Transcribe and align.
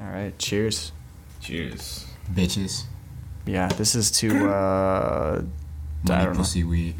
All 0.00 0.06
right, 0.06 0.36
cheers. 0.38 0.92
Cheers. 1.40 2.06
Bitches. 2.32 2.84
Yeah, 3.46 3.68
this 3.68 3.94
is 3.94 4.10
to 4.12 4.48
uh 4.50 5.42
I 5.42 6.08
Money, 6.08 6.24
don't 6.24 6.32
know. 6.32 6.38
pussy, 6.38 6.64
weed. 6.64 6.94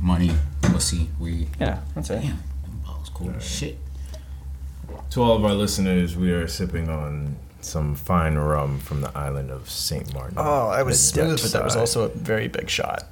Money, 0.00 0.32
pussy, 0.62 1.08
weed. 1.18 1.48
Yeah, 1.60 1.80
that's 1.94 2.10
it. 2.10 2.20
Damn, 2.20 2.28
them 2.62 2.80
balls 2.84 3.08
cool 3.14 3.30
as 3.36 3.44
shit. 3.48 3.78
To 5.10 5.22
all 5.22 5.36
of 5.36 5.44
our 5.44 5.54
listeners, 5.54 6.16
we 6.16 6.32
are 6.32 6.48
sipping 6.48 6.88
on 6.88 7.36
some 7.60 7.94
fine 7.94 8.34
rum 8.36 8.78
from 8.80 9.00
the 9.02 9.16
island 9.16 9.50
of 9.50 9.70
Saint 9.70 10.12
Martin. 10.12 10.34
Oh, 10.38 10.68
I 10.68 10.82
was 10.82 10.98
The 11.12 11.20
smooth, 11.22 11.42
but 11.42 11.52
that 11.52 11.64
was 11.64 11.76
also 11.76 12.04
a 12.04 12.08
very 12.08 12.48
big 12.48 12.68
shot. 12.68 13.04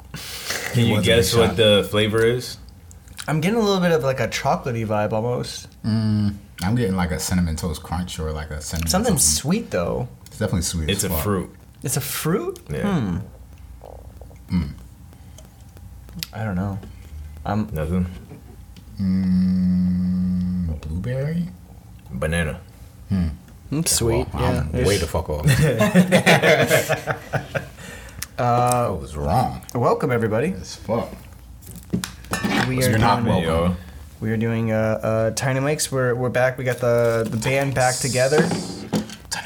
Can 0.72 0.86
you 0.86 1.00
guess 1.02 1.34
what 1.34 1.50
shot. 1.50 1.56
the 1.56 1.86
flavor 1.90 2.24
is? 2.24 2.56
I'm 3.30 3.40
getting 3.40 3.60
a 3.60 3.62
little 3.62 3.80
bit 3.80 3.92
of 3.92 4.02
like 4.02 4.18
a 4.18 4.26
chocolatey 4.26 4.84
vibe 4.84 5.12
almost. 5.12 5.68
Mm, 5.84 6.34
I'm 6.64 6.74
getting 6.74 6.96
like 6.96 7.12
a 7.12 7.20
cinnamon 7.20 7.54
toast 7.54 7.80
crunch 7.80 8.18
or 8.18 8.32
like 8.32 8.50
a 8.50 8.60
cinnamon 8.60 8.88
Something 8.88 9.14
toast. 9.14 9.36
sweet 9.36 9.70
though. 9.70 10.08
It's 10.26 10.38
definitely 10.40 10.62
sweet. 10.62 10.90
It's 10.90 11.04
as 11.04 11.12
a 11.12 11.14
fuck. 11.14 11.22
fruit. 11.22 11.54
It's 11.84 11.96
a 11.96 12.00
fruit? 12.00 12.58
Yeah. 12.68 13.20
Hmm. 14.48 14.62
I 16.32 16.42
don't 16.42 16.56
know. 16.56 16.76
Um 17.46 17.68
Nothing. 17.72 18.06
Mm, 19.00 20.80
blueberry. 20.80 21.46
Banana. 22.10 22.60
it's 23.70 23.92
sweet. 23.92 24.26
Well, 24.34 24.42
yeah. 24.42 24.66
I'm 24.72 24.84
way 24.84 24.96
the 24.96 25.06
fuck 25.06 25.30
off. 25.30 25.46
uh, 28.38 28.42
I 28.42 28.90
was 28.90 29.14
wrong. 29.16 29.62
welcome 29.72 30.10
everybody. 30.10 30.52
As 30.54 30.74
fuck. 30.74 31.10
We 32.42 32.78
are 32.84 32.90
you're 32.90 32.98
not 32.98 33.22
doing, 33.24 33.44
welcome. 33.44 33.72
Yo. 33.72 33.76
we 34.20 34.30
are 34.30 34.36
doing 34.36 34.72
uh, 34.72 34.76
uh 35.02 35.30
Tiny 35.32 35.60
Mike's. 35.60 35.90
We're 35.92 36.14
we're 36.14 36.28
back. 36.30 36.56
We 36.58 36.64
got 36.64 36.78
the 36.78 37.26
the 37.28 37.36
band 37.36 37.74
back 37.74 37.96
together. 37.96 38.44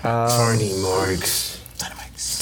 Um, 0.04 0.28
Tiny 0.28 0.80
Marks. 0.82 1.60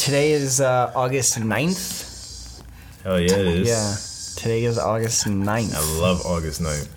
Today 0.03 0.33
is 0.33 0.61
uh, 0.61 0.93
August 0.97 1.39
9th. 1.39 2.63
Hell 3.05 3.21
yeah, 3.21 3.33
it 3.37 3.47
is. 3.47 3.69
Yeah. 3.69 4.43
Today 4.43 4.65
is 4.65 4.77
August 4.79 5.27
9th. 5.27 5.75
I 5.75 6.01
love 6.01 6.21
August 6.27 6.61
9th. 6.61 6.89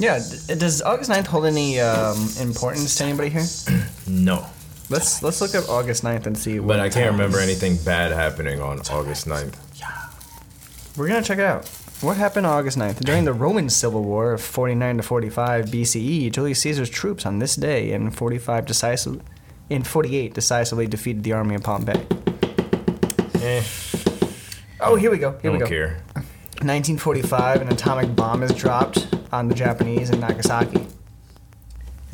Yeah, 0.00 0.18
d- 0.20 0.54
does 0.54 0.82
August 0.82 1.10
9th 1.10 1.26
hold 1.26 1.46
any 1.46 1.80
um, 1.80 2.28
importance 2.40 2.94
to 2.96 3.04
anybody 3.04 3.28
here? 3.30 3.44
No. 4.08 4.46
Let's 4.88 5.20
let's 5.24 5.40
look 5.40 5.56
up 5.56 5.68
August 5.68 6.04
9th 6.04 6.26
and 6.26 6.38
see 6.38 6.60
what 6.60 6.68
But 6.68 6.80
I 6.80 6.84
can't 6.88 7.06
time. 7.06 7.12
remember 7.14 7.40
anything 7.40 7.76
bad 7.84 8.12
happening 8.12 8.60
on 8.60 8.78
August 8.88 9.26
9th. 9.26 9.56
We're 10.96 11.08
going 11.08 11.20
to 11.20 11.26
check 11.26 11.38
it 11.38 11.44
out. 11.44 11.68
What 12.02 12.18
happened 12.18 12.46
August 12.46 12.76
9th? 12.78 13.00
During 13.00 13.24
the 13.24 13.32
Roman 13.32 13.70
Civil 13.70 14.02
War 14.04 14.32
of 14.32 14.42
49 14.42 14.98
to 14.98 15.02
45 15.02 15.66
BCE, 15.66 16.30
Julius 16.30 16.60
Caesar's 16.60 16.90
troops 16.90 17.24
on 17.24 17.38
this 17.38 17.56
day 17.56 17.92
in 17.92 18.10
45 18.10 18.66
decisive 18.66 19.22
in 19.70 19.82
48 19.82 20.34
decisively 20.34 20.86
defeated 20.86 21.24
the 21.24 21.32
army 21.32 21.54
of 21.54 21.62
Pompey. 21.62 21.98
Eh, 23.42 23.62
Oh, 24.78 24.94
here 24.96 25.10
we 25.10 25.16
go. 25.16 25.32
Here 25.40 25.50
I 25.50 25.54
we 25.54 25.58
don't 25.58 25.68
go. 25.68 25.74
care. 25.74 26.02
1945, 26.62 27.62
an 27.62 27.68
atomic 27.68 28.14
bomb 28.14 28.42
is 28.42 28.52
dropped 28.52 29.08
on 29.32 29.48
the 29.48 29.54
Japanese 29.54 30.10
in 30.10 30.20
Nagasaki. 30.20 30.86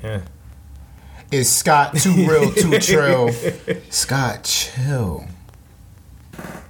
Yeah. 0.02 0.22
Is 1.33 1.50
Scott 1.50 1.96
too 1.96 2.14
real, 2.28 2.52
too 2.52 2.78
trill? 2.80 3.30
Scott, 3.91 4.44
chill. 4.44 5.24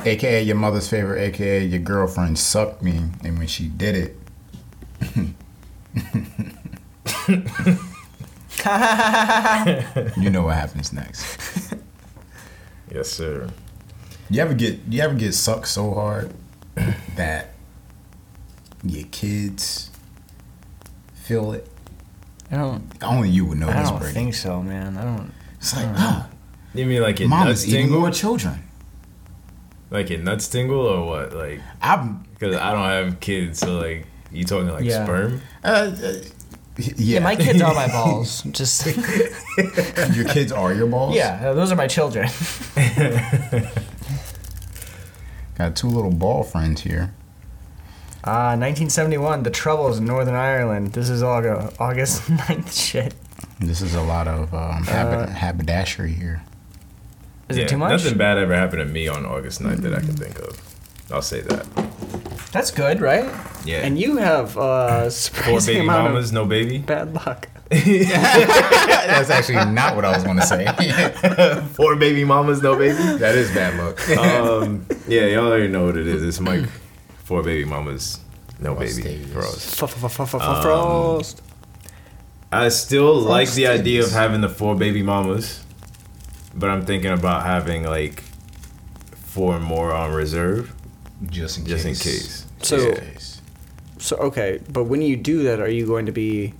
AKA 0.04 0.42
your 0.42 0.56
mother's 0.56 0.88
favorite, 0.88 1.20
AKA 1.20 1.64
your 1.64 1.80
girlfriend 1.80 2.38
sucked 2.38 2.82
me, 2.82 2.96
and 3.24 3.38
when 3.38 3.46
she 3.46 3.68
did 3.68 3.96
it, 3.96 4.16
you 10.16 10.30
know 10.30 10.42
what 10.42 10.56
happens 10.56 10.92
next. 10.92 11.74
Yes, 12.92 13.08
sir. 13.10 13.48
You 14.30 14.40
ever 14.42 14.54
get 14.54 14.80
you 14.88 15.00
ever 15.02 15.14
get 15.14 15.32
sucked 15.34 15.68
so 15.68 15.92
hard 15.94 16.32
that 17.16 17.50
your 18.84 19.04
kids 19.10 19.90
feel 21.14 21.52
it? 21.52 21.68
I 22.50 22.56
don't. 22.56 22.84
Only 23.02 23.30
you 23.30 23.46
would 23.46 23.58
know 23.58 23.68
I 23.68 23.80
this, 23.80 23.88
don't 23.90 23.98
Brady. 24.00 24.14
think 24.14 24.34
so, 24.34 24.62
man. 24.62 24.96
I 24.98 25.04
don't. 25.04 25.32
It's 25.56 25.74
like, 25.74 25.86
ah, 25.96 26.28
You 26.74 26.84
mean 26.86 27.00
like 27.02 27.20
it 27.20 27.28
mom 27.28 27.46
nuts 27.46 27.60
is 27.62 27.68
eating 27.68 27.84
tingle? 27.86 28.00
more 28.00 28.10
children. 28.10 28.62
Like 29.92 30.10
it 30.10 30.24
nuts 30.24 30.48
tingle 30.48 30.80
or 30.80 31.06
what? 31.06 31.32
Like, 31.34 31.60
I'm, 31.82 32.24
because 32.32 32.56
I 32.56 32.72
don't 32.72 32.88
have 32.88 33.20
kids, 33.20 33.58
so 33.60 33.78
like, 33.78 34.06
you 34.32 34.44
talking 34.44 34.68
like 34.68 34.84
Yeah. 34.84 35.04
sperm? 35.04 35.40
uh, 35.62 35.66
uh, 35.68 36.12
yeah. 36.78 36.92
Yeah, 36.96 37.18
my 37.20 37.36
kids 37.36 37.60
are 37.60 37.74
my 37.74 37.86
balls. 37.98 38.42
Just 38.50 38.86
your 40.16 40.24
kids 40.28 40.50
are 40.50 40.72
your 40.72 40.86
balls. 40.86 41.14
yeah, 41.14 41.52
those 41.52 41.70
are 41.70 41.76
my 41.76 41.86
children. 41.86 42.26
Got 45.58 45.76
two 45.76 45.88
little 45.88 46.10
ball 46.10 46.42
friends 46.42 46.80
here. 46.80 47.12
Ah, 48.24 48.54
1971, 48.56 49.42
the 49.42 49.50
Troubles 49.50 49.98
in 49.98 50.06
Northern 50.06 50.34
Ireland. 50.34 50.92
This 50.94 51.10
is 51.10 51.22
all 51.22 51.44
August 51.78 52.22
9th 52.22 52.72
shit. 52.72 53.14
This 53.60 53.82
is 53.82 53.94
a 53.94 54.00
lot 54.02 54.26
of 54.28 54.54
um, 54.54 54.84
habit, 54.84 55.28
haberdashery 55.28 56.12
here. 56.14 56.42
Is 57.52 57.58
Yeah, 57.58 57.64
it 57.64 57.68
too 57.68 57.78
much? 57.78 57.90
Nothing 58.02 58.18
bad 58.18 58.38
ever 58.38 58.54
happened 58.54 58.80
to 58.80 58.92
me 58.92 59.08
on 59.08 59.24
August 59.24 59.60
9th 59.62 59.78
that 59.78 59.94
I 59.94 60.00
can 60.00 60.14
think 60.16 60.38
of. 60.40 60.60
I'll 61.12 61.22
say 61.22 61.40
that. 61.42 61.66
That's 62.52 62.70
good, 62.70 63.00
right? 63.00 63.24
Yeah. 63.64 63.78
And 63.86 63.98
you 63.98 64.16
have 64.16 64.56
uh, 64.58 65.02
Four 65.04 65.10
surprising 65.10 65.74
baby 65.74 65.86
amount 65.86 66.04
mamas, 66.12 66.32
no 66.32 66.44
baby. 66.44 66.78
bad 66.78 67.14
luck. 67.14 67.48
That's 67.70 69.30
actually 69.30 69.64
not 69.72 69.96
what 69.96 70.04
I 70.04 70.12
was 70.14 70.24
going 70.24 70.36
to 70.36 70.42
say. 70.46 70.66
Four 71.74 71.96
baby 71.96 72.24
mamas, 72.24 72.62
no 72.62 72.76
baby. 72.76 72.98
that 73.18 73.34
is 73.34 73.50
bad 73.54 73.78
luck. 73.78 74.08
um, 74.18 74.84
yeah, 75.08 75.26
y'all 75.26 75.46
already 75.46 75.68
know 75.68 75.86
what 75.86 75.96
it 75.96 76.06
is. 76.06 76.22
It's 76.22 76.40
Mike. 76.40 76.66
Four 77.24 77.42
baby 77.42 77.64
mamas, 77.64 78.20
no 78.60 78.74
Frost 78.74 78.96
baby. 79.02 79.18
Davis. 79.24 79.32
Frost. 79.74 79.76
I 82.52 82.68
still 82.68 83.14
like 83.20 83.50
the 83.52 83.64
Frosties. 83.64 83.80
idea 83.80 84.02
of 84.04 84.10
having 84.12 84.40
the 84.42 84.48
four 84.48 84.74
baby 84.74 85.02
mamas, 85.02 85.64
but 86.54 86.68
I'm 86.70 86.84
thinking 86.84 87.10
about 87.10 87.44
having 87.44 87.84
like 87.84 88.22
four 89.14 89.58
more 89.60 89.92
on 89.92 90.12
reserve, 90.12 90.72
Just 91.30 91.58
in 91.58 91.64
case. 91.64 91.72
just 91.72 91.84
in 91.86 91.94
case. 91.94 92.02
case. 92.02 92.46
So- 92.62 92.76
Yeah. 92.78 93.00
So 93.98 94.16
okay, 94.16 94.58
but 94.72 94.84
when 94.84 95.00
you 95.00 95.16
do 95.16 95.44
that, 95.44 95.60
are 95.60 95.70
you 95.70 95.86
going 95.86 96.06
to 96.06 96.12
be 96.12 96.54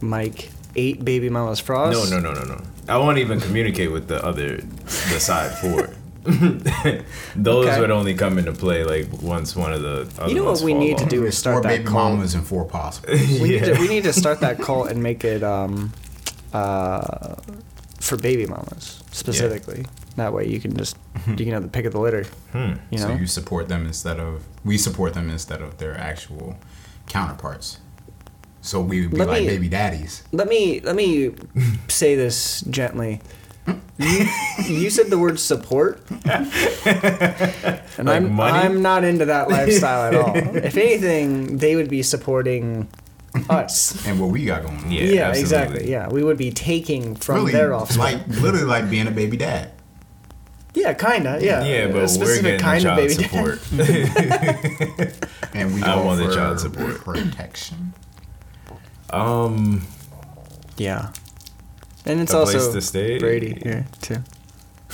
Mike 0.00 0.50
eight 0.76 1.04
baby 1.04 1.28
mamas 1.28 1.58
Frost? 1.58 2.08
No, 2.10 2.20
no, 2.20 2.32
no, 2.32 2.38
no, 2.38 2.44
no. 2.54 2.60
I 2.88 2.98
won't 2.98 3.18
even 3.18 3.40
communicate 3.40 3.90
with 3.90 4.06
the 4.06 4.24
other, 4.24 4.58
the 4.58 5.18
side 5.18 5.50
four. 5.58 5.90
Those 7.34 7.66
Okay. 7.66 7.80
would 7.80 7.90
only 7.90 8.14
come 8.14 8.38
into 8.38 8.52
play 8.52 8.84
like 8.84 9.08
once 9.20 9.56
one 9.56 9.72
of 9.72 9.82
the. 9.82 10.08
Other 10.22 10.28
You 10.28 10.36
know 10.36 10.44
what 10.44 10.50
ones 10.50 10.62
we 10.62 10.70
fall 10.72 10.80
need 10.80 10.98
to 10.98 11.06
do 11.06 11.24
is 11.26 11.34
Four 11.34 11.40
start 11.54 11.62
that 11.64 11.68
baby 11.78 11.84
cult. 11.84 12.12
mamas 12.12 12.34
and 12.36 12.46
four 12.46 12.64
possible. 12.64 13.08
We, 13.12 13.48
need 13.48 13.64
to, 13.64 13.72
we 13.80 13.88
need 13.88 14.04
to 14.04 14.12
start 14.22 14.38
that 14.40 14.60
cult 14.60 14.88
and 14.88 15.02
make 15.02 15.24
it 15.24 15.42
um, 15.42 15.92
uh, 16.52 17.34
for 18.02 18.16
baby 18.16 18.46
mamas 18.46 19.02
specifically. 19.12 19.86
That 20.16 20.32
way 20.32 20.46
you 20.48 20.60
can 20.60 20.76
just 20.76 20.96
you 21.26 21.36
can 21.36 21.52
have 21.52 21.62
the 21.62 21.68
pick 21.68 21.84
of 21.86 21.92
the 21.92 22.00
litter. 22.00 22.24
Hmm. 22.52 22.74
You 22.90 22.98
know. 22.98 23.06
So 23.08 23.14
you 23.14 23.26
support 23.26 23.68
them 23.68 23.86
instead 23.86 24.18
of 24.18 24.44
we 24.64 24.76
support 24.76 25.14
them 25.14 25.30
instead 25.30 25.62
of 25.62 25.78
their 25.78 25.96
actual 25.96 26.56
counterparts. 27.06 27.78
So 28.60 28.80
we 28.80 29.02
would 29.02 29.10
be 29.12 29.16
Let 29.18 29.28
like 29.28 29.42
me- 29.42 29.46
baby 29.48 29.68
daddies. 29.68 30.22
Let 30.32 30.48
me 30.48 30.80
let 30.80 30.96
me 30.96 31.34
say 31.88 32.14
this 32.16 32.60
gently. 32.62 33.20
You, 33.96 34.26
you 34.66 34.90
said 34.90 35.06
the 35.08 35.18
word 35.18 35.38
support, 35.38 36.00
and 36.24 38.06
Like 38.06 38.16
I'm 38.22 38.32
money? 38.32 38.58
I'm 38.58 38.82
not 38.82 39.04
into 39.04 39.26
that 39.26 39.48
lifestyle 39.48 40.02
at 40.08 40.14
all. 40.16 40.36
If 40.56 40.76
anything, 40.76 41.58
they 41.58 41.76
would 41.76 41.88
be 41.88 42.02
supporting 42.02 42.88
us. 43.48 44.04
And 44.06 44.20
what 44.20 44.30
we 44.30 44.44
got 44.44 44.62
going 44.62 44.76
on. 44.78 44.90
Yeah, 44.90 45.02
Yeah, 45.02 45.28
absolutely. 45.28 45.40
exactly. 45.40 45.90
Yeah, 45.90 46.08
we 46.08 46.22
would 46.22 46.36
be 46.38 46.50
taking 46.50 47.14
from 47.16 47.36
Really, 47.36 47.52
their 47.52 47.72
offspring. 47.74 48.18
like 48.18 48.26
literally 48.28 48.64
like 48.66 48.90
being 48.90 49.06
a 49.06 49.10
baby 49.10 49.36
dad. 49.36 49.70
yeah, 50.74 50.92
kinda. 50.94 51.38
Yeah, 51.40 51.64
Yeah, 51.64 51.84
A 51.86 51.92
but 51.92 52.10
we're 52.18 52.40
getting 52.42 52.58
kind 52.60 52.82
the 52.84 52.90
of 52.90 52.96
child 52.96 52.96
baby 52.98 53.14
support. 53.22 53.58
And 55.54 55.74
we 55.74 55.82
I 55.92 55.96
want 56.02 56.18
the 56.26 56.34
child 56.34 56.60
support. 56.60 56.96
protection. 57.04 57.92
um, 59.10 59.82
Yeah, 60.78 61.10
and 62.06 62.20
it's 62.20 62.32
A 62.32 62.38
also 62.38 62.58
place 62.58 62.72
to 62.72 62.80
stay. 62.80 63.18
Brady 63.18 63.58
here 63.62 63.86
too. 64.00 64.16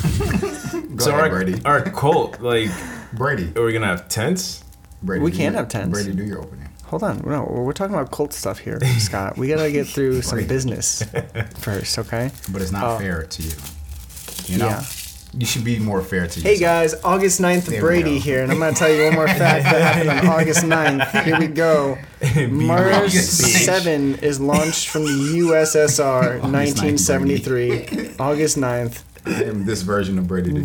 Go 0.03 1.05
so 1.05 1.11
ahead, 1.11 1.21
our, 1.25 1.31
Brady. 1.31 1.61
our 1.65 1.83
cult, 1.83 2.41
like, 2.41 2.71
Brady. 3.13 3.53
are 3.57 3.65
we 3.65 3.73
gonna 3.73 3.87
have 3.87 4.09
tents? 4.09 4.65
Brady. 5.03 5.23
We 5.25 5.31
do 5.31 5.37
can 5.37 5.53
your- 5.53 5.61
have 5.63 5.69
tents. 5.69 5.93
Brady, 5.93 6.13
do 6.17 6.25
your 6.25 6.41
opening. 6.41 6.68
Hold 6.89 7.03
on, 7.03 7.19
no, 7.27 7.45
we're 7.51 7.73
talking 7.75 7.95
about 7.95 8.11
cult 8.11 8.33
stuff 8.33 8.59
here, 8.59 8.81
Scott. 8.99 9.37
We 9.37 9.49
gotta 9.49 9.71
get 9.71 9.87
through 9.87 10.23
some 10.23 10.47
business 10.47 11.03
first, 11.59 11.99
okay? 11.99 12.31
But 12.51 12.63
it's 12.63 12.73
not 12.73 12.85
Oh. 12.85 12.99
fair 12.99 13.25
to 13.25 13.43
you. 13.43 13.53
You 14.47 14.59
know? 14.59 14.67
Yeah. 14.69 14.83
You 15.37 15.45
should 15.45 15.63
be 15.65 15.79
more 15.79 16.01
fair 16.01 16.27
to 16.27 16.41
you. 16.41 16.43
Hey 16.47 16.57
guys, 16.59 16.95
August 17.05 17.39
9th, 17.43 17.67
There 17.67 17.83
Brady 17.83 18.19
here, 18.19 18.43
and 18.43 18.51
I'm 18.51 18.59
going 18.59 18.73
to 18.73 18.79
tell 18.79 18.91
you 18.91 19.05
one 19.05 19.15
more 19.15 19.29
fact 19.29 19.65
that 19.65 19.83
happened 19.83 20.09
on 20.09 20.27
August 20.41 20.65
9th. 20.65 21.23
Here 21.25 21.39
we 21.39 21.49
go. 21.49 21.99
Mars 22.49 22.97
August 22.97 23.65
7 23.67 24.15
is 24.21 24.41
launched 24.41 24.89
from 24.89 25.03
the 25.05 25.11
USSR 25.41 26.41
1973. 26.41 28.15
August 28.19 28.57
9th. 28.57 29.03
I 29.27 29.43
am 29.45 29.65
this 29.67 29.83
version 29.83 30.19
of 30.19 30.27
Brady 30.29 30.53
today. 30.53 30.65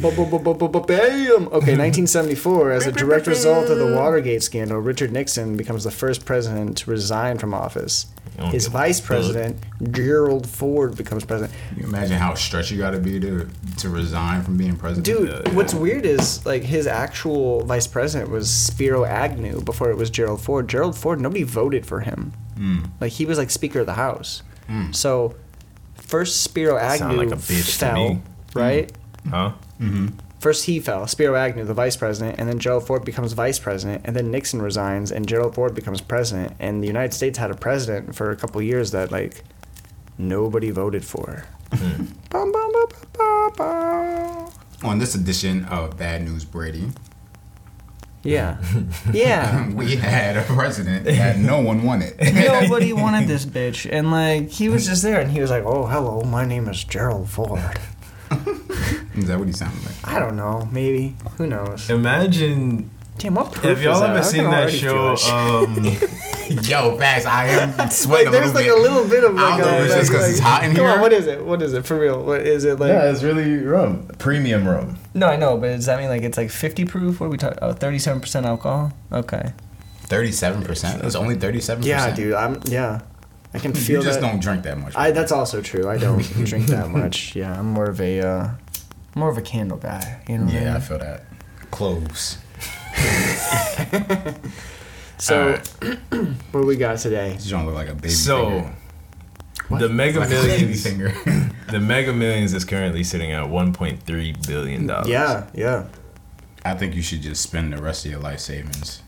Bam! 0.87 1.47
Okay, 1.47 1.75
1974. 1.77 2.71
As 2.71 2.87
a 2.87 2.91
direct 2.91 3.27
result 3.27 3.69
of 3.69 3.77
the 3.79 3.93
Watergate 3.95 4.43
scandal, 4.43 4.79
Richard 4.79 5.11
Nixon 5.11 5.57
becomes 5.57 5.83
the 5.83 5.91
first 5.91 6.25
president 6.25 6.77
to 6.79 6.89
resign 6.91 7.37
from 7.37 7.53
office. 7.53 8.07
His 8.51 8.65
vice 8.67 8.99
president, 8.99 9.57
Gerald 9.91 10.49
Ford, 10.49 10.97
becomes 10.97 11.23
president. 11.23 11.53
Can 11.69 11.77
you 11.79 11.85
imagine 11.85 12.17
how 12.17 12.33
stressed 12.33 12.71
you 12.71 12.79
got 12.79 12.91
to 12.91 12.99
be 12.99 13.19
to 13.19 13.47
to 13.77 13.89
resign 13.89 14.41
from 14.41 14.57
being 14.57 14.75
president? 14.75 15.05
Dude, 15.05 15.29
Yeah, 15.29 15.41
yeah. 15.45 15.53
what's 15.53 15.73
weird 15.75 16.03
is 16.05 16.43
like 16.45 16.63
his 16.63 16.87
actual 16.87 17.63
vice 17.63 17.85
president 17.85 18.31
was 18.31 18.49
Spiro 18.49 19.05
Agnew 19.05 19.61
before 19.61 19.91
it 19.91 19.97
was 19.97 20.09
Gerald 20.09 20.41
Ford. 20.41 20.67
Gerald 20.67 20.97
Ford, 20.97 21.21
nobody 21.21 21.43
voted 21.43 21.85
for 21.85 21.99
him. 21.99 22.33
Hmm. 22.55 22.79
Like 22.99 23.11
he 23.11 23.25
was 23.25 23.37
like 23.37 23.51
Speaker 23.51 23.81
of 23.81 23.85
the 23.85 23.93
House. 23.93 24.41
So 24.91 25.35
first 25.95 26.41
Spiro 26.41 26.77
Sound 26.79 27.01
Agnew 27.03 27.17
like 27.17 27.31
a 27.31 27.39
bitch 27.39 27.79
to 27.79 27.85
fell, 27.85 28.09
me. 28.15 28.21
Right? 28.55 28.91
Mm-hmm. 28.91 29.29
Huh? 29.29 29.53
Mm-hmm. 29.79 30.07
First 30.39 30.65
he 30.65 30.81
fell, 30.81 31.07
Spiro 31.07 31.35
Agnew, 31.35 31.63
the 31.63 31.73
vice 31.73 31.95
president, 31.95 32.37
and 32.37 32.49
then 32.49 32.59
Gerald 32.59 32.85
Ford 32.85 33.05
becomes 33.05 33.31
vice 33.31 33.59
president, 33.59 34.01
and 34.03 34.13
then 34.13 34.29
Nixon 34.29 34.61
resigns, 34.61 35.09
and 35.09 35.25
Gerald 35.25 35.55
Ford 35.55 35.73
becomes 35.73 36.01
president, 36.01 36.53
and 36.59 36.83
the 36.83 36.87
United 36.87 37.13
States 37.13 37.37
had 37.37 37.49
a 37.49 37.55
president 37.55 38.13
for 38.13 38.29
a 38.31 38.35
couple 38.35 38.61
years 38.61 38.91
that 38.91 39.09
like 39.11 39.43
nobody 40.17 40.69
voted 40.69 41.05
for. 41.05 41.45
Hmm. 41.71 42.05
Bum, 42.29 42.51
bum, 42.51 42.71
bum, 42.73 42.87
bum, 43.17 43.51
bum, 43.53 43.53
bum. 43.57 44.51
On 44.83 44.99
this 44.99 45.15
edition 45.15 45.63
of 45.65 45.97
Bad 45.97 46.23
News 46.23 46.43
Brady, 46.43 46.91
Yeah, 48.23 48.57
yeah. 49.13 49.69
we 49.73 49.95
had 49.95 50.35
a 50.35 50.43
president 50.43 51.05
that 51.05 51.37
no 51.37 51.61
one 51.61 51.83
wanted. 51.83 52.19
Nobody 52.33 52.91
wanted 52.91 53.27
this 53.29 53.45
bitch, 53.45 53.89
and 53.89 54.11
like 54.11 54.49
he 54.49 54.67
was 54.67 54.85
just 54.85 55.03
there, 55.03 55.21
and 55.21 55.31
he 55.31 55.39
was 55.41 55.49
like, 55.49 55.63
"Oh, 55.63 55.85
hello, 55.87 56.21
my 56.23 56.45
name 56.45 56.67
is 56.67 56.83
Gerald 56.83 57.29
Ford." 57.29 57.79
Is 59.15 59.27
that 59.27 59.37
what 59.37 59.47
he 59.47 59.53
sounded 59.53 59.83
like? 59.85 59.95
I 60.07 60.19
don't 60.19 60.35
know, 60.35 60.67
maybe. 60.71 61.15
Who 61.37 61.47
knows? 61.47 61.89
Imagine 61.89 62.89
Damn, 63.19 63.35
what 63.35 63.51
proof 63.51 63.65
if 63.73 63.77
is 63.79 63.83
y'all 63.83 63.99
that? 63.99 64.09
ever 64.09 64.19
I 64.19 64.21
seen 64.23 64.43
that 64.45 64.71
show. 64.71 65.15
Um, 65.31 65.85
Yo, 66.63 66.97
Bax, 66.97 67.25
I 67.25 67.45
am 67.47 67.89
sweating 67.89 68.27
Like, 68.27 68.27
a 68.27 68.31
there's 68.31 68.53
little 68.53 68.53
like 68.53 68.65
bit. 68.65 68.77
a 68.77 68.81
little 68.81 69.07
bit 69.09 69.23
of 69.23 69.37
I 69.37 69.41
like 69.41 69.61
don't 69.63 69.71
know 69.71 69.77
a 69.77 69.81
if 69.81 69.85
it's 69.85 69.91
like, 69.93 70.01
just 70.01 70.11
'cause 70.11 70.29
it's 70.31 70.39
hot 70.39 70.63
in 70.63 70.75
come 70.75 70.85
here. 70.85 70.93
on, 70.95 70.99
what 71.01 71.13
is 71.13 71.27
it? 71.27 71.45
What 71.45 71.61
is 71.61 71.73
it 71.73 71.85
for 71.85 71.97
real? 71.99 72.23
What 72.23 72.41
is 72.41 72.65
it 72.65 72.79
like? 72.79 72.89
yeah, 72.89 73.09
it's 73.11 73.23
really 73.23 73.57
rum, 73.59 74.07
premium 74.17 74.67
rum. 74.67 74.97
No, 75.13 75.27
I 75.27 75.35
know, 75.35 75.57
but 75.57 75.67
does 75.67 75.85
that 75.85 75.99
mean 75.99 76.09
like 76.09 76.23
it's 76.23 76.37
like 76.37 76.49
50 76.49 76.85
proof? 76.85 77.19
What 77.19 77.27
are 77.27 77.29
we 77.29 77.37
talking? 77.37 77.59
Oh, 77.61 77.73
37% 77.73 78.45
alcohol. 78.45 78.91
Okay. 79.11 79.53
Thirty-seven 80.05 80.63
percent. 80.63 81.03
It's 81.03 81.15
only 81.15 81.35
thirty-seven 81.35 81.83
Yeah, 81.83 81.97
percent. 82.09 82.15
dude. 82.17 82.33
I'm 82.33 82.59
yeah. 82.65 83.01
I 83.53 83.59
can 83.59 83.73
feel. 83.73 83.81
You 83.81 83.85
feel 83.85 84.01
just 84.03 84.21
that. 84.21 84.27
don't 84.31 84.41
drink 84.41 84.63
that 84.63 84.77
much. 84.77 84.93
I 84.95 85.11
that's 85.11 85.31
also 85.31 85.61
true. 85.61 85.87
I 85.89 85.97
don't 85.97 86.21
drink 86.45 86.67
that 86.67 86.89
much. 86.89 87.35
Yeah, 87.35 87.57
I'm 87.59 87.67
more 87.67 87.85
of 87.89 87.99
a 88.01 88.19
uh, 88.21 88.49
more 89.15 89.29
of 89.29 89.37
a 89.37 89.41
candle 89.41 89.77
guy. 89.77 90.21
You 90.27 90.39
know. 90.39 90.45
What 90.45 90.53
I 90.55 90.59
yeah, 90.59 90.75
I 90.75 90.79
feel 90.79 90.99
that. 90.99 91.25
Cloves. 91.71 92.37
So, 95.17 95.53
what 96.51 96.61
do 96.61 96.65
we 96.65 96.75
got 96.75 96.97
today? 96.97 97.37
You 97.39 97.51
don't 97.51 97.65
look 97.65 97.75
like 97.75 97.87
a 97.87 97.95
baby. 97.95 98.09
So, 98.09 98.49
finger. 98.49 98.75
the 99.79 99.87
Mega 99.89 100.19
like 100.19 100.27
a 100.27 100.31
baby 100.31 100.47
Millions, 100.47 100.83
finger. 100.83 101.13
the 101.71 101.79
Mega 101.79 102.11
Millions 102.11 102.53
is 102.53 102.65
currently 102.65 103.03
sitting 103.05 103.31
at 103.31 103.45
1.3 103.45 104.47
billion 104.47 104.87
dollars. 104.87 105.07
Yeah, 105.07 105.47
yeah, 105.53 105.85
I 106.65 106.73
think 106.73 106.93
you 106.95 107.01
should 107.01 107.21
just 107.21 107.41
spend 107.41 107.71
the 107.71 107.81
rest 107.81 108.03
of 108.05 108.11
your 108.11 108.19
life 108.19 108.39
savings 108.39 109.01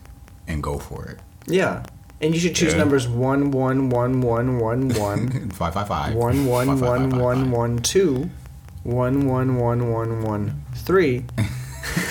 and 0.46 0.62
go 0.62 0.78
for 0.78 1.04
it. 1.06 1.18
yeah. 1.46 1.84
And 2.20 2.34
you 2.34 2.40
should 2.40 2.54
choose 2.54 2.72
Yeah. 2.72 2.78
numbers 2.78 3.06
one 3.06 3.50
one 3.50 3.90
one 3.90 4.20
one 4.20 4.58
one 4.58 4.88
one 4.94 5.50
Five 5.50 5.74
five 5.74 5.88
five. 5.88 6.14
one 6.14 6.46
one 6.46 6.66
Five, 6.68 6.80
five, 6.80 6.88
one 6.88 7.02
five, 7.02 7.12
five, 7.12 7.20
one 7.22 7.42
five. 7.44 7.50
one 7.52 7.78
two 7.78 8.30
one 8.84 9.26
one 9.28 9.56
one 9.58 9.90
one 9.92 10.22
one 10.22 10.62
three. 10.74 11.24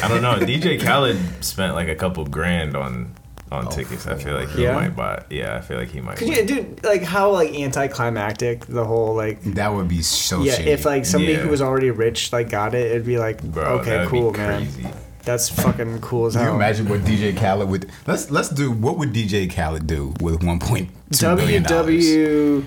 I 0.04 0.08
don't 0.08 0.22
know. 0.22 0.36
DJ 0.40 0.80
Khaled 0.86 1.18
spent 1.44 1.74
like 1.76 1.88
a 1.88 1.96
couple 1.96 2.26
grand 2.26 2.76
on 2.76 3.14
on 3.52 3.68
oh, 3.68 3.72
tickets. 3.72 4.08
I 4.08 4.16
feel 4.16 4.34
like 4.34 4.50
he 4.50 4.64
Yeah? 4.64 4.74
might 4.74 4.96
buy. 4.96 5.24
Yeah, 5.30 5.56
I 5.56 5.62
feel 5.62 5.78
like 5.78 5.90
he 5.90 6.02
might. 6.02 6.18
Could 6.18 6.28
buy. 6.28 6.36
you, 6.36 6.46
dude? 6.46 6.84
Like 6.84 7.04
how 7.04 7.32
like 7.32 7.54
anticlimactic 7.54 8.66
the 8.66 8.84
whole 8.84 9.16
like. 9.16 9.42
That 9.44 9.74
would 9.74 9.88
be 9.88 10.02
so 10.02 10.42
Yeah, 10.44 10.54
shady. 10.56 10.72
if 10.72 10.86
like 10.86 11.06
somebody 11.06 11.34
Yeah. 11.34 11.40
who 11.40 11.50
was 11.50 11.62
already 11.62 11.92
rich 11.92 12.34
like 12.34 12.50
got 12.50 12.74
it, 12.76 12.88
it'd 12.92 13.06
be 13.06 13.18
like, 13.18 13.42
Bro, 13.44 13.80
okay, 13.80 14.06
cool, 14.10 14.32
be 14.32 14.38
man. 14.40 14.62
crazy. 14.64 14.88
That's 15.26 15.50
fucking 15.50 16.00
cool 16.02 16.28
as 16.28 16.36
Can 16.36 16.46
you 16.46 16.56
imagine 16.56 16.88
what 16.88 17.02
DJ 17.02 17.36
Khaled 17.36 17.68
would 17.68 17.92
let's 18.06 18.30
let's 18.32 18.50
do 18.50 18.72
what 18.72 18.98
would 18.98 19.12
DJ 19.12 19.54
Khaled 19.54 19.88
do 19.88 20.14
with 20.22 20.44
one 20.44 20.60
point 20.60 20.90
two 21.12 21.36
billion 21.36 21.64
dollars? 21.64 22.06
WW 22.06 22.66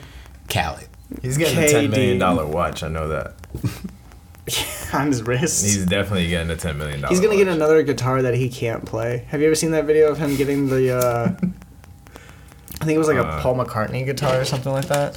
Khaled. 0.48 0.88
He's 1.22 1.38
getting 1.38 1.58
a 1.58 1.68
ten 1.68 1.90
million 1.90 2.18
dollar 2.18 2.46
watch. 2.46 2.82
I 2.82 2.88
know 2.88 3.08
that. 3.08 3.34
on 4.92 5.08
his 5.08 5.22
wrist. 5.22 5.64
He's 5.64 5.86
definitely 5.86 6.28
getting 6.28 6.50
a 6.50 6.56
ten 6.56 6.78
million 6.78 7.00
dollar. 7.00 7.10
He's 7.10 7.20
gonna 7.20 7.36
get 7.36 7.48
another 7.48 7.82
guitar 7.82 8.22
that 8.22 8.34
he 8.34 8.48
can't 8.48 8.84
play. 8.84 9.24
Have 9.28 9.40
you 9.40 9.46
ever 9.46 9.54
seen 9.54 9.70
that 9.72 9.84
video 9.84 10.10
of 10.10 10.18
him 10.18 10.36
getting 10.36 10.68
the? 10.68 10.96
uh 10.98 11.36
I 12.80 12.84
think 12.84 12.94
it 12.94 12.98
was 12.98 13.08
like 13.08 13.16
a 13.16 13.26
Uh, 13.26 13.42
Paul 13.42 13.56
McCartney 13.56 14.04
guitar 14.04 14.40
or 14.40 14.44
something 14.44 14.72
like 14.72 14.86
that. 14.86 15.14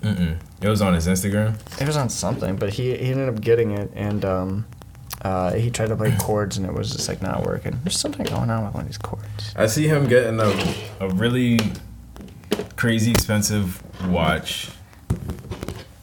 Mm-mm. 0.00 0.36
It 0.60 0.68
was 0.68 0.80
on 0.80 0.94
his 0.94 1.06
Instagram. 1.06 1.54
It 1.80 1.86
was 1.86 1.96
on 1.96 2.08
something, 2.08 2.56
but 2.56 2.74
he 2.74 2.96
he 2.96 3.10
ended 3.10 3.28
up 3.28 3.40
getting 3.40 3.72
it, 3.72 3.90
and 3.94 4.24
um, 4.24 4.66
uh, 5.24 5.52
he 5.54 5.70
tried 5.70 5.88
to 5.88 5.96
play 5.96 6.14
chords, 6.20 6.56
and 6.58 6.66
it 6.66 6.72
was 6.72 6.92
just 6.92 7.08
like 7.08 7.22
not 7.22 7.44
working. 7.44 7.78
There's 7.82 7.98
something 7.98 8.24
going 8.26 8.50
on 8.50 8.64
with 8.64 8.74
one 8.74 8.82
of 8.82 8.88
these 8.88 8.98
chords. 8.98 9.52
I 9.56 9.66
see 9.66 9.88
him 9.88 10.06
getting 10.06 10.38
a 10.38 10.52
a 11.00 11.08
really 11.08 11.58
crazy 12.76 13.10
expensive 13.10 13.82
watch, 14.08 14.70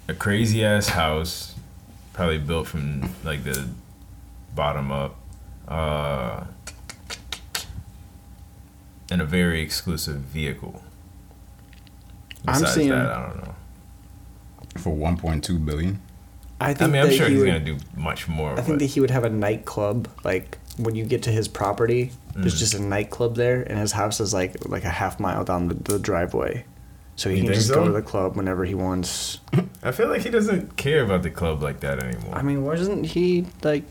a 0.08 0.14
crazy 0.14 0.66
ass 0.66 0.90
house, 0.90 1.56
probably 2.14 2.40
built 2.40 2.68
from 2.68 3.14
like 3.24 3.44
the 3.44 3.68
bottom 4.56 4.92
up, 4.92 5.16
uh, 5.68 6.44
and 9.12 9.22
a 9.22 9.26
very 9.26 9.62
exclusive 9.62 10.18
vehicle. 10.18 10.82
I'm 12.48 12.54
Besides 12.56 12.74
seeing- 12.74 12.90
that, 12.90 13.12
I 13.12 13.28
don't 13.28 13.38
know. 13.38 13.56
For 14.78 14.90
one 14.96 15.18
point 15.18 15.44
two 15.44 15.60
billion. 15.60 16.00
I 16.62 16.70
I 16.70 16.74
think 16.74 16.92
mean, 16.94 17.02
I'm 17.02 17.12
sure 17.12 17.28
he 17.28 17.34
he's 17.34 17.42
would, 17.44 17.48
gonna 17.48 17.60
do 17.66 17.78
much 17.96 18.28
more. 18.28 18.52
I 18.52 18.56
but 18.56 18.66
think 18.66 18.80
that 18.80 18.86
he 18.86 19.00
would 19.00 19.12
have 19.12 19.24
a 19.24 19.30
nightclub. 19.30 20.08
Like 20.24 20.58
when 20.78 20.96
you 20.96 21.04
get 21.06 21.24
to 21.24 21.32
his 21.32 21.48
property, 21.48 22.12
there's 22.36 22.56
Mm. 22.56 22.60
just 22.60 22.74
a 22.76 22.80
nightclub 22.82 23.36
there, 23.36 23.62
and 23.64 23.78
his 23.80 23.92
house 23.92 24.20
is 24.20 24.34
like 24.34 24.68
like 24.68 24.84
a 24.84 24.90
half 24.90 25.20
mile 25.20 25.44
down 25.44 25.68
the, 25.68 25.74
the 25.76 26.00
driveway, 26.00 26.64
so 27.16 27.30
he 27.30 27.38
You 27.38 27.44
can 27.46 27.54
just 27.54 27.68
so? 27.68 27.76
go 27.76 27.86
to 27.86 27.92
the 27.92 28.02
club 28.02 28.36
whenever 28.38 28.64
he 28.66 28.76
wants. 28.76 29.40
I 29.84 29.92
feel 29.92 30.08
like 30.08 30.22
he 30.22 30.30
doesn't 30.30 30.78
care 30.78 31.04
about 31.04 31.24
the 31.24 31.30
club 31.32 31.62
like 31.62 31.80
that 31.82 32.00
anymore. 32.00 32.34
I 32.36 32.42
mean, 32.42 32.64
wasn't 32.64 33.06
he 33.08 33.46
like? 33.64 33.84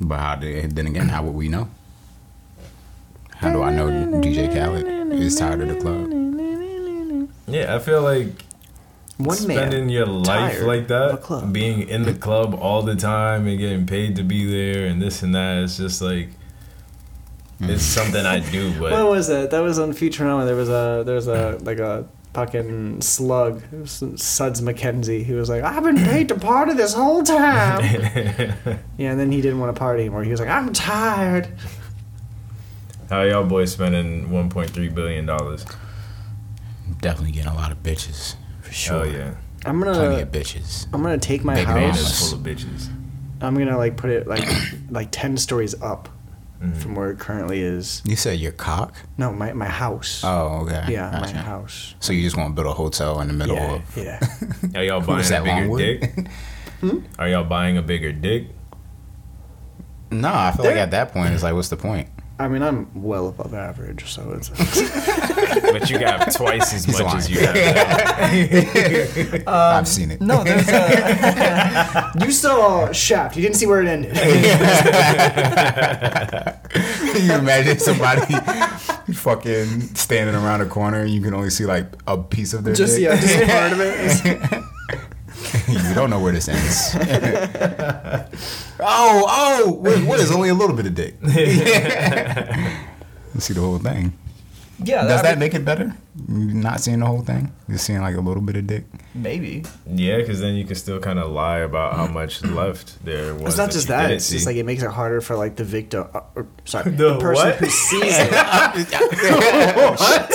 But 0.00 0.18
how 0.18 0.36
did, 0.36 0.76
then 0.76 0.86
again, 0.86 1.08
how 1.08 1.22
would 1.24 1.34
we 1.34 1.48
know? 1.48 1.68
How 3.36 3.52
do 3.52 3.62
I 3.62 3.72
know 3.74 3.86
DJ 4.20 4.52
Khaled 4.52 5.12
is 5.12 5.36
tired 5.36 5.60
of 5.60 5.68
the 5.68 5.80
club? 5.80 6.10
yeah, 7.46 7.74
I 7.74 7.78
feel 7.78 8.02
like 8.02 8.44
One 9.18 9.36
spending 9.36 9.86
man 9.86 9.88
your 9.88 10.06
life 10.06 10.62
like 10.62 10.86
that, 10.88 11.22
club. 11.22 11.52
being 11.52 11.88
in 11.88 12.04
the 12.04 12.14
club 12.14 12.54
all 12.54 12.82
the 12.82 12.94
time 12.94 13.48
and 13.48 13.58
getting 13.58 13.84
paid 13.84 14.14
to 14.16 14.22
be 14.22 14.46
there 14.46 14.86
and 14.86 15.02
this 15.02 15.24
and 15.24 15.34
that, 15.34 15.64
it's 15.64 15.76
just 15.76 16.00
like 16.00 16.28
mm. 17.60 17.68
it's 17.68 17.82
something 17.82 18.24
I 18.24 18.38
do, 18.38 18.70
What 18.80 19.08
was 19.08 19.28
it? 19.28 19.50
That 19.50 19.58
was 19.58 19.80
on 19.80 19.92
Futurama. 19.92 20.46
There 20.46 20.54
was 20.54 20.68
a 20.68 21.02
there 21.04 21.16
was 21.16 21.26
a 21.26 21.58
like 21.62 21.80
a 21.80 22.06
fucking 22.32 23.00
slug. 23.00 23.60
It 23.72 23.80
was 23.80 24.04
Suds 24.22 24.60
McKenzie. 24.60 25.24
He 25.24 25.32
was 25.32 25.48
like, 25.48 25.64
I've 25.64 25.82
been 25.82 25.96
paid 25.96 26.28
to 26.28 26.38
party 26.38 26.74
this 26.74 26.94
whole 26.94 27.24
time. 27.24 27.82
yeah, 28.96 29.10
and 29.10 29.18
then 29.18 29.32
he 29.32 29.40
didn't 29.40 29.58
want 29.58 29.74
to 29.74 29.78
party 29.78 30.02
anymore. 30.02 30.22
He 30.22 30.30
was 30.30 30.38
like, 30.38 30.48
I'm 30.48 30.72
tired. 30.72 31.48
how 33.10 33.22
y'all 33.22 33.42
boys 33.42 33.72
spending 33.72 34.28
1.3 34.28 34.94
billion 34.94 35.26
dollars? 35.26 35.66
Definitely 37.00 37.32
getting 37.32 37.50
a 37.50 37.56
lot 37.56 37.72
of 37.72 37.82
bitches 37.82 38.36
for 38.68 38.72
sure. 38.74 38.96
Oh 39.00 39.02
yeah, 39.04 39.34
I'm 39.66 39.80
gonna 39.80 39.92
of 40.20 40.30
bitches. 40.30 40.86
I'm 40.92 41.02
gonna 41.02 41.18
take 41.18 41.44
my 41.44 41.54
Big 41.56 41.66
house. 41.66 41.76
mamas. 41.80 42.00
it's 42.00 42.30
full 42.30 42.38
of 42.38 42.44
bitches. 42.44 42.88
I'm 43.40 43.54
gonna 43.56 43.76
like 43.76 43.96
put 43.96 44.10
it 44.10 44.26
like 44.26 44.48
like 44.90 45.08
ten 45.10 45.36
stories 45.36 45.74
up 45.82 46.08
Mhm. 46.62 46.76
from 46.78 46.96
where 46.96 47.10
it 47.12 47.20
currently 47.20 47.60
is. 47.60 48.02
You 48.04 48.16
said 48.16 48.40
your 48.40 48.50
cock? 48.50 48.94
No, 49.16 49.32
my 49.32 49.52
my 49.52 49.68
house. 49.68 50.22
Oh, 50.24 50.62
okay. 50.66 50.86
yeah, 50.92 51.08
my 51.20 51.30
house. 51.30 51.94
So 52.00 52.12
you 52.12 52.22
just 52.22 52.36
want 52.36 52.50
to 52.50 52.54
build 52.62 52.66
a 52.66 52.74
hotel 52.74 53.20
in 53.20 53.28
the 53.28 53.32
middle 53.34 53.54
Yeah, 53.54 53.74
of 53.76 53.96
yeah. 53.96 54.20
Are 54.74 54.82
y'all 54.82 55.00
buying 55.00 55.18
Was 55.18 55.30
a 55.30 55.38
bigger 55.40 55.50
Longwood? 55.52 55.78
dick? 56.00 56.26
Hmm? 56.80 56.98
Are 57.18 57.28
y'all 57.28 57.42
buying 57.44 57.76
a 57.76 57.82
bigger 57.82 58.12
dick? 58.12 58.48
No, 60.12 60.32
I 60.32 60.52
feel 60.52 60.64
like 60.64 60.76
at 60.76 60.90
that 60.92 61.12
point 61.12 61.34
it's 61.34 61.42
like, 61.42 61.54
what's 61.54 61.68
the 61.68 61.76
point? 61.76 62.08
I 62.38 62.46
mean, 62.48 62.62
I'm 62.62 62.88
well 63.02 63.28
above 63.28 63.52
average, 63.52 64.10
so 64.12 64.30
it's. 64.32 64.48
but 65.62 65.88
you 65.90 65.98
got 65.98 66.32
twice 66.32 66.72
as 66.74 66.84
He's 66.84 66.94
much 67.00 67.04
lying. 67.04 67.18
as 67.18 67.30
you 67.30 67.40
have. 67.40 67.54
now. 67.54 69.38
Um, 69.48 69.76
I've 69.78 69.88
seen 69.88 70.10
it. 70.10 70.20
No, 70.20 70.42
there's 70.44 70.68
a. 70.68 72.12
you 72.24 72.30
saw 72.32 72.92
Shaft. 72.92 73.36
You 73.36 73.42
didn't 73.42 73.56
see 73.56 73.66
where 73.66 73.80
it 73.82 73.88
ended. 73.88 74.14
Can 76.70 77.24
you 77.26 77.32
imagine 77.34 77.78
somebody 77.78 78.34
fucking 79.14 79.80
standing 79.94 80.34
around 80.34 80.60
a 80.60 80.66
corner 80.66 81.00
and 81.00 81.10
you 81.10 81.20
can 81.22 81.32
only 81.34 81.50
see 81.50 81.64
like 81.64 81.86
a 82.06 82.18
piece 82.18 82.52
of 82.52 82.64
their 82.64 82.74
Just 82.74 82.96
dick? 82.96 83.04
yeah, 83.04 83.16
just 83.20 83.36
part 83.50 83.72
of 83.72 83.80
it. 83.80 84.62
you 85.68 85.94
don't 85.94 86.10
know 86.10 86.20
where 86.20 86.32
this 86.32 86.48
ends. 86.48 86.90
oh, 88.80 89.24
oh, 89.28 89.70
what, 89.80 89.98
what 90.04 90.20
is 90.20 90.30
only 90.30 90.48
a 90.50 90.54
little 90.54 90.76
bit 90.76 90.86
of 90.86 90.94
dick? 90.94 91.14
You 91.22 91.30
see 93.40 93.54
the 93.54 93.60
whole 93.60 93.78
thing. 93.78 94.12
Yeah, 94.80 95.06
Does 95.08 95.22
that 95.22 95.38
make 95.38 95.54
it 95.54 95.64
better? 95.64 95.92
Not 96.28 96.80
seeing 96.80 97.00
the 97.00 97.06
whole 97.06 97.22
thing, 97.22 97.52
just 97.68 97.84
seeing 97.84 98.00
like 98.00 98.14
a 98.16 98.20
little 98.20 98.42
bit 98.42 98.54
of 98.56 98.66
dick. 98.68 98.84
maybe? 99.12 99.64
Yeah, 99.86 100.18
because 100.18 100.40
then 100.40 100.54
you 100.54 100.64
can 100.64 100.76
still 100.76 101.00
kind 101.00 101.18
of 101.18 101.32
lie 101.32 101.58
about 101.58 101.94
how 101.96 102.06
much 102.06 102.42
left 102.60 103.04
there 103.04 103.34
was. 103.34 103.44
It's 103.54 103.56
not 103.58 103.72
just 103.72 103.88
that. 103.88 104.02
didn't 104.02 104.18
It's 104.18 104.30
just 104.30 104.46
like 104.46 104.54
it 104.56 104.64
makes 104.64 104.82
it 104.84 104.90
harder 104.90 105.20
for 105.20 105.34
like 105.36 105.56
the 105.56 105.64
victim. 105.64 106.06
Uh, 106.14 106.20
or, 106.36 106.46
sorry, 106.64 106.90
The 106.92 107.14
the, 107.14 107.18
person 107.18 107.46
what? 107.46 107.56
who 107.56 107.66
sees 107.66 108.14
it. 108.18 108.30
what? 109.98 110.28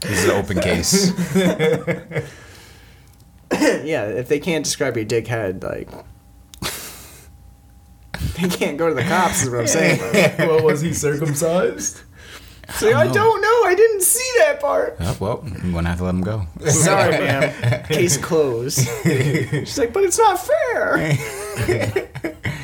This 0.00 0.18
is 0.18 0.24
an 0.24 0.30
open 0.30 0.60
case. 0.60 1.12
yeah, 3.84 4.04
if 4.06 4.28
they 4.28 4.40
can't 4.40 4.64
describe 4.64 4.96
your 4.96 5.04
dick 5.04 5.26
head, 5.26 5.62
like 5.62 5.88
they 8.40 8.48
can't 8.48 8.78
go 8.78 8.88
to 8.88 8.94
the 8.94 9.02
cops. 9.02 9.42
Is 9.42 9.50
what 9.50 9.60
I'm 9.60 9.66
saying. 9.66 10.38
well, 10.38 10.62
was 10.62 10.80
he 10.80 10.92
circumcised? 10.92 12.00
Like, 12.82 12.94
I 12.94 13.06
don't 13.06 13.40
know. 13.40 13.64
I 13.64 13.74
didn't 13.74 14.02
see 14.02 14.30
that 14.40 14.60
part. 14.60 14.96
Oh, 15.00 15.16
well, 15.18 15.40
I'm 15.42 15.72
gonna 15.72 15.88
have 15.88 15.98
to 15.98 16.04
let 16.04 16.14
him 16.14 16.20
go. 16.20 16.46
Sorry, 16.66 17.12
ma'am. 17.12 17.84
Case 17.84 18.18
closed. 18.18 18.86
She's 19.02 19.78
like, 19.78 19.92
but 19.92 20.04
it's 20.04 20.18
not 20.18 20.38
fair. 20.38 21.16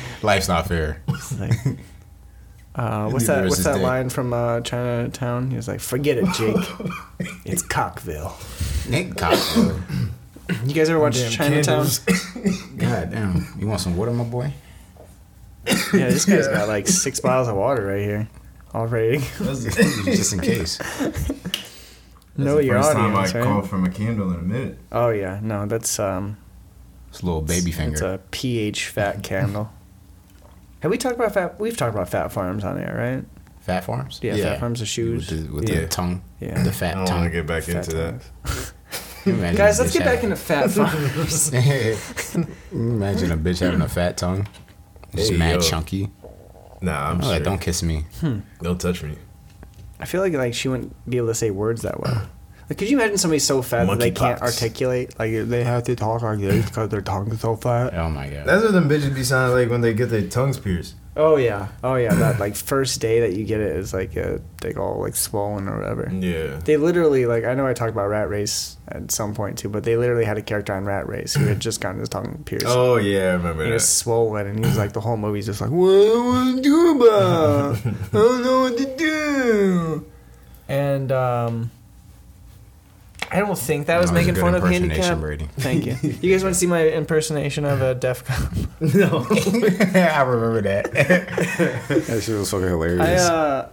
Life's 0.21 0.47
not 0.47 0.67
fair. 0.67 1.01
Like, 1.39 1.53
uh, 2.75 3.09
what's 3.09 3.25
that? 3.25 3.45
What's 3.45 3.63
that 3.63 3.75
dick? 3.75 3.83
line 3.83 4.09
from 4.09 4.31
uh, 4.31 4.61
Chinatown? 4.61 5.49
He 5.49 5.55
was 5.55 5.67
like, 5.67 5.79
"Forget 5.79 6.19
it, 6.19 6.25
Jake. 6.33 6.55
it's 7.43 7.63
Cockville." 7.63 8.35
Nick 8.87 9.15
Cockville. 9.15 9.81
You 10.65 10.73
guys 10.73 10.89
ever 10.89 10.99
watch 10.99 11.15
Damn 11.15 11.31
Chinatown? 11.31 11.87
God 12.77 13.11
damn. 13.11 13.47
You 13.57 13.67
want 13.67 13.81
some 13.81 13.97
water, 13.97 14.11
my 14.11 14.23
boy? 14.23 14.53
Yeah, 15.93 16.09
this 16.09 16.25
guy's 16.25 16.47
got 16.47 16.67
like 16.67 16.87
six 16.87 17.19
bottles 17.19 17.47
of 17.47 17.55
water 17.55 17.85
right 17.85 18.01
here, 18.03 18.29
already. 18.73 19.19
Just 19.37 20.33
in 20.33 20.39
case. 20.41 20.79
know 22.37 22.59
your 22.59 22.75
first 22.81 22.93
time 22.93 23.11
I 23.15 23.19
audience, 23.19 23.33
right? 23.35 23.43
called 23.43 23.69
from 23.69 23.85
a 23.85 23.89
candle 23.89 24.31
in 24.31 24.39
a 24.39 24.43
minute. 24.43 24.77
Oh 24.91 25.09
yeah, 25.09 25.39
no, 25.41 25.65
that's 25.65 25.97
um, 25.99 26.37
It's 27.09 27.21
a 27.21 27.25
little 27.25 27.41
baby 27.41 27.71
finger. 27.71 27.91
it's 27.93 28.01
finger. 28.01 28.15
a 28.15 28.17
pH 28.31 28.87
fat 28.89 29.23
candle. 29.23 29.71
Have 30.81 30.91
we 30.91 30.97
talked 30.97 31.15
about 31.15 31.33
fat? 31.33 31.59
We've 31.59 31.75
talked 31.75 31.95
about 31.95 32.09
Phat 32.09 32.31
Farms 32.31 32.63
on 32.63 32.75
there, 32.75 32.93
right? 32.95 33.25
Fat 33.61 33.83
farms? 33.85 34.19
Yeah, 34.21 34.35
Phat 34.37 34.59
Farms 34.59 34.81
of 34.81 34.87
shoes. 34.87 35.31
With 35.31 35.47
the, 35.47 35.53
with 35.55 35.69
Yeah. 35.69 35.79
the 35.81 35.87
tongue. 35.87 36.21
Yeah. 36.39 36.61
The 36.61 36.69
I 36.69 36.73
fat 36.73 36.89
don't 36.91 36.97
want 36.99 37.09
tongue. 37.09 37.23
to 37.23 37.29
get 37.31 37.47
back 37.47 37.63
Fat 37.63 37.75
into 37.77 37.95
that. 37.95 38.21
farms. 38.43 38.73
Imagine 39.25 39.57
Guys, 39.57 39.79
let's 39.79 39.89
bitch 39.95 39.97
get 39.97 40.05
back 40.05 40.23
into 40.23 40.35
fat 40.35 40.69
farms. 40.71 41.51
Imagine 42.71 43.31
a 43.31 43.37
bitch 43.37 43.59
having 43.61 43.81
a 43.81 43.89
fat 43.89 44.17
tongue. 44.17 44.47
Just 45.15 45.31
Hey, 45.31 45.37
mad 45.37 45.55
yo. 45.55 45.59
chunky. 45.61 46.09
Nah, 46.81 47.09
I'm 47.11 47.17
Oh, 47.17 47.21
sure. 47.21 47.29
like, 47.31 47.43
don't 47.43 47.59
kiss 47.61 47.81
me. 47.83 48.05
Hmm. 48.19 48.39
Don't 48.61 48.79
touch 48.79 49.01
me. 49.03 49.15
I 49.99 50.05
feel 50.05 50.21
like 50.21 50.33
like 50.33 50.53
she 50.53 50.67
wouldn't 50.67 50.93
be 51.09 51.17
able 51.17 51.27
to 51.27 51.35
say 51.35 51.51
words 51.51 51.81
that 51.83 51.99
well. 52.01 52.27
Like, 52.69 52.77
could 52.79 52.89
you 52.89 52.97
imagine 52.97 53.17
somebody 53.17 53.39
so 53.39 53.61
fat 53.61 53.85
that 53.87 53.99
they 53.99 54.11
can't 54.11 54.41
articulate? 54.41 55.17
Like, 55.19 55.31
they 55.47 55.63
have 55.63 55.83
to 55.83 55.95
talk 55.95 56.21
like 56.23 56.39
this 56.39 56.65
because 56.65 56.89
their 56.89 57.01
tongue 57.01 57.31
is 57.31 57.39
so 57.39 57.55
fat. 57.55 57.93
Oh 57.93 58.09
my 58.09 58.27
god. 58.27 58.45
That's 58.45 58.63
what 58.63 58.73
them 58.73 58.89
bitches 58.89 59.13
be 59.13 59.23
sounding 59.23 59.55
like 59.55 59.69
when 59.69 59.81
they 59.81 59.93
get 59.93 60.09
their 60.09 60.27
tongues 60.27 60.57
pierced. 60.59 60.95
Oh 61.17 61.37
yeah, 61.37 61.69
oh 61.81 61.95
yeah. 61.95 62.13
That 62.13 62.39
like 62.41 62.55
first 62.57 62.99
day 62.99 63.21
that 63.21 63.33
you 63.33 63.45
get 63.45 63.61
it 63.61 63.75
is 63.77 63.93
like 63.93 64.17
a, 64.17 64.41
they 64.61 64.73
go 64.73 64.81
all 64.83 65.01
like 65.01 65.15
swollen 65.15 65.69
or 65.69 65.77
whatever. 65.79 66.11
Yeah. 66.11 66.59
They 66.65 66.75
literally 66.75 67.25
like 67.25 67.45
I 67.45 67.53
know 67.53 67.65
I 67.65 67.73
talked 67.73 67.91
about 67.91 68.07
Rat 68.07 68.27
Race 68.29 68.75
at 68.89 69.11
some 69.11 69.33
point 69.33 69.57
too, 69.57 69.69
but 69.69 69.85
they 69.85 69.95
literally 69.95 70.25
had 70.25 70.37
a 70.37 70.41
character 70.41 70.73
on 70.73 70.83
Rat 70.83 71.07
Race 71.07 71.33
who 71.33 71.45
had 71.45 71.61
just 71.61 71.79
gotten 71.79 72.01
his 72.01 72.09
tongue 72.09 72.43
pierced. 72.45 72.65
Oh 72.67 72.97
yeah, 72.97 73.29
I 73.29 73.33
remember 73.35 73.65
He 73.65 73.71
was 73.71 73.87
swollen, 73.87 74.45
and 74.47 74.59
he 74.59 74.65
was 74.65 74.77
like 74.77 74.91
the 74.91 74.99
whole 75.01 75.15
movie's 75.15 75.45
just 75.45 75.61
like, 75.61 75.69
"What 75.71 75.87
do 75.87 76.31
I 76.31 76.59
do 76.61 76.97
about? 77.01 77.75
I 77.77 77.93
don't 78.11 78.43
know 78.43 78.61
what 78.61 78.77
to 78.77 78.95
do." 78.97 80.05
And 80.67 81.11
um, 81.13 81.71
I 83.35 83.39
don't 83.39 83.57
think 83.57 83.87
that 83.87 83.97
was 83.99 84.09
That 84.09 84.11
was 84.11 84.11
a 84.11 84.13
making 84.13 84.33
good 84.35 84.41
fun 84.41 84.55
of 84.55 84.63
impersonation, 84.63 84.89
handicap. 84.89 85.19
Brady. 85.19 85.49
Thank 85.57 85.85
you. 85.85 85.97
You 86.21 86.31
guys 86.31 86.43
want 86.43 86.53
to 86.55 86.59
see 86.59 86.67
my 86.67 86.87
impersonation 86.87 87.65
of 87.65 87.81
a 87.81 87.93
deaf 87.95 88.23
cop? 88.23 88.51
no. 88.79 89.25
I 89.29 90.21
remember 90.21 90.61
that. 90.61 90.91
that 90.93 92.21
shit 92.23 92.37
was 92.37 92.49
fucking 92.51 92.65
I 92.67 92.69
hilarious. 92.69 93.21
uh, 93.21 93.69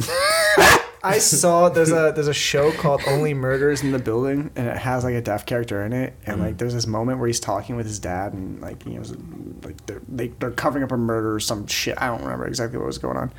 I, 0.00 0.80
I 1.02 1.18
saw 1.18 1.68
there's 1.68 1.92
a 1.92 2.12
there's 2.14 2.28
a 2.28 2.34
show 2.34 2.72
called 2.72 3.02
Only 3.06 3.34
Murders 3.34 3.82
in 3.82 3.92
the 3.92 3.98
Building, 3.98 4.50
and 4.56 4.66
it 4.66 4.76
has 4.78 5.04
like 5.04 5.14
a 5.14 5.20
deaf 5.20 5.44
character 5.44 5.84
in 5.84 5.92
it, 5.92 6.14
and 6.24 6.40
like 6.40 6.56
there's 6.56 6.72
this 6.72 6.86
moment 6.86 7.18
where 7.18 7.26
he's 7.26 7.40
talking 7.40 7.76
with 7.76 7.84
his 7.84 7.98
dad, 7.98 8.32
and 8.32 8.60
like 8.62 8.82
he 8.84 8.98
was 8.98 9.14
like 9.62 9.84
they're 9.86 10.00
they, 10.08 10.28
they're 10.28 10.50
covering 10.50 10.82
up 10.82 10.92
a 10.92 10.96
murder 10.96 11.34
or 11.34 11.40
some 11.40 11.66
shit. 11.66 12.00
I 12.00 12.06
don't 12.06 12.22
remember 12.22 12.46
exactly 12.46 12.78
what 12.78 12.86
was 12.86 12.96
going 12.98 13.18
on, 13.18 13.32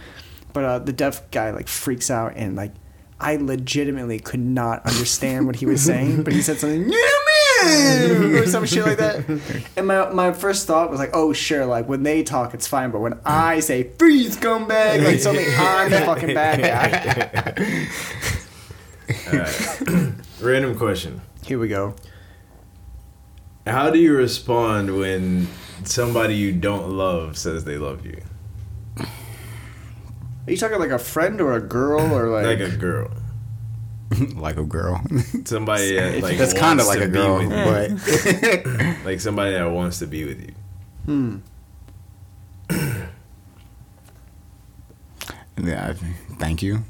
but 0.53 0.63
uh, 0.63 0.79
the 0.79 0.93
deaf 0.93 1.29
guy 1.31 1.50
like 1.51 1.67
freaks 1.67 2.12
out 2.12 2.34
and 2.36 2.55
like. 2.55 2.72
I 3.19 3.38
legitimately 3.38 4.19
could 4.19 4.41
not 4.41 4.86
understand 4.86 5.48
what 5.48 5.55
he 5.55 5.65
was 5.65 5.81
saying, 5.81 6.24
but 6.24 6.34
he 6.34 6.41
said 6.41 6.57
something, 6.57 6.89
"Yeah, 6.89 6.98
man," 7.63 8.36
or 8.36 8.45
some 8.45 8.65
shit 8.65 8.86
like 8.86 8.98
that. 8.98 9.24
And 9.77 9.88
my 9.88 10.10
my 10.12 10.34
first 10.34 10.67
thought 10.67 10.91
was 10.91 11.00
like, 11.00 11.12
"Oh, 11.13 11.31
sure, 11.31 11.65
like 11.65 11.88
when 11.88 12.03
they 12.03 12.24
talk, 12.24 12.53
it's 12.53 12.67
fine, 12.67 12.91
but 12.91 13.00
when 13.00 13.17
I 13.25 13.62
say 13.62 13.89
freeze, 13.98 14.36
come 14.36 14.67
back, 14.67 15.00
like 15.01 15.19
suddenly 15.19 15.48
I'm 15.57 15.89
the 15.91 16.01
fucking 16.01 16.34
bad 16.34 16.60
guy." 16.62 17.88
Random 20.41 20.77
question. 20.77 21.22
Here 21.45 21.60
we 21.60 21.67
go. 21.67 21.95
How 23.65 23.89
do 23.89 24.00
you 24.00 24.15
respond 24.15 24.98
when 24.98 25.48
somebody 25.84 26.36
you 26.36 26.51
don't 26.51 26.89
love 26.89 27.38
says 27.38 27.63
they 27.63 27.77
love 27.77 28.05
you? 28.05 28.22
Are 30.47 30.51
you 30.51 30.57
talking 30.57 30.79
like 30.79 30.91
a 30.91 30.99
friend 30.99 31.41
or 31.41 31.53
a 31.53 31.61
girl 31.61 32.13
or 32.13 32.29
like? 32.29 32.45
Like 32.45 32.59
a 32.59 32.75
girl. 32.75 33.09
like 34.35 34.57
a 34.57 34.63
girl. 34.63 35.01
Somebody 35.45 35.95
that 35.95 36.21
like 36.21 36.37
That's 36.37 36.53
kind 36.53 36.79
of 36.79 36.85
like 36.87 37.01
a 37.01 37.07
be 37.07 37.13
girl, 37.13 37.47
but 37.49 37.91
like 39.05 39.19
somebody 39.19 39.51
that 39.51 39.71
wants 39.71 39.99
to 39.99 40.07
be 40.07 40.25
with 40.25 40.41
you. 40.41 40.53
Hmm. 41.05 41.37
yeah, 45.61 45.93
thank 46.37 46.61
you. 46.61 46.83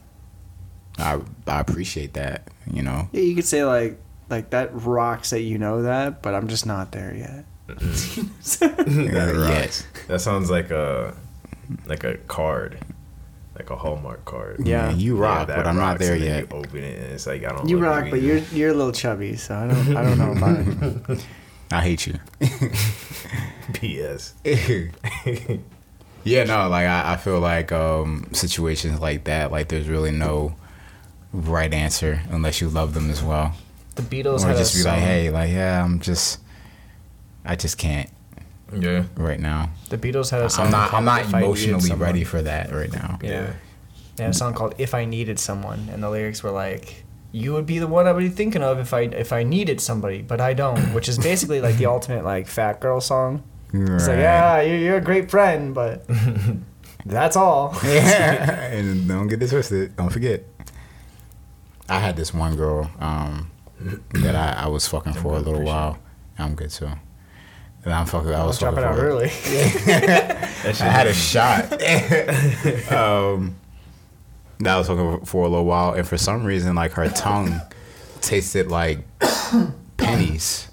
I 0.97 1.19
I 1.47 1.59
appreciate 1.59 2.13
that. 2.13 2.49
You 2.71 2.81
know, 2.81 3.09
Yeah, 3.11 3.21
you 3.21 3.35
could 3.35 3.45
say 3.45 3.63
like 3.63 3.99
like 4.29 4.49
that 4.49 4.71
rocks 4.73 5.29
that 5.29 5.41
you 5.41 5.57
know 5.57 5.83
that, 5.83 6.21
but 6.21 6.33
I'm 6.33 6.47
just 6.47 6.65
not 6.65 6.91
there 6.91 7.13
yet. 7.15 7.45
that 7.67 8.85
Yeah, 8.87 9.31
rocks. 9.31 9.87
That 10.07 10.19
sounds 10.19 10.49
like 10.49 10.71
a 10.71 11.15
like 11.85 12.03
a 12.03 12.15
card. 12.27 12.79
Like 13.55 13.69
a 13.69 13.75
Hallmark 13.75 14.25
card. 14.25 14.67
Yeah. 14.67 14.91
you 14.91 15.15
rock, 15.15 15.47
that 15.47 15.55
but 15.55 15.67
I'm 15.67 15.77
not 15.77 15.97
there 15.97 16.15
and 16.15 16.23
yet. 16.23 16.51
You 16.51 16.57
open 16.57 16.83
it 16.83 17.01
and 17.01 17.13
it's 17.13 17.25
like 17.25 17.45
I 17.45 17.49
don't. 17.49 17.69
You 17.69 17.77
love 17.77 17.85
rock, 17.85 18.05
but 18.09 18.17
either. 18.17 18.27
you're 18.27 18.37
you're 18.51 18.71
a 18.71 18.73
little 18.73 18.91
chubby, 18.91 19.37
so 19.37 19.55
I 19.55 19.67
don't 19.67 19.95
I 19.95 20.03
don't 20.03 20.17
know 20.17 20.31
about 20.31 21.09
it. 21.09 21.25
I 21.71 21.81
hate 21.81 22.05
you. 22.05 22.19
PS. 23.73 24.33
yeah, 26.23 26.43
no, 26.43 26.69
like 26.69 26.87
I, 26.87 27.13
I 27.13 27.17
feel 27.17 27.39
like 27.39 27.71
um, 27.71 28.27
situations 28.33 28.99
like 28.99 29.23
that, 29.25 29.51
like 29.51 29.69
there's 29.69 29.87
really 29.87 30.11
no 30.11 30.55
right 31.33 31.73
answer 31.73 32.21
unless 32.29 32.61
you 32.61 32.69
love 32.69 32.93
them 32.93 33.09
as 33.09 33.23
well. 33.23 33.53
The 33.95 34.03
Beatles 34.03 34.43
or 34.43 34.47
had 34.47 34.57
just 34.57 34.75
a 34.75 34.79
be 34.79 34.83
like, 34.83 34.99
hey, 34.99 35.29
like 35.29 35.51
yeah, 35.51 35.83
I'm 35.83 35.99
just, 36.01 36.39
I 37.43 37.55
just 37.55 37.77
can't 37.77 38.09
Yeah. 38.73 39.03
right 39.15 39.39
now. 39.39 39.69
The 39.89 39.97
Beatles 39.97 40.31
had 40.31 40.41
a 40.41 40.49
song. 40.49 40.65
I'm 40.65 40.71
not, 40.71 40.93
I'm 40.93 41.05
not 41.05 41.21
If 41.21 41.33
I 41.33 41.41
Needed 41.41 41.69
emotionally 41.69 41.99
ready 41.99 42.23
for 42.23 42.41
that 42.41 42.71
right 42.71 42.91
now. 42.91 43.19
Yeah. 43.21 43.53
They 44.15 44.23
had 44.23 44.31
a 44.31 44.35
song 44.35 44.53
called 44.53 44.75
"If 44.77 44.93
I 44.93 45.05
Needed 45.05 45.39
Someone," 45.39 45.89
and 45.91 46.01
the 46.01 46.09
lyrics 46.09 46.41
were 46.41 46.51
like, 46.51 47.03
"You 47.31 47.53
would 47.53 47.65
be 47.65 47.79
the 47.79 47.87
one 47.87 48.07
I 48.07 48.13
would 48.13 48.21
be 48.21 48.29
thinking 48.29 48.63
of 48.63 48.79
if 48.79 48.93
I 48.93 49.01
if 49.01 49.33
I 49.33 49.43
needed 49.43 49.81
somebody, 49.81 50.21
but 50.21 50.39
I 50.39 50.53
don't," 50.53 50.79
which 50.93 51.09
is 51.09 51.17
basically 51.17 51.59
like 51.59 51.75
the 51.75 51.85
ultimate 51.87 52.23
like 52.23 52.47
fat 52.47 52.79
girl 52.79 53.01
song. 53.01 53.43
It's 53.73 54.07
like, 54.07 54.19
yeah, 54.19 54.61
you're, 54.61 54.77
you're 54.77 54.97
a 54.97 55.01
great 55.01 55.29
friend, 55.29 55.75
but 55.75 56.05
that's 57.05 57.35
all. 57.35 57.75
yeah, 57.83 58.67
and 58.67 59.05
don't 59.05 59.27
get 59.27 59.41
this 59.41 59.49
twisted. 59.49 59.97
Don't 59.97 60.11
forget. 60.11 60.45
I 61.89 61.99
had 61.99 62.15
this 62.15 62.33
one 62.33 62.55
girl 62.55 62.89
um, 62.99 63.51
that 64.13 64.35
I, 64.35 64.63
I 64.63 64.67
was 64.67 64.87
fucking 64.87 65.13
for 65.13 65.35
a 65.35 65.39
little 65.39 65.61
while. 65.61 65.99
I'm 66.39 66.55
good 66.55 66.71
too. 66.71 66.89
And 67.85 67.93
I'm 67.93 68.05
fucking. 68.07 68.33
I 68.33 68.43
was 68.43 68.57
drop 68.59 68.75
fucking 68.75 68.89
it 68.89 68.93
out 68.93 68.99
early. 69.03 69.25
I 69.27 70.73
had 70.73 71.07
a 71.07 71.13
shot. 71.13 71.71
um, 72.91 73.55
that 74.59 74.73
I 74.75 74.77
was 74.77 74.87
talking 74.87 75.23
for 75.25 75.45
a 75.45 75.49
little 75.49 75.65
while, 75.65 75.93
and 75.93 76.07
for 76.07 76.17
some 76.17 76.43
reason, 76.43 76.75
like 76.75 76.93
her 76.93 77.09
tongue 77.09 77.61
tasted 78.21 78.67
like 78.67 78.99
pennies. 79.97 80.69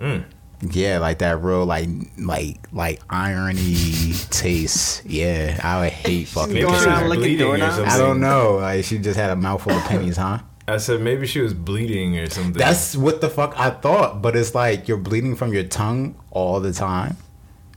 Mm. 0.00 0.24
Yeah, 0.70 0.98
like 0.98 1.18
that 1.18 1.42
real 1.42 1.66
like 1.66 1.88
like 2.18 2.56
like 2.72 3.02
irony 3.10 4.12
taste. 4.30 5.04
Yeah, 5.04 5.60
I 5.62 5.80
would 5.80 5.92
hate 5.92 6.28
fucking. 6.28 6.54
Maybe 6.54 6.66
Going 6.66 6.84
around 6.84 7.08
was 7.08 7.10
licking 7.10 7.22
bleeding 7.22 7.42
or 7.42 7.56
doorknobs? 7.56 7.74
something. 7.74 7.92
I 7.92 7.98
don't 7.98 8.20
know. 8.20 8.56
Like 8.56 8.84
she 8.84 8.98
just 8.98 9.18
had 9.18 9.30
a 9.30 9.36
mouthful 9.36 9.72
of 9.72 9.82
pennies, 9.84 10.16
huh? 10.16 10.38
I 10.68 10.76
said 10.76 11.00
maybe 11.00 11.26
she 11.26 11.40
was 11.40 11.54
bleeding 11.54 12.16
or 12.18 12.28
something. 12.30 12.52
That's 12.52 12.96
what 12.96 13.20
the 13.20 13.28
fuck 13.28 13.54
I 13.58 13.70
thought, 13.70 14.22
but 14.22 14.36
it's 14.36 14.54
like 14.54 14.86
you're 14.88 14.96
bleeding 14.98 15.34
from 15.36 15.52
your 15.52 15.64
tongue 15.64 16.14
all 16.30 16.60
the 16.60 16.72
time. 16.72 17.16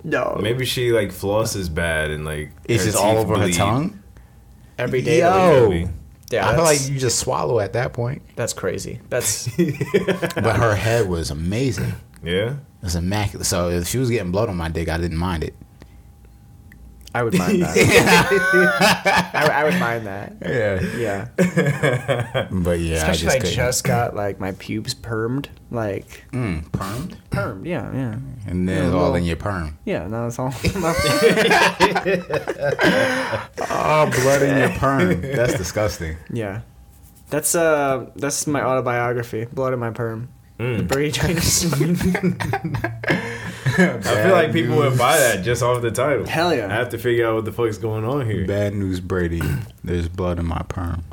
No, 0.03 0.37
maybe 0.39 0.65
she 0.65 0.91
like 0.91 1.09
flosses 1.09 1.73
bad 1.73 2.11
and 2.11 2.25
like 2.25 2.51
It's 2.65 2.83
just 2.85 2.95
all 2.97 3.17
over 3.17 3.35
bleed. 3.35 3.53
her 3.55 3.57
tongue. 3.57 3.99
every 4.77 5.01
day. 5.01 5.19
Yo. 5.19 5.29
of 5.29 5.33
the 5.63 5.69
Maybe. 5.69 5.83
week. 5.85 5.91
Yeah, 6.31 6.47
I 6.49 6.55
feel 6.55 6.63
like 6.63 6.87
you 6.89 6.97
just 6.99 7.19
swallow 7.19 7.59
at 7.59 7.73
that 7.73 7.93
point. 7.93 8.21
that's 8.35 8.53
crazy. 8.53 8.99
That's 9.09 9.47
But 10.35 10.55
her 10.57 10.75
head 10.75 11.07
was 11.07 11.31
amazing. 11.31 11.93
Yeah. 12.23 12.51
It 12.51 12.57
was 12.83 12.95
immaculate. 12.95 13.45
So 13.47 13.69
if 13.69 13.87
she 13.87 13.97
was 13.99 14.09
getting 14.09 14.31
blood 14.31 14.49
on 14.49 14.57
my 14.57 14.69
dick, 14.69 14.89
I 14.89 14.97
didn't 14.97 15.17
mind 15.17 15.43
it. 15.43 15.55
I 17.15 17.23
would 17.23 17.37
mind 17.37 17.61
that. 17.61 17.77
I, 19.33 19.61
I 19.61 19.63
would 19.63 19.79
mind 19.79 20.05
that. 20.05 20.33
Yeah. 20.41 20.81
Yeah, 20.97 22.47
But 22.51 22.79
yeah, 22.79 22.95
especially 22.97 23.29
I 23.29 23.35
if 23.35 23.41
I 23.41 23.45
just, 23.45 23.55
just 23.55 23.83
got 23.85 24.15
like 24.15 24.39
my 24.39 24.51
pubes 24.53 24.93
permed, 24.93 25.47
like 25.71 26.25
mm, 26.31 26.63
permed, 26.71 27.15
permed. 27.31 27.65
Yeah, 27.65 27.91
yeah, 27.93 28.17
and 28.47 28.67
then 28.67 28.77
Yeah, 28.77 28.85
it's 28.87 28.93
all 28.93 29.03
well- 29.11 29.15
in 29.15 29.23
your 29.23 29.37
perm. 29.37 29.77
yeah. 29.85 30.07
No, 30.07 30.27
it's 30.27 30.37
all. 30.39 30.51
Oh, 33.77 34.09
blood 34.11 34.41
in 34.43 34.57
your 34.57 34.69
perm. 34.77 35.21
That's 35.21 35.57
disgusting. 35.57 36.17
yeah, 36.31 36.61
that's 37.29 37.55
uh, 37.55 38.07
that's 38.15 38.45
my 38.47 38.61
autobiography. 38.61 39.45
Blood 39.45 39.73
in 39.73 39.79
my 39.79 39.91
perm. 39.91 40.29
Mm. 40.59 40.87
Brady 40.87 41.11
Jones. 41.11 41.65
I 43.77 43.99
feel 43.99 44.31
like 44.31 44.53
people 44.53 44.75
would 44.77 44.97
buy 44.97 45.17
that 45.17 45.43
just 45.43 45.63
off 45.63 45.81
the 45.81 45.91
title. 45.91 46.25
Hell 46.25 46.53
yeah. 46.53 46.67
I 46.67 46.73
have 46.75 46.89
to 46.89 46.97
figure 46.97 47.27
out 47.27 47.35
what 47.35 47.45
the 47.45 47.51
fuck's 47.51 47.77
going 47.77 48.05
on 48.05 48.25
here. 48.25 48.45
Bad 48.45 48.73
news, 48.75 48.99
Brady. 48.99 49.41
There's 49.83 50.07
blood 50.07 50.37
in 50.39 50.45
my 50.45 50.61
perm. 50.69 51.03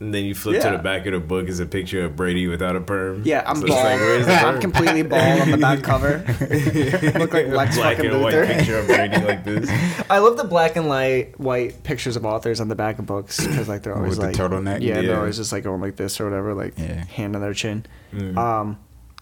And 0.00 0.12
then 0.12 0.24
you 0.24 0.34
flip 0.34 0.56
Yeah. 0.56 0.70
to 0.72 0.76
the 0.76 0.82
back 0.82 1.06
of 1.06 1.12
the 1.12 1.20
book 1.20 1.46
is 1.48 1.60
a 1.60 1.66
picture 1.66 2.04
of 2.04 2.16
Brady 2.16 2.48
without 2.48 2.74
a 2.76 2.80
perm. 2.80 3.22
Yeah, 3.24 3.44
I'm 3.46 3.56
So 3.56 3.68
bald. 3.68 3.84
like, 3.84 4.00
where's 4.00 4.26
I'm 4.26 4.60
completely 4.60 5.02
bald 5.02 5.40
on 5.42 5.50
the 5.52 5.56
back 5.56 5.82
cover. 5.82 6.24
Look 7.18 7.32
like 7.32 7.46
Lex 7.46 7.76
black 7.76 7.96
fucking 7.96 8.10
and 8.10 8.22
white 8.22 8.46
picture 8.46 8.78
of 8.78 8.86
Brady 8.86 9.16
like 9.24 9.44
this. 9.44 9.70
I 10.10 10.18
love 10.18 10.36
the 10.36 10.44
black 10.44 10.76
and 10.76 10.88
light 10.88 11.38
white 11.38 11.82
pictures 11.84 12.16
of 12.16 12.24
authors 12.26 12.60
on 12.60 12.68
the 12.68 12.74
back 12.74 12.98
of 12.98 13.06
books 13.06 13.46
because 13.46 13.68
like 13.68 13.82
they're 13.82 13.94
always 13.94 14.18
With 14.18 14.20
the 14.20 14.26
like 14.26 14.50
turtleneck? 14.50 14.80
Yeah, 14.80 14.96
Yeah. 15.00 15.02
they're 15.08 15.18
always 15.20 15.36
just 15.36 15.52
like 15.52 15.62
going 15.64 15.80
like 15.80 15.96
this 15.96 16.20
or 16.20 16.24
whatever, 16.24 16.54
like 16.54 16.74
Yeah. 16.76 17.04
hand 17.04 17.36
on 17.36 17.42
their 17.42 17.54
chin. 17.54 17.86
Mm. 18.12 18.36
Um, 18.36 18.78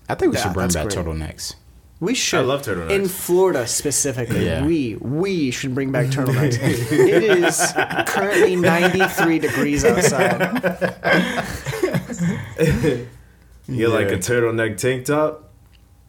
I 0.09 0.15
think 0.15 0.33
we 0.33 0.39
Yeah, 0.39 0.45
should 0.45 0.55
bring 0.55 0.65
that's 0.69 0.75
back 0.75 0.89
great. 0.89 0.97
turtlenecks. 1.07 1.55
We 2.03 2.15
should. 2.15 2.45
love 2.45 2.63
turtlenecks. 2.63 2.91
in 2.91 3.09
Florida 3.09 3.67
specifically. 3.67 4.45
Yeah. 4.45 4.67
We 4.67 4.97
we 5.01 5.51
should 5.53 5.75
bring 5.75 5.93
back 5.93 6.09
turtlenecks. 6.09 6.59
it 6.93 7.25
is 7.45 7.73
currently 8.13 8.57
93 8.57 9.39
degrees 9.39 9.85
outside. 9.85 10.43
You 13.69 13.89
like 13.89 14.09
a 14.11 14.19
turtleneck 14.19 14.77
tank 14.77 15.07
top? 15.07 15.51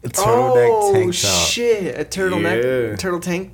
A 0.02 0.08
turtleneck 0.08 0.68
oh 0.70 0.92
tank 0.92 1.14
top. 1.14 1.48
shit! 1.48 1.98
A 1.98 2.04
turtleneck, 2.04 2.90
Yeah. 2.90 2.96
turtle 2.96 3.20
tank, 3.20 3.52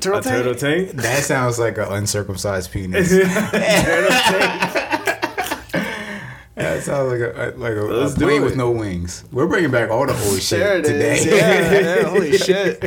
turtle 0.00 0.20
A 0.20 0.22
tank. 0.22 0.36
turtle 0.36 0.54
tank? 0.54 0.90
That 0.92 1.22
sounds 1.24 1.58
like 1.58 1.76
an 1.76 1.88
uncircumcised 1.90 2.70
penis. 2.70 3.10
turtle 3.50 4.10
tank. 4.10 4.81
That 6.62 6.82
sounds 6.82 7.10
like 7.12 7.20
a 7.20 7.54
like 7.56 7.72
a, 7.72 7.84
a 7.86 8.10
plane 8.10 8.42
with 8.42 8.56
no 8.56 8.70
wings. 8.70 9.24
We're 9.32 9.46
bringing 9.46 9.70
back 9.70 9.90
all 9.90 10.06
the 10.06 10.12
old 10.28 10.40
shit 10.42 10.58
There 10.60 10.78
it 10.78 10.84
today. 10.84 11.18
is. 11.18 11.26
Yeah, 11.26 11.72
yeah, 11.80 12.02
holy 12.08 12.36
shit. 12.38 12.78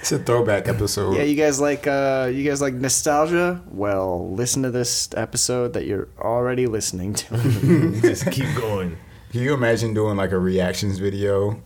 it's 0.00 0.12
a 0.12 0.18
throwback 0.18 0.68
episode. 0.68 1.16
Yeah, 1.16 1.22
you 1.24 1.34
guys 1.36 1.60
like 1.60 1.86
uh 1.86 2.30
you 2.32 2.48
guys 2.48 2.60
like 2.60 2.74
nostalgia? 2.74 3.62
Well, 3.68 4.30
listen 4.32 4.62
to 4.62 4.70
this 4.70 5.08
episode 5.16 5.72
that 5.74 5.86
you're 5.86 6.08
already 6.18 6.66
listening 6.66 7.14
to. 7.14 7.36
Just 8.02 8.30
keep 8.30 8.54
going. 8.56 8.96
Can 9.30 9.40
you 9.42 9.54
imagine 9.54 9.92
doing 9.94 10.16
like 10.16 10.32
a 10.32 10.38
reactions 10.38 10.98
video 10.98 11.60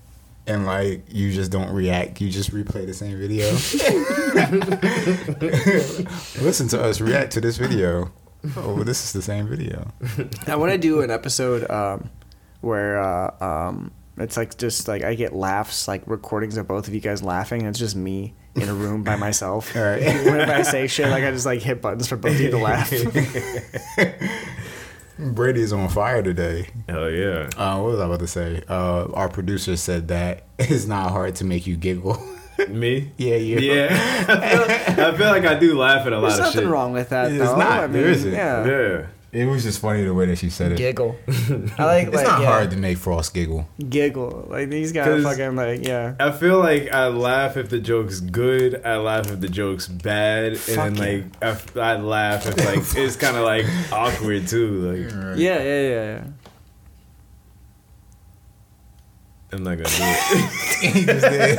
and 0.46 0.66
like 0.66 1.04
you 1.08 1.30
just 1.32 1.52
don't 1.52 1.70
react, 1.72 2.20
you 2.20 2.30
just 2.30 2.50
replay 2.52 2.84
the 2.86 2.94
same 2.94 3.16
video? 3.18 3.46
Listen 6.42 6.66
to 6.68 6.82
us 6.82 7.00
react 7.00 7.32
to 7.32 7.40
this 7.40 7.56
video. 7.58 8.10
Oh, 8.56 8.82
this 8.84 9.04
is 9.04 9.12
the 9.12 9.22
same 9.22 9.46
video. 9.48 9.92
I 10.46 10.56
want 10.56 10.72
to 10.72 10.78
do 10.78 11.02
an 11.02 11.10
episode 11.10 11.70
um 11.70 12.10
where 12.60 13.00
uh 13.00 13.44
um 13.44 13.90
it's 14.18 14.36
like 14.36 14.56
just 14.58 14.88
like 14.88 15.02
I 15.02 15.14
get 15.14 15.32
laughs 15.34 15.88
like 15.88 16.02
recordings 16.06 16.56
of 16.56 16.68
both 16.68 16.88
of 16.88 16.94
you 16.94 17.00
guys 17.00 17.22
laughing 17.22 17.60
and 17.62 17.70
it's 17.70 17.78
just 17.78 17.96
me 17.96 18.34
in 18.54 18.68
a 18.68 18.74
room 18.74 19.02
by 19.02 19.16
myself. 19.16 19.74
All 19.76 19.82
right. 19.82 20.02
Whenever 20.24 20.52
I 20.52 20.62
say 20.62 20.86
shit, 20.86 21.08
like 21.08 21.24
I 21.24 21.30
just 21.30 21.46
like 21.46 21.62
hit 21.62 21.80
buttons 21.80 22.08
for 22.08 22.16
both 22.16 22.34
of 22.34 22.40
you 22.40 22.50
to 22.50 22.58
laugh. 22.58 22.92
Brady's 25.18 25.72
on 25.72 25.88
fire 25.90 26.22
today. 26.22 26.68
Hell 26.88 27.10
yeah. 27.10 27.50
Uh, 27.56 27.78
what 27.78 27.92
was 27.92 28.00
I 28.00 28.06
about 28.06 28.20
to 28.20 28.26
say? 28.26 28.62
Uh, 28.68 29.06
our 29.12 29.28
producer 29.28 29.76
said 29.76 30.08
that 30.08 30.44
it's 30.58 30.86
not 30.86 31.10
hard 31.10 31.36
to 31.36 31.44
make 31.44 31.66
you 31.66 31.76
giggle. 31.76 32.22
Me? 32.68 33.10
yeah, 33.16 33.36
you. 33.36 33.58
Yeah. 33.58 34.24
I 34.28 34.94
feel, 34.94 35.04
I 35.06 35.16
feel 35.16 35.26
like 35.28 35.44
I 35.44 35.58
do 35.58 35.78
laugh 35.78 36.06
at 36.06 36.12
a 36.12 36.18
lot 36.18 36.30
of 36.32 36.36
shit. 36.36 36.42
There's 36.42 36.54
nothing 36.56 36.68
wrong 36.70 36.92
with 36.92 37.08
that 37.10 37.30
It's 37.32 37.38
though. 37.42 37.56
not. 37.56 37.72
I 37.84 37.86
mean, 37.86 37.92
There 38.02 38.10
isn't. 38.10 38.32
Yeah. 38.32 38.64
Yeah. 38.66 39.06
It 39.32 39.44
was 39.46 39.62
just 39.62 39.78
funny 39.80 40.02
the 40.02 40.12
way 40.12 40.26
that 40.26 40.38
she 40.38 40.50
said 40.50 40.72
it. 40.72 40.78
Giggle. 40.78 41.16
I 41.78 41.84
like 41.84 42.06
It's 42.08 42.16
like 42.16 42.26
not 42.26 42.40
yeah, 42.40 42.46
hard 42.48 42.72
to 42.72 42.76
make 42.76 42.98
Frost 42.98 43.32
giggle. 43.32 43.68
giggle. 43.88 44.48
Like 44.50 44.70
these 44.70 44.90
guys 44.90 45.06
'Cause- 45.06 45.22
fucking 45.22 45.54
like 45.54 45.86
yeah. 45.86 46.16
I 46.18 46.32
feel 46.32 46.58
like 46.58 46.92
I 46.92 47.06
laugh 47.06 47.56
if 47.56 47.68
the 47.70 47.78
joke's 47.78 48.18
good. 48.18 48.84
I 48.84 48.96
laugh 48.96 49.30
if 49.30 49.38
the 49.38 49.48
joke's 49.48 49.86
bad, 49.86 50.58
Fuck 50.58 50.78
and 50.88 50.96
then 50.96 51.30
like 51.44 51.76
I 51.76 51.94
laugh 51.96 52.44
if 52.48 52.56
like 52.56 52.80
it's 52.96 53.14
kind 53.14 53.36
of 53.36 53.44
like 53.44 53.66
awkward 53.92 54.48
too. 54.48 54.68
Like 54.90 55.38
Yeah, 55.38 55.62
yeah, 55.62 55.62
yeah, 55.62 55.90
yeah. 55.90 56.24
I'm 59.52 59.62
not 59.64 59.78
gonna 59.78 59.88
do 59.88 60.02
it. 60.02 60.92
he 60.94 61.04
just 61.04 61.26
did. 61.26 61.58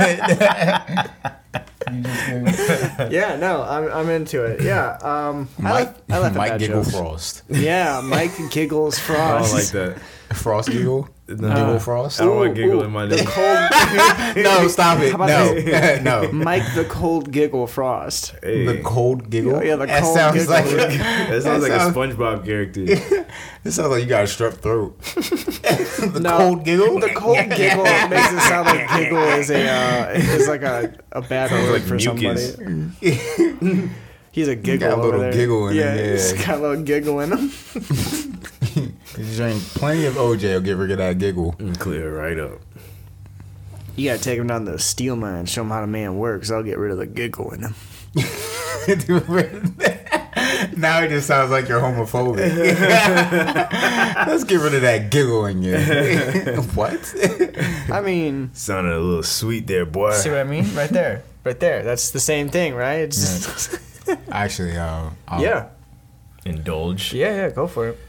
He 1.93 2.01
just 2.03 2.97
did. 2.97 3.11
Yeah, 3.11 3.35
no, 3.37 3.63
I'm 3.63 3.91
I'm 3.91 4.09
into 4.09 4.43
it. 4.45 4.61
Yeah, 4.61 4.97
um, 5.01 5.49
I 5.59 5.61
Mike, 5.61 5.73
like 5.73 5.95
I 6.09 6.17
like 6.19 6.33
Mike 6.35 6.51
bad 6.51 6.59
giggle 6.61 6.83
jokes. 6.83 6.95
Frost. 6.95 7.43
Yeah, 7.49 8.01
Mike 8.03 8.31
giggles 8.51 8.97
I 8.99 9.01
frost. 9.01 9.73
don't 9.73 9.85
like 9.85 9.95
that. 9.97 10.35
Frost 10.37 10.69
giggle. 10.69 11.09
No. 11.39 11.55
giggle 11.55 11.79
Frost. 11.79 12.19
I 12.21 12.25
don't 12.25 12.35
want 12.37 12.51
Ooh, 12.51 12.53
giggle 12.55 12.81
ooh, 12.81 12.83
in 12.85 12.91
my 12.91 13.05
the 13.05 13.15
name. 13.17 13.25
cold 13.25 14.35
no, 14.43 14.67
stop 14.67 14.99
it. 14.99 15.09
How 15.11 15.15
about 15.15 16.03
No, 16.03 16.21
no. 16.23 16.31
Mike 16.31 16.63
the 16.75 16.85
cold 16.85 17.31
giggle 17.31 17.67
frost. 17.67 18.35
Hey, 18.43 18.65
The 18.65 18.81
cold 18.83 19.29
giggle. 19.29 19.63
Yeah, 19.63 19.75
the 19.77 19.85
that 19.85 20.01
cold 20.03 20.15
sounds 20.15 20.35
giggle. 20.37 20.53
like 20.53 20.65
that 20.69 21.43
sounds 21.43 21.63
like 21.63 21.71
sounds- 21.71 21.95
a 21.95 21.99
SpongeBob 21.99 22.45
character. 22.45 22.81
It 23.63 23.71
sounds 23.71 23.89
like 23.91 24.01
you 24.03 24.09
got 24.09 24.21
a 24.21 24.23
strep 24.25 24.53
throat. 24.55 24.99
the 25.01 26.19
No, 26.19 26.37
cold 26.37 26.65
giggle. 26.65 26.99
The 26.99 27.09
cold 27.13 27.37
giggle 27.55 27.83
makes 27.83 28.33
it 28.33 28.39
sound 28.41 28.65
like 28.67 28.89
giggle 28.89 29.19
is 29.19 29.51
a 29.51 29.67
uh, 29.69 30.09
is 30.15 30.47
like 30.47 30.63
a, 30.63 30.93
a 31.11 31.21
bad 31.21 31.51
word 31.51 31.73
like 31.73 31.81
for 31.83 31.95
mucus. 31.95 32.55
somebody. 32.55 33.89
He's 34.33 34.47
a 34.47 34.55
giggle 34.55 34.89
got 34.89 34.97
a 34.97 35.01
over 35.01 35.03
little 35.07 35.19
there. 35.19 35.33
giggle 35.33 35.67
in 35.67 35.75
yeah, 35.75 35.93
him, 35.93 36.11
he's 36.13 36.33
yeah. 36.33 36.45
got 36.47 36.57
a 36.57 36.61
little 36.61 36.83
giggle 36.83 37.19
in 37.19 37.31
him. 37.33 37.51
You 39.21 39.35
drink 39.35 39.61
plenty 39.75 40.05
of 40.05 40.15
OJ, 40.15 40.53
will 40.53 40.61
get 40.61 40.77
rid 40.77 40.91
of 40.91 40.97
that 40.97 41.19
giggle. 41.19 41.55
And 41.59 41.79
clear 41.79 42.09
it 42.09 42.19
right 42.19 42.39
up. 42.39 42.59
You 43.95 44.09
gotta 44.09 44.21
take 44.23 44.39
him 44.39 44.47
down 44.47 44.65
to 44.65 44.71
the 44.71 44.79
steel 44.79 45.15
mine, 45.15 45.45
show 45.45 45.61
him 45.61 45.69
how 45.69 45.81
the 45.81 45.87
man 45.87 46.17
works. 46.17 46.49
I'll 46.49 46.63
get 46.63 46.77
rid 46.79 46.91
of 46.91 46.97
the 46.97 47.05
giggle 47.05 47.51
in 47.51 47.61
him. 47.61 47.75
now 50.77 51.01
it 51.01 51.09
just 51.09 51.27
sounds 51.27 51.51
like 51.51 51.67
you're 51.67 51.79
homophobic. 51.79 52.37
Let's 54.27 54.43
get 54.43 54.59
rid 54.59 54.73
of 54.73 54.81
that 54.81 55.11
giggle 55.11 55.45
in 55.45 55.61
you. 55.61 55.75
what? 56.73 57.13
I 57.91 58.01
mean, 58.01 58.49
Sounded 58.53 58.93
a 58.93 58.99
little 58.99 59.23
sweet 59.23 59.67
there, 59.67 59.85
boy. 59.85 60.13
see 60.13 60.29
what 60.31 60.39
I 60.39 60.43
mean? 60.45 60.73
Right 60.73 60.89
there, 60.89 61.21
right 61.43 61.59
there. 61.59 61.83
That's 61.83 62.09
the 62.09 62.19
same 62.19 62.49
thing, 62.49 62.73
right? 62.73 63.01
It's 63.01 63.77
Actually, 64.31 64.77
uh, 64.77 65.09
um, 65.27 65.41
yeah, 65.41 65.67
Indulge. 66.43 67.13
yeah, 67.13 67.35
yeah. 67.35 67.49
Go 67.51 67.67
for 67.67 67.89
it. 67.89 67.99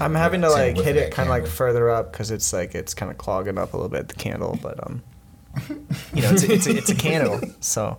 I'm 0.00 0.14
having 0.14 0.40
to 0.42 0.48
take 0.48 0.76
like 0.76 0.84
hit 0.84 0.96
it 0.96 1.12
kind 1.12 1.28
of 1.28 1.30
like 1.30 1.46
further 1.46 1.90
up 1.90 2.12
because 2.12 2.30
it's 2.30 2.52
like 2.52 2.74
it's 2.74 2.94
kind 2.94 3.10
of 3.10 3.18
clogging 3.18 3.58
up 3.58 3.72
a 3.72 3.76
little 3.76 3.88
bit 3.88 4.08
the 4.08 4.14
candle, 4.14 4.58
but 4.62 4.84
um, 4.86 5.02
you 6.14 6.22
know, 6.22 6.30
it's 6.30 6.42
a, 6.44 6.52
it's 6.52 6.66
a, 6.66 6.76
it's 6.76 6.90
a 6.90 6.94
candle. 6.94 7.40
So, 7.60 7.98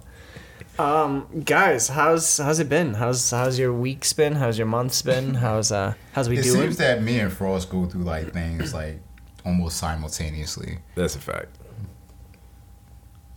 um, 0.80 1.28
guys, 1.46 1.88
how's 1.90 2.38
how's 2.38 2.60
it 2.60 2.70
been? 2.70 2.94
How's 2.96 3.32
how's 3.32 3.58
your 3.58 3.74
week's 3.74 4.14
been? 4.14 4.34
How's 4.36 4.58
your 4.58 4.68
month's 4.68 5.02
been? 5.02 5.36
How's 5.36 5.72
uh 5.72 5.94
how's 6.14 6.30
we 6.30 6.38
It 6.38 6.44
doing? 6.44 6.62
seems 6.62 6.78
that 6.78 7.02
me 7.02 7.20
and 7.20 7.32
Frost 7.34 7.70
go 7.70 7.86
through 7.86 8.04
like 8.04 8.32
things 8.34 8.74
like 8.74 9.00
almost 9.46 9.78
simultaneously. 9.78 10.80
That's 10.96 11.16
a 11.16 11.20
fact. 11.20 11.58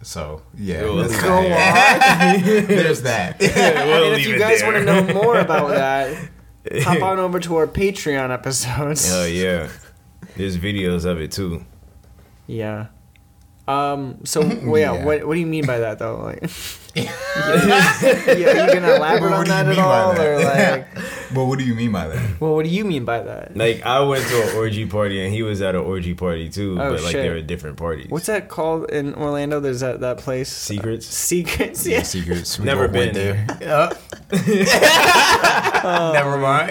So 0.03 0.42
yeah, 0.57 0.81
Go 0.81 0.94
let's 0.94 1.20
go 1.23 1.37
on. 1.37 1.42
There's 2.66 3.03
that. 3.03 3.37
I 3.40 3.85
mean, 4.01 4.12
if 4.18 4.27
you 4.27 4.38
guys 4.38 4.62
want 4.62 4.77
to 4.77 4.85
know 4.85 5.03
more 5.12 5.38
about 5.38 5.68
that, 5.68 6.31
hop 6.83 7.03
on 7.03 7.18
over 7.18 7.40
to 7.40 7.57
our 7.57 7.66
Patreon 7.66 8.31
episodes. 8.31 9.09
Hell 9.09 9.27
yeah. 9.29 9.68
There's 10.37 10.59
videos 10.59 11.05
of 11.05 11.20
it 11.20 11.33
too. 11.33 11.64
Yeah. 12.46 12.87
Um. 13.70 14.18
So, 14.24 14.40
well, 14.40 14.78
yeah. 14.78 14.92
Yeah. 14.94 15.04
What 15.04 15.26
What 15.26 15.35
do 15.35 15.40
you 15.40 15.46
mean 15.46 15.66
by 15.66 15.78
that, 15.78 15.98
though? 15.98 16.16
Like, 16.18 16.42
yeah, 16.96 17.12
are 18.26 18.35
you 18.66 18.74
gonna 18.74 18.94
elaborate 18.96 19.30
What 19.30 19.38
on 19.40 19.44
that 19.48 19.68
at 19.68 19.78
all, 19.78 20.12
that? 20.12 20.26
or 20.26 20.38
like, 20.42 20.87
But 21.33 21.44
what 21.44 21.59
do 21.61 21.64
you 21.64 21.74
mean 21.76 21.92
by 21.92 22.09
that? 22.09 22.40
well, 22.40 22.54
what 22.56 22.64
do 22.64 22.70
you 22.70 22.85
mean 22.85 23.04
by 23.04 23.20
that? 23.20 23.56
Like 23.56 23.87
I 23.87 24.00
went 24.00 24.26
to 24.26 24.42
an 24.50 24.56
orgy 24.56 24.87
party 24.87 25.24
and 25.24 25.33
he 25.33 25.42
was 25.44 25.62
at 25.62 25.76
an 25.76 25.83
orgy 25.83 26.14
party 26.14 26.48
too, 26.48 26.72
Oh, 26.80 26.90
but 26.94 27.02
like 27.04 27.12
shit. 27.12 27.22
they 27.22 27.28
were 27.30 27.40
different 27.42 27.76
parties. 27.76 28.11
What's 28.11 28.26
that 28.26 28.48
called 28.48 28.90
in 28.90 29.14
Orlando? 29.14 29.61
There's 29.61 29.80
that 29.80 30.00
that 30.00 30.18
place. 30.18 30.48
Secrets? 30.48 31.06
Secrets. 31.06 31.87
Yeah. 31.87 32.02
Secrets. 32.02 32.59
We 32.59 32.64
Never 32.64 32.88
both 32.88 32.96
went 32.96 33.14
been. 33.14 33.46
there. 33.46 33.90
Never 35.83 36.38
mind. 36.38 36.70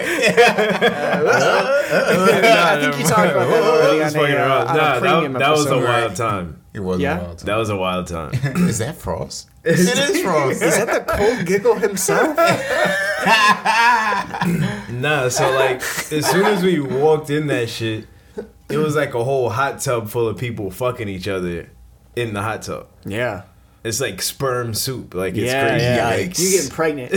I 1.92 2.78
think 2.80 2.98
you 2.98 3.04
talked 3.06 3.30
about 3.32 3.48
that 3.48 3.62
already 3.62 3.98
on 4.02 4.04
Just 4.04 4.16
fucking 4.16 4.34
a, 4.34 4.38
uh, 4.38 4.40
around. 4.46 4.68
on 4.68 4.76
Nah, 4.76 5.00
that, 5.00 5.38
that 5.38 5.50
was 5.50 5.66
a 5.66 5.78
wild 5.78 6.14
time. 6.16 6.59
It 6.72 6.80
was 6.80 7.00
Yeah? 7.00 7.18
a 7.18 7.22
wild 7.24 7.38
time. 7.38 7.46
That 7.46 7.56
was 7.56 7.68
a 7.70 7.76
wild 7.76 8.06
time. 8.06 8.32
Is 8.68 8.78
that 8.78 8.96
Frost? 8.96 9.48
it 9.64 9.78
is 9.78 10.22
Frost. 10.22 10.62
Is 10.62 10.76
that 10.76 10.86
the 10.86 11.12
cold 11.12 11.46
giggle 11.46 11.74
himself? 11.74 12.36
Nah, 14.90 15.28
so 15.28 15.50
like 15.52 15.76
as 16.12 16.26
soon 16.26 16.44
as 16.46 16.62
we 16.62 16.80
walked 16.80 17.30
in 17.30 17.46
that 17.48 17.68
shit, 17.68 18.06
it 18.68 18.76
was 18.76 18.96
like 18.96 19.14
a 19.14 19.22
whole 19.24 19.50
hot 19.50 19.80
tub 19.80 20.08
full 20.08 20.28
of 20.28 20.38
people 20.38 20.70
fucking 20.70 21.08
each 21.08 21.28
other 21.28 21.70
in 22.16 22.34
the 22.34 22.42
hot 22.42 22.62
tub. 22.62 22.88
yeah. 23.04 23.42
It's 23.82 23.98
like 23.98 24.20
sperm 24.20 24.74
soup. 24.74 25.14
Like 25.14 25.34
it's 25.36 25.50
yeah, 25.50 25.68
crazy. 25.70 25.84
yeah. 25.86 26.18
Yikes. 26.18 26.38
You 26.38 26.50
getting 26.50 26.70
pregnant? 26.70 27.12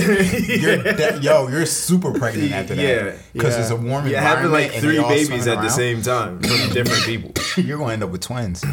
You're 0.61 0.83
de- 0.93 1.19
yo, 1.21 1.49
you're 1.49 1.65
super 1.65 2.13
pregnant 2.17 2.53
after 2.53 2.75
that. 2.75 2.81
Yeah. 2.81 3.15
Because 3.33 3.55
Yeah. 3.55 3.61
it's 3.63 3.69
a 3.71 3.75
warm 3.75 4.07
Yeah, 4.07 4.19
environment. 4.19 4.23
having 4.23 4.51
like 4.51 4.71
three 4.81 5.01
babies 5.01 5.27
swimming 5.27 5.47
at 5.49 5.61
the 5.61 5.67
same 5.69 6.01
time 6.01 6.39
from 6.41 6.69
different 6.73 7.03
people. 7.03 7.33
You're 7.61 7.77
going 7.79 7.89
to 7.89 7.93
end 7.95 8.03
up 8.03 8.11
with 8.11 8.21
twins. 8.21 8.63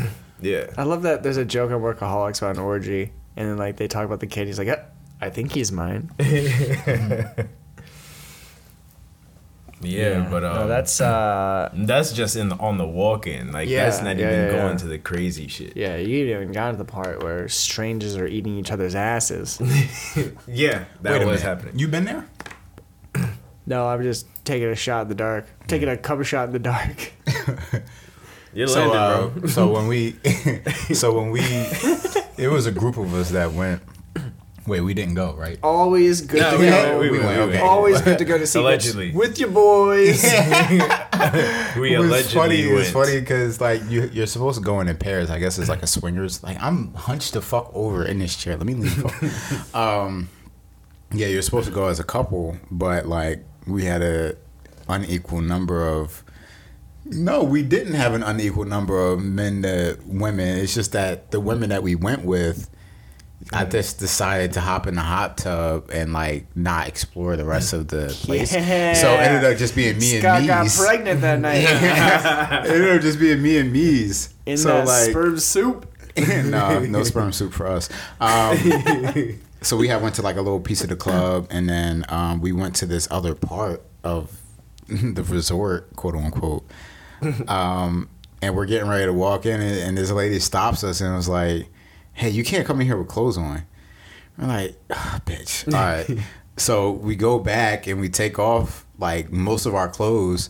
Yeah. 0.41 0.67
I 0.77 0.85
love 0.85 1.03
that 1.03 1.23
there's 1.23 1.37
a 1.37 1.45
joke 1.45 1.71
on 1.71 1.81
Workaholics 1.81 2.39
about 2.43 2.57
an 2.57 2.63
orgy, 2.63 3.13
and 3.37 3.49
then 3.49 3.57
like 3.59 3.77
they 3.77 3.89
talk 3.89 4.05
about 4.05 4.21
the 4.21 4.27
kid. 4.27 4.47
He's 4.47 4.59
like, 4.59 4.69
"Uh, 4.69 4.77
I 5.21 5.31
think 5.31 5.53
he's 5.53 5.71
mine. 5.73 6.11
Yeah, 9.83 10.29
but 10.31 10.45
um, 10.45 10.55
no, 10.57 10.69
that's 10.69 11.01
uh, 11.01 11.71
that's 11.73 12.13
just 12.13 12.37
in 12.37 12.51
the, 12.51 12.57
on 12.57 12.77
the 12.77 12.87
walk-in. 12.87 13.51
Like 13.51 13.67
Yeah, 13.67 13.85
that's 13.85 14.03
not 14.03 14.19
yeah, 14.19 14.27
even 14.27 14.39
yeah, 14.45 14.51
going 14.51 14.73
yeah. 14.73 14.77
to 14.77 14.87
the 14.89 14.99
crazy 14.99 15.49
shit. 15.49 15.75
yeah. 15.75 15.97
You 15.97 16.27
even 16.27 16.53
got 16.53 16.73
to 16.73 16.77
the 16.77 16.85
part 16.85 17.23
where 17.23 17.49
strangers 17.49 18.15
are 18.17 18.27
eating 18.27 18.59
each 18.59 18.71
other's 18.71 18.95
asses. 18.95 19.59
Yeah, 20.47 20.85
that 21.01 21.13
Wait 21.13 21.23
a 21.23 21.27
was 21.27 21.41
minute. 21.41 21.43
happening. 21.43 21.79
You 21.79 21.89
been 21.89 22.05
there? 22.05 22.27
no, 23.67 23.89
I'm 23.89 24.03
just 24.03 24.27
taking 24.45 24.69
a 24.69 24.75
shot 24.75 25.03
in 25.03 25.09
the 25.09 25.15
dark, 25.15 25.47
taking 25.67 25.89
a 25.89 25.97
cover 25.97 26.25
shot 26.25 26.49
in 26.49 26.53
the 26.53 26.59
dark. 26.59 27.13
You're 28.53 28.67
So, 28.69 28.89
landing, 28.89 29.37
uh, 29.37 29.39
bro. 29.41 29.49
so 29.49 29.73
when 29.73 29.87
we, 29.87 30.13
so 30.95 31.13
when 31.19 31.31
we, 31.31 31.41
it 32.37 32.51
was 32.51 32.67
a 32.67 32.73
group 32.73 32.97
of 32.97 33.13
us 33.15 33.31
that 33.31 33.53
went. 33.53 33.83
Wait, 34.67 34.81
we 34.83 34.93
didn't 34.93 35.15
go, 35.15 35.33
right? 35.35 35.59
Always 35.63 36.21
good 36.21 36.43
No, 36.43 36.51
to 36.53 36.59
we 36.59 36.67
go. 36.67 36.71
went, 36.71 37.01
we 37.01 37.11
We 37.11 37.19
went, 37.19 37.29
went, 37.39 37.41
okay. 37.51 37.59
Always 37.61 38.01
good 38.03 38.19
to 38.19 38.25
go 38.27 38.37
to 38.39 38.47
see 38.47 38.59
Allegedly. 38.61 39.11
with 39.13 39.39
your 39.41 39.49
boys. 39.51 40.23
We 41.77 41.95
it 41.95 41.99
was 41.99 42.09
allegedly 42.09 42.35
funny. 42.35 42.61
It 42.63 42.73
was 42.75 42.91
funny 42.91 43.21
because 43.21 43.61
like 43.61 43.81
you, 43.89 44.11
you're 44.13 44.27
supposed 44.27 44.59
to 44.59 44.65
go 44.65 44.81
in 44.81 44.89
in 44.89 44.97
pairs. 44.97 45.31
I 45.31 45.39
guess 45.39 45.59
it's 45.59 45.69
like 45.69 45.83
a 45.83 45.87
swingers. 45.87 46.43
Like 46.43 46.61
I'm 46.61 46.93
hunched 46.95 47.33
the 47.35 47.41
fuck 47.43 47.71
over 47.75 48.05
in 48.05 48.19
this 48.19 48.37
chair. 48.37 48.57
Let 48.57 48.67
me 48.67 48.75
leave. 48.75 49.75
um, 49.75 50.29
yeah, 51.13 51.27
you're 51.29 51.43
supposed 51.43 51.69
to 51.69 51.75
go 51.75 51.87
as 51.87 51.99
a 52.01 52.05
couple, 52.05 52.57
but 52.71 53.07
like 53.07 53.45
we 53.67 53.85
had 53.85 54.03
a 54.03 54.37
unequal 54.89 55.41
number 55.41 55.87
of. 55.89 56.23
No, 57.11 57.43
we 57.43 57.63
didn't 57.63 57.95
have 57.95 58.15
an 58.15 58.23
unequal 58.23 58.65
number 58.65 58.99
of 58.99 59.23
men 59.23 59.63
to 59.63 59.99
women. 60.07 60.59
It's 60.59 60.75
just 60.75 60.93
that 60.93 61.31
the 61.31 61.41
women 61.41 61.71
that 61.71 61.83
we 61.83 61.95
went 61.95 62.25
with. 62.25 62.69
I 63.53 63.65
just 63.65 63.99
decided 63.99 64.53
to 64.53 64.61
hop 64.61 64.87
in 64.87 64.95
the 64.95 65.01
hot 65.01 65.39
tub 65.39 65.91
and 65.91 66.13
like 66.13 66.55
not 66.55 66.87
explore 66.89 67.37
the 67.37 67.45
rest 67.45 67.73
of 67.73 67.89
the 67.89 68.09
place. 68.23 68.53
Yeah. 68.53 68.93
So 68.93 69.15
it 69.15 69.21
ended 69.21 69.51
up 69.51 69.59
just 69.59 69.75
being 69.75 69.99
me 69.99 70.19
Scott 70.19 70.41
and 70.41 70.47
got 70.47 70.69
pregnant 70.69 71.23
that 71.23 71.41
night 71.41 71.65
it 71.65 72.71
ended 72.71 72.97
up 72.97 73.01
just 73.01 73.19
being 73.19 73.43
me 73.43 73.57
and 73.57 73.73
me's. 73.73 74.35
in 74.45 74.59
so 74.59 74.69
that 74.69 74.87
like, 74.87 75.11
sperm 75.11 75.39
soup. 75.39 75.87
no, 76.45 76.81
no 76.81 77.03
sperm 77.03 77.33
soup 77.33 77.53
for 77.53 77.67
us. 77.67 77.89
Um, 78.21 78.57
so 79.63 79.77
we 79.77 79.89
had 79.89 80.03
went 80.03 80.17
to 80.17 80.23
like 80.23 80.37
a 80.37 80.43
little 80.43 80.61
piece 80.61 80.83
of 80.83 80.91
the 80.91 80.97
club, 80.97 81.47
and 81.51 81.69
then 81.69 82.05
um, 82.09 82.41
we 82.41 82.53
went 82.53 82.77
to 82.77 82.87
this 82.87 83.09
other 83.11 83.35
part 83.35 83.83
of 84.05 84.39
the 84.89 85.23
resort, 85.23 85.95
quote 85.97 86.15
unquote. 86.15 86.65
Um, 87.49 88.09
and 88.43 88.57
we're 88.57 88.67
getting 88.67 88.89
ready 88.89 89.05
to 89.05 89.13
walk 89.13 89.47
in, 89.47 89.61
and, 89.61 89.79
and 89.79 89.99
this 89.99 90.11
lady 90.11 90.39
stops 90.39 90.83
us 90.83 91.01
and 91.01 91.15
was 91.15 91.29
like, 91.29 91.69
"Hey, 92.13 92.31
you 92.31 92.43
can't 92.45 92.67
come 92.67 92.81
in 92.81 92.87
here 92.87 92.97
with 92.97 93.09
clothes 93.09 93.37
on." 93.37 93.63
We're 94.39 94.47
like, 94.47 94.77
ah, 94.91 95.21
"Bitch." 95.27 95.67
All 95.67 95.81
right. 95.81 96.25
so 96.57 96.91
we 96.91 97.17
go 97.17 97.39
back 97.39 97.87
and 97.87 98.01
we 98.01 98.09
take 98.09 98.39
off 98.39 98.87
like 98.99 99.31
most 99.31 99.67
of 99.67 99.75
our 99.75 99.89
clothes. 99.89 100.49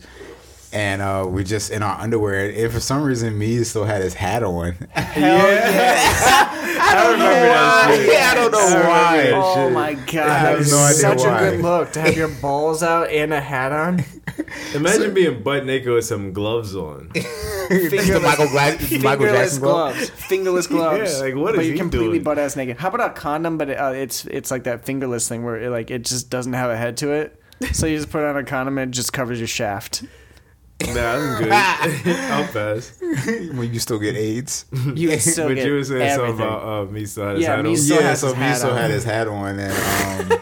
And 0.73 1.01
uh, 1.01 1.25
we 1.29 1.43
just 1.43 1.69
in 1.69 1.83
our 1.83 1.99
underwear, 1.99 2.49
and 2.49 2.71
for 2.71 2.79
some 2.79 3.03
reason, 3.03 3.37
me 3.37 3.61
still 3.65 3.83
had 3.83 4.01
his 4.01 4.13
hat 4.13 4.41
on. 4.41 4.71
Hell 4.91 5.51
yeah. 5.51 6.49
I 6.83 7.11
remember 7.11 7.25
that 7.25 8.03
shit. 8.05 8.21
I 8.21 8.35
don't 8.35 8.51
know 8.51 8.59
I 8.59 8.87
why. 8.87 9.31
Oh 9.33 9.69
my 9.69 9.93
god, 9.93 10.15
I 10.29 10.33
have 10.37 10.59
no 10.69 10.77
idea 10.77 10.93
such 10.93 11.17
why. 11.19 11.41
a 11.41 11.51
good 11.51 11.61
look 11.61 11.91
to 11.93 12.01
have 12.01 12.15
your 12.15 12.29
balls 12.29 12.83
out 12.83 13.09
and 13.09 13.33
a 13.33 13.41
hat 13.41 13.71
on. 13.71 14.03
Imagine 14.73 15.13
being 15.13 15.43
butt 15.43 15.65
naked 15.65 15.89
with 15.89 16.05
some 16.05 16.31
gloves 16.31 16.75
on. 16.75 17.09
the 17.13 18.19
Michael, 18.23 18.47
Gla- 18.47 18.99
Michael 18.99 19.25
Fingerless 19.27 19.31
Jackson 19.31 19.61
gloves, 19.61 20.09
fingerless 20.09 20.67
gloves. 20.67 21.13
Yeah, 21.13 21.19
like, 21.25 21.35
what 21.35 21.55
but 21.55 21.63
is 21.63 21.69
you're 21.69 21.77
completely 21.77 22.09
doing? 22.13 22.23
butt 22.23 22.39
ass 22.39 22.55
naked. 22.55 22.77
How 22.77 22.87
about 22.89 23.11
a 23.11 23.13
condom? 23.13 23.57
But 23.57 23.69
uh, 23.71 23.91
it's 23.93 24.25
it's 24.25 24.51
like 24.51 24.63
that 24.63 24.85
fingerless 24.85 25.27
thing 25.27 25.43
where 25.43 25.57
it, 25.61 25.69
like 25.69 25.91
it 25.91 26.05
just 26.05 26.29
doesn't 26.29 26.53
have 26.53 26.69
a 26.71 26.77
head 26.77 26.97
to 26.97 27.11
it. 27.11 27.41
So 27.73 27.85
you 27.85 27.97
just 27.97 28.09
put 28.09 28.23
on 28.23 28.37
a 28.37 28.43
condom 28.43 28.77
and 28.77 28.91
it 28.93 28.95
just 28.95 29.13
covers 29.13 29.37
your 29.39 29.47
shaft. 29.47 30.03
Nah, 30.87 31.13
I'm 31.13 31.43
good. 31.43 31.51
I'll 32.31 32.47
pass. 32.51 32.93
when 33.53 33.73
you 33.73 33.79
still 33.79 33.99
get 33.99 34.15
AIDS. 34.15 34.65
You 34.95 35.09
can 35.09 35.19
still 35.19 35.47
but 35.49 35.55
get 35.55 35.65
you 35.67 35.73
were 35.73 35.83
saying 35.83 36.01
everything. 36.01 36.37
something 36.37 36.45
about 36.47 36.87
uh, 36.87 36.91
me 36.91 37.05
still 37.05 37.25
had 37.25 37.35
his 37.35 37.43
Yeah, 37.43 37.55
hat 37.55 37.63
me 37.63 37.69
on. 37.71 37.77
still 37.77 37.97
yeah, 38.01 38.07
has 38.07 38.19
so 38.21 38.27
his 38.27 38.35
me 38.37 38.41
hat 38.43 38.57
still 38.57 38.71
on. 38.71 38.77
had 38.77 38.91
his 38.91 39.03
hat 39.03 39.27
on, 39.27 39.59
and 39.59 40.31
um, 40.31 40.39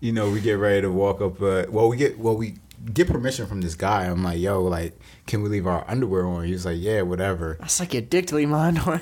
you 0.00 0.12
know 0.12 0.30
we 0.30 0.40
get 0.40 0.54
ready 0.54 0.82
to 0.82 0.90
walk 0.92 1.20
up. 1.20 1.40
Uh, 1.42 1.64
well, 1.68 1.88
we 1.88 1.96
get 1.96 2.18
well 2.18 2.36
we 2.36 2.54
get 2.94 3.08
permission 3.08 3.46
from 3.46 3.60
this 3.60 3.74
guy. 3.74 4.04
I'm 4.06 4.22
like, 4.22 4.38
yo, 4.38 4.62
like, 4.62 4.98
can 5.26 5.42
we 5.42 5.48
leave 5.48 5.66
our 5.66 5.84
underwear 5.88 6.24
on? 6.26 6.44
He's 6.44 6.64
like, 6.64 6.76
yeah, 6.78 7.02
whatever. 7.02 7.56
That's 7.60 7.80
like 7.80 7.92
your 7.92 8.02
dick 8.02 8.26
to 8.28 8.36
leave 8.36 8.48
my 8.48 8.68
underwear. 8.68 9.00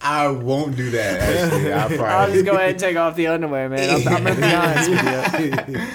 I 0.00 0.28
won't 0.28 0.76
do 0.76 0.90
that. 0.90 1.20
Actually, 1.20 1.72
I 1.72 2.22
I'll 2.22 2.30
just 2.32 2.44
go 2.44 2.52
ahead 2.52 2.70
and 2.70 2.78
take 2.78 2.96
off 2.96 3.16
the 3.16 3.26
underwear, 3.28 3.68
man. 3.68 3.90
I'm, 3.90 4.08
I'm 4.08 4.24
gonna 4.24 4.36
be 4.40 4.54
honest 4.54 4.90
with 4.90 5.68
you. 5.68 5.86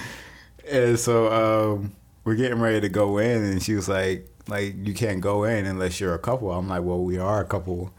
And 0.71 0.99
so 0.99 1.32
um, 1.73 1.95
we're 2.23 2.36
getting 2.36 2.60
ready 2.60 2.82
to 2.82 2.89
go 2.89 3.17
in, 3.17 3.43
and 3.43 3.62
she 3.63 3.73
was 3.73 3.88
like, 3.88 4.27
like 4.47 4.75
you 4.86 4.93
can't 4.93 5.21
go 5.21 5.43
in 5.43 5.65
unless 5.65 5.99
you're 5.99 6.13
a 6.13 6.19
couple. 6.19 6.51
I'm 6.51 6.67
like, 6.67 6.84
well, 6.84 7.01
we 7.03 7.17
are 7.17 7.41
a 7.41 7.45
couple. 7.45 7.91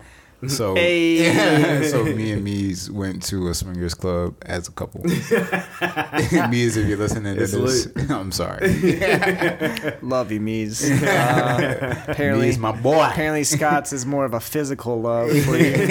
So, 0.47 0.75
Hey. 0.77 1.83
so 1.91 2.05
me 2.05 2.31
and 2.33 2.45
Mees 2.45 2.91
went 2.91 3.25
to 3.25 3.49
a 3.49 3.55
swingers 3.55 3.95
club 3.95 4.37
as 4.47 4.69
a 4.69 4.71
couple. 4.73 5.03
Mees, 6.49 6.77
if 6.77 6.87
you're 6.87 6.97
listening 6.97 7.35
to 7.35 7.43
It's 7.43 7.53
this, 7.53 7.89
I'm 8.09 8.31
sorry. 8.31 8.69
Love 10.01 10.31
you, 10.31 10.41
Mees. 10.41 11.03
Uh, 11.03 12.05
apparently, 12.07 12.47
Mees, 12.47 12.59
my 12.59 12.71
boy. 12.73 13.03
apparently 13.05 13.43
Scott's 13.45 13.93
is 13.93 14.07
more 14.07 14.25
of 14.25 14.33
a 14.33 14.41
physical 14.41 15.01
love 15.01 15.31
for 15.31 15.57
you. 15.57 15.89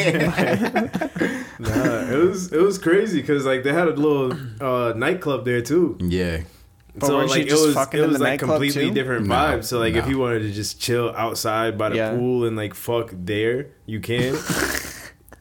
Nah, 1.59 2.11
it 2.11 2.17
was 2.23 2.53
it 2.53 2.61
was 2.61 2.77
crazy 2.77 3.19
because 3.19 3.45
like 3.45 3.63
they 3.63 3.73
had 3.73 3.87
a 3.87 3.91
little 3.93 4.31
uh, 4.61 4.93
nightclub 4.93 5.43
there 5.43 5.61
too. 5.61 5.97
Yeah. 5.99 6.41
But 6.99 7.07
so 7.07 7.17
weren't 7.17 7.29
you 7.29 7.36
like 7.36 7.47
it 7.47 7.53
was 7.53 7.73
fucking 7.75 7.99
it 7.99 8.03
in 8.03 8.10
was 8.10 8.17
the 8.19 8.23
like 8.23 8.39
completely 8.39 8.88
too? 8.89 8.93
different 8.93 9.27
No, 9.27 9.36
vibes. 9.36 9.65
So 9.65 9.79
like 9.79 9.95
if 9.95 10.07
you 10.07 10.17
wanted 10.19 10.39
to 10.43 10.51
just 10.51 10.79
chill 10.81 11.13
outside 11.15 11.77
by 11.77 11.89
the 11.89 11.95
Yeah. 11.97 12.12
pool 12.12 12.45
and 12.45 12.55
like 12.57 12.73
fuck 12.73 13.12
there, 13.13 13.67
you 13.86 13.99
can. 13.99 14.36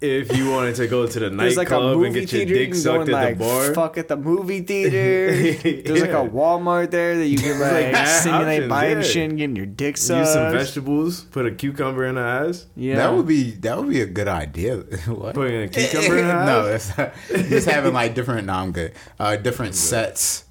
if 0.03 0.37
you 0.37 0.51
wanted 0.51 0.75
to 0.75 0.87
go 0.87 1.07
to 1.07 1.19
the 1.19 1.31
There's 1.31 1.57
like 1.57 1.71
nightclub 1.71 2.03
and 2.03 2.15
get 2.15 2.31
your 2.31 2.45
dick 2.45 2.75
sucked 2.75 3.09
at 3.09 3.13
like 3.15 3.39
the 3.39 3.45
bar, 3.45 3.73
fuck 3.75 3.97
at 3.97 4.09
the 4.09 4.17
movie 4.17 4.61
theater. 4.61 5.33
There's 5.83 6.03
like 6.03 6.11
a 6.11 6.29
Walmart 6.29 6.91
there 6.91 7.17
that 7.17 7.27
you 7.27 7.39
can 7.39 7.59
like, 7.61 7.73
like 7.73 7.93
mad 7.93 8.23
simulate 8.23 8.57
options, 8.65 8.69
buying 8.71 8.97
yeah. 8.99 9.03
shit 9.03 9.29
and 9.31 9.39
getting 9.39 9.57
your 9.57 9.65
dick 9.67 9.97
sucked. 9.97 10.19
use 10.27 10.33
some 10.35 10.53
vegetables, 10.53 11.23
put 11.25 11.47
a 11.47 11.51
cucumber 11.51 12.05
in 12.05 12.17
the 12.17 12.21
ass, 12.21 12.67
Yeah, 12.77 12.97
That 12.97 13.15
would 13.15 13.27
be 13.27 13.53
that 13.53 13.79
would 13.79 13.89
be 13.89 14.03
a 14.03 14.07
good 14.07 14.29
idea. 14.29 14.77
what? 15.07 15.35
putting 15.35 15.63
a 15.63 15.69
cucumber 15.69 16.19
in 16.19 16.27
the 16.29 16.33
ass. 16.35 16.47
no, 16.47 16.67
it's 16.67 16.99
not, 16.99 17.49
just 17.49 17.67
having 17.69 17.95
like 17.95 18.15
different. 18.15 18.47
No, 18.49 18.53
I'm 18.53 18.73
good. 18.73 18.93
Uh, 19.19 19.37
different 19.37 19.75
sets 19.75 20.45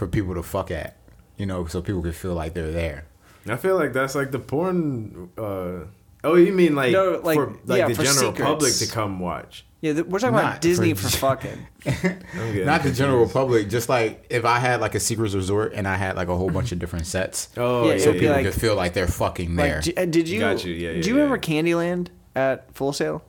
for 0.00 0.06
people 0.08 0.34
to 0.34 0.42
fuck 0.42 0.70
at. 0.70 0.96
You 1.36 1.46
know, 1.46 1.66
so 1.66 1.80
people 1.82 2.02
can 2.02 2.12
feel 2.12 2.34
like 2.34 2.54
they're 2.54 2.72
there. 2.72 3.04
I 3.48 3.56
feel 3.56 3.76
like 3.76 3.92
that's 3.92 4.14
like 4.14 4.30
the 4.32 4.38
porn. 4.38 5.30
Uh, 5.38 5.84
oh, 6.24 6.34
you 6.36 6.52
mean 6.52 6.74
like, 6.74 6.92
No, 6.92 7.20
like- 7.22 7.36
for 7.36 7.56
like 7.66 7.78
yeah, 7.78 7.88
the 7.88 7.94
for 7.94 8.02
general 8.04 8.32
secrets. 8.32 8.50
public 8.50 8.74
to 8.74 8.86
come 8.88 9.20
watch? 9.20 9.64
Yeah, 9.82 9.94
th- 9.94 10.04
we're 10.06 10.18
talking 10.18 10.34
Not 10.36 10.44
about 10.44 10.60
Disney 10.60 10.92
for- 10.92 11.08
for 11.08 11.16
fucking. 11.28 11.66
I'm 11.86 12.66
Not 12.66 12.82
the 12.82 12.92
general 12.92 13.26
public. 13.28 13.70
Just 13.70 13.88
like 13.88 14.26
if 14.28 14.44
I 14.44 14.58
had 14.58 14.80
like 14.82 14.94
a 14.94 15.00
Secrets 15.00 15.34
resort 15.34 15.72
and 15.74 15.88
I 15.88 15.96
had 15.96 16.16
like 16.16 16.28
a 16.28 16.36
whole 16.36 16.50
bunch 16.50 16.72
of 16.72 16.78
different 16.78 17.06
sets, 17.06 17.48
Oh, 17.56 17.86
Yeah, 17.86 17.92
yeah, 17.94 17.98
so 18.00 18.06
would 18.08 18.12
be 18.14 18.20
people 18.20 18.34
like- 18.36 18.44
could 18.44 18.54
feel 18.60 18.74
like 18.74 18.92
they're 18.92 19.06
fucking 19.08 19.56
there. 19.56 19.76
Like, 19.76 19.84
d- 19.96 20.06
did 20.06 20.28
you? 20.28 20.40
Got 20.40 20.64
you, 20.64 20.74
yeah, 20.74 20.90
yeah, 20.90 21.00
do 21.02 21.08
you 21.08 21.14
yeah. 21.16 21.22
remember 21.22 21.38
Candyland 21.38 22.08
at 22.36 22.74
Full 22.74 22.92
Sail? 22.92 23.22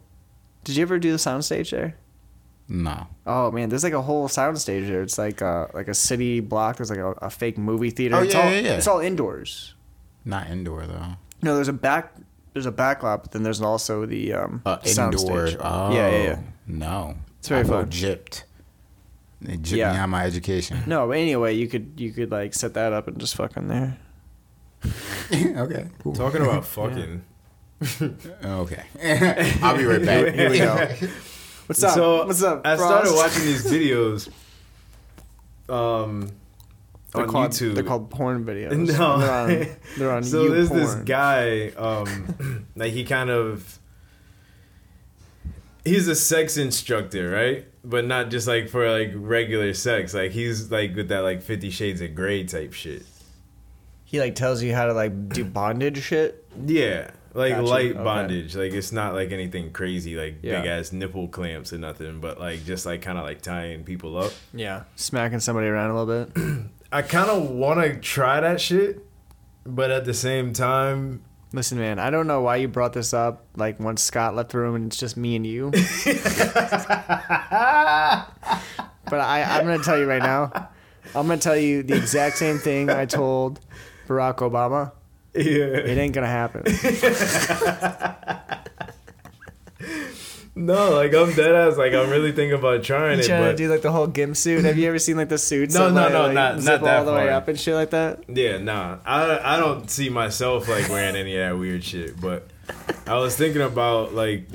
Did 0.66 0.76
you 0.76 0.82
ever 0.82 1.00
do 1.00 1.12
the 1.12 1.18
soundstage 1.18 1.70
there? 1.72 1.96
No. 2.72 3.08
Oh 3.28 3.52
man, 3.52 3.68
there's 3.70 3.84
like 3.84 3.94
a 3.94 4.02
whole 4.02 4.28
soundstage 4.30 4.88
there. 4.88 5.02
It's 5.02 5.18
like 5.18 5.42
a 5.42 5.70
like 5.74 5.90
a 5.90 5.94
city 5.94 6.40
block. 6.40 6.78
There's 6.78 6.90
like 6.90 7.00
a, 7.00 7.12
a 7.22 7.30
fake 7.30 7.58
movie 7.58 7.90
theater. 7.92 8.16
Oh, 8.16 8.24
it's 8.24 8.34
yeah, 8.34 8.42
all, 8.46 8.52
yeah, 8.52 8.60
yeah. 8.60 8.74
It's 8.78 8.88
all 8.88 9.00
indoors. 9.02 9.76
Not 10.24 10.50
indoor 10.50 10.88
though. 10.88 11.18
No, 11.42 11.56
there's 11.56 11.68
a 11.68 11.74
back. 11.74 12.14
There's 12.54 12.66
a 12.66 12.72
back 12.72 13.04
lot, 13.04 13.24
but 13.24 13.32
then 13.32 13.44
there's 13.44 13.62
also 13.62 14.06
the 14.06 14.34
um 14.34 14.62
Uh, 14.66 14.78
indoor. 14.86 15.12
soundstage. 15.12 15.58
Oh, 15.60 15.94
Yeah, 15.94 16.10
yeah, 16.10 16.24
yeah. 16.24 16.40
No, 16.68 17.16
It's 17.40 17.48
very 17.50 17.62
I 17.62 17.64
feel 17.66 17.74
fun. 17.82 17.90
Gypped. 17.90 18.44
They 19.42 19.58
gypped 19.58 19.76
Yeah. 19.78 19.92
me 19.94 19.98
out 20.00 20.10
my 20.10 20.24
education. 20.26 20.84
No, 20.88 21.08
but 21.08 21.18
anyway, 21.18 21.54
you 21.56 21.68
could 21.68 21.94
you 21.98 22.12
could 22.12 22.32
like 22.32 22.54
set 22.54 22.74
that 22.76 22.94
up 22.94 23.08
and 23.08 23.18
just 23.20 23.36
fucking 23.36 23.68
there. 23.68 23.98
okay. 25.34 25.88
Cool. 26.04 26.14
Talking 26.14 26.42
about 26.42 26.66
fucking. 26.78 27.24
Okay. 28.44 28.84
I'll 29.62 29.78
be 29.78 29.86
right 29.86 30.04
back. 30.06 30.34
Here 30.34 30.50
we 30.50 30.58
go. 30.60 30.90
What's 31.72 31.84
up? 31.84 31.94
So 31.94 32.26
What's 32.26 32.44
up? 32.44 32.68
I 32.68 32.76
started 32.76 33.14
watching 33.16 33.46
these 33.46 33.66
videos. 33.66 34.30
Um, 35.70 36.30
They're 37.14 37.24
on 37.24 37.30
called, 37.30 37.52
YouTube. 37.52 37.76
They're 37.76 37.84
called 37.86 38.10
porn 38.10 38.44
videos. 38.44 38.72
No. 38.98 39.20
they're 39.20 39.32
on, 39.32 39.78
they're 39.98 40.12
on 40.12 40.24
so 40.26 40.50
there's 40.50 40.70
this 40.70 40.96
guy 40.96 41.70
um 41.78 42.66
like 42.76 42.92
he 42.92 43.06
kind 43.06 43.30
of 43.30 43.80
he's 45.86 46.10
a 46.10 46.16
sex 46.16 46.58
instructor 46.58 47.30
right 47.30 47.68
but 47.86 48.04
not 48.04 48.32
just 48.32 48.50
like 48.50 48.68
for 48.68 48.90
like 48.92 49.12
regular 49.16 49.74
sex 49.74 50.14
like 50.14 50.32
he's 50.32 50.70
like 50.72 50.94
with 50.94 51.08
that 51.08 51.20
like 51.22 51.42
50 51.42 51.70
shades 51.70 52.02
of 52.02 52.14
gray 52.16 52.44
type 52.44 52.74
shit 52.74 53.04
He 54.04 54.20
like 54.20 54.36
tells 54.36 54.62
you 54.62 54.76
how 54.76 54.88
to 54.88 54.94
like 54.94 55.30
do 55.30 55.46
bondage 55.46 56.02
shit. 56.02 56.46
yeah 56.66 57.12
like 57.34 57.54
Gotcha, 57.54 57.66
light 57.68 57.92
okay. 57.92 58.04
bondage 58.04 58.56
like 58.56 58.74
it's 58.74 58.92
not 58.92 59.14
like 59.14 59.32
anything 59.32 59.72
crazy 59.72 60.16
like 60.16 60.40
Yeah. 60.42 60.60
big 60.62 60.70
ass 60.70 60.92
nipple 60.92 61.28
clamps 61.30 61.72
or 61.74 61.78
nothing 61.78 62.20
but 62.20 62.40
like 62.40 62.66
just 62.66 62.86
like 62.86 63.02
kind 63.02 63.18
of 63.18 63.24
like 63.24 63.42
tying 63.42 63.84
people 63.84 64.18
up 64.18 64.32
Yeah, 64.54 64.84
smacking 64.96 65.40
somebody 65.40 65.68
around 65.68 65.92
a 65.92 66.00
little 66.04 66.26
bit. 66.26 66.66
i 66.92 67.02
kind 67.02 67.30
of 67.30 67.50
want 67.50 67.80
to 67.82 67.96
try 68.00 68.40
that 68.42 68.60
shit 68.60 69.06
but 69.66 69.92
at 69.92 70.06
the 70.06 70.14
same 70.14 70.54
time 70.54 71.22
Listen, 71.54 71.78
man, 71.80 72.00
I 72.00 72.10
don't 72.12 72.28
know 72.28 72.40
why 72.42 72.56
you 72.56 72.70
brought 72.70 72.94
this 72.94 73.14
up. 73.14 73.44
Like 73.58 73.78
once 73.78 74.02
Scott 74.02 74.38
left 74.38 74.54
the 74.54 74.60
room 74.60 74.74
and 74.74 74.86
it's 74.88 74.96
just 74.96 75.18
me 75.18 75.36
and 75.36 75.46
you. 75.46 75.72
but 75.72 75.82
I, 79.20 79.44
I'm 79.44 79.66
gonna 79.66 79.84
tell 79.84 79.98
you 80.00 80.06
right 80.06 80.22
now. 80.24 80.70
I'm 81.14 81.28
gonna 81.28 81.38
tell 81.40 81.58
you 81.58 81.84
the 81.84 81.96
exact 81.98 82.38
same 82.38 82.58
thing 82.58 82.90
I 82.90 83.06
told 83.06 83.60
Barack 84.08 84.38
Obama. 84.38 84.94
Yeah 85.34 85.42
It 85.42 85.98
ain't 85.98 86.14
gonna 86.14 86.28
happen. 86.28 86.64
no 90.54 90.92
like 90.92 91.14
i'm 91.16 91.32
dead 91.34 91.56
ass 91.56 91.78
like 91.78 91.94
i'm 91.94 92.10
really 92.10 92.34
thinking 92.34 92.58
about 92.60 92.84
trying 92.84 93.18
You 93.18 93.24
it 93.24 93.28
trying 93.28 93.42
but 93.44 93.52
to 93.52 93.58
do 93.58 93.70
like 93.70 93.82
the 93.82 93.92
whole 93.92 94.06
gimp 94.08 94.36
suit? 94.36 94.66
Have 94.66 94.78
you 94.78 94.88
ever 94.90 95.00
seen 95.00 95.16
like 95.16 95.30
the 95.30 95.38
suits? 95.38 95.74
No, 95.74 95.90
no, 95.90 96.10
no, 96.10 96.24
like, 96.26 96.34
not- 96.34 96.56
not 96.56 96.62
zip 96.62 96.82
that 96.82 97.00
all 97.00 97.06
the 97.06 97.14
way 97.14 97.30
up 97.30 97.48
and 97.48 97.58
shit 97.60 97.74
like 97.74 97.92
that. 97.92 98.26
Yeah, 98.28 98.58
nah. 98.58 98.98
I 99.06 99.56
I 99.56 99.58
don't 99.60 99.90
see 99.90 100.10
myself 100.10 100.68
like 100.68 100.90
wearing 100.90 101.16
any 101.16 101.38
of 101.38 101.50
that 101.50 101.58
weird 101.58 101.84
shit. 101.86 102.20
But 102.20 102.50
I 103.08 103.16
was 103.18 103.36
thinking 103.38 103.62
about 103.62 104.14
like 104.14 104.46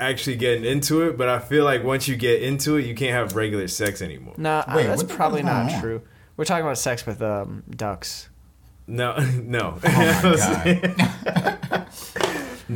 actually 0.00 0.36
getting 0.36 0.64
into 0.64 1.02
it. 1.08 1.16
But 1.16 1.28
I 1.28 1.38
feel 1.38 1.64
like 1.64 1.84
once 1.84 2.08
you 2.08 2.16
get 2.16 2.42
into 2.42 2.76
it, 2.76 2.84
you 2.84 2.94
can't 2.96 3.12
have 3.12 3.36
regular 3.36 3.68
sex 3.68 4.02
anymore. 4.02 4.34
Nah, 4.36 4.64
Wait, 4.74 4.86
that's 4.88 5.04
probably 5.04 5.42
not 5.44 5.72
on? 5.72 5.80
true. 5.80 6.02
We're 6.36 6.44
talking 6.46 6.64
about 6.64 6.78
sex 6.78 7.06
with 7.06 7.22
um, 7.22 7.62
ducks. 7.70 8.28
No, 8.86 9.16
no, 9.44 9.78
Oh 9.84 10.20
my 10.22 10.92
god. 11.24 11.48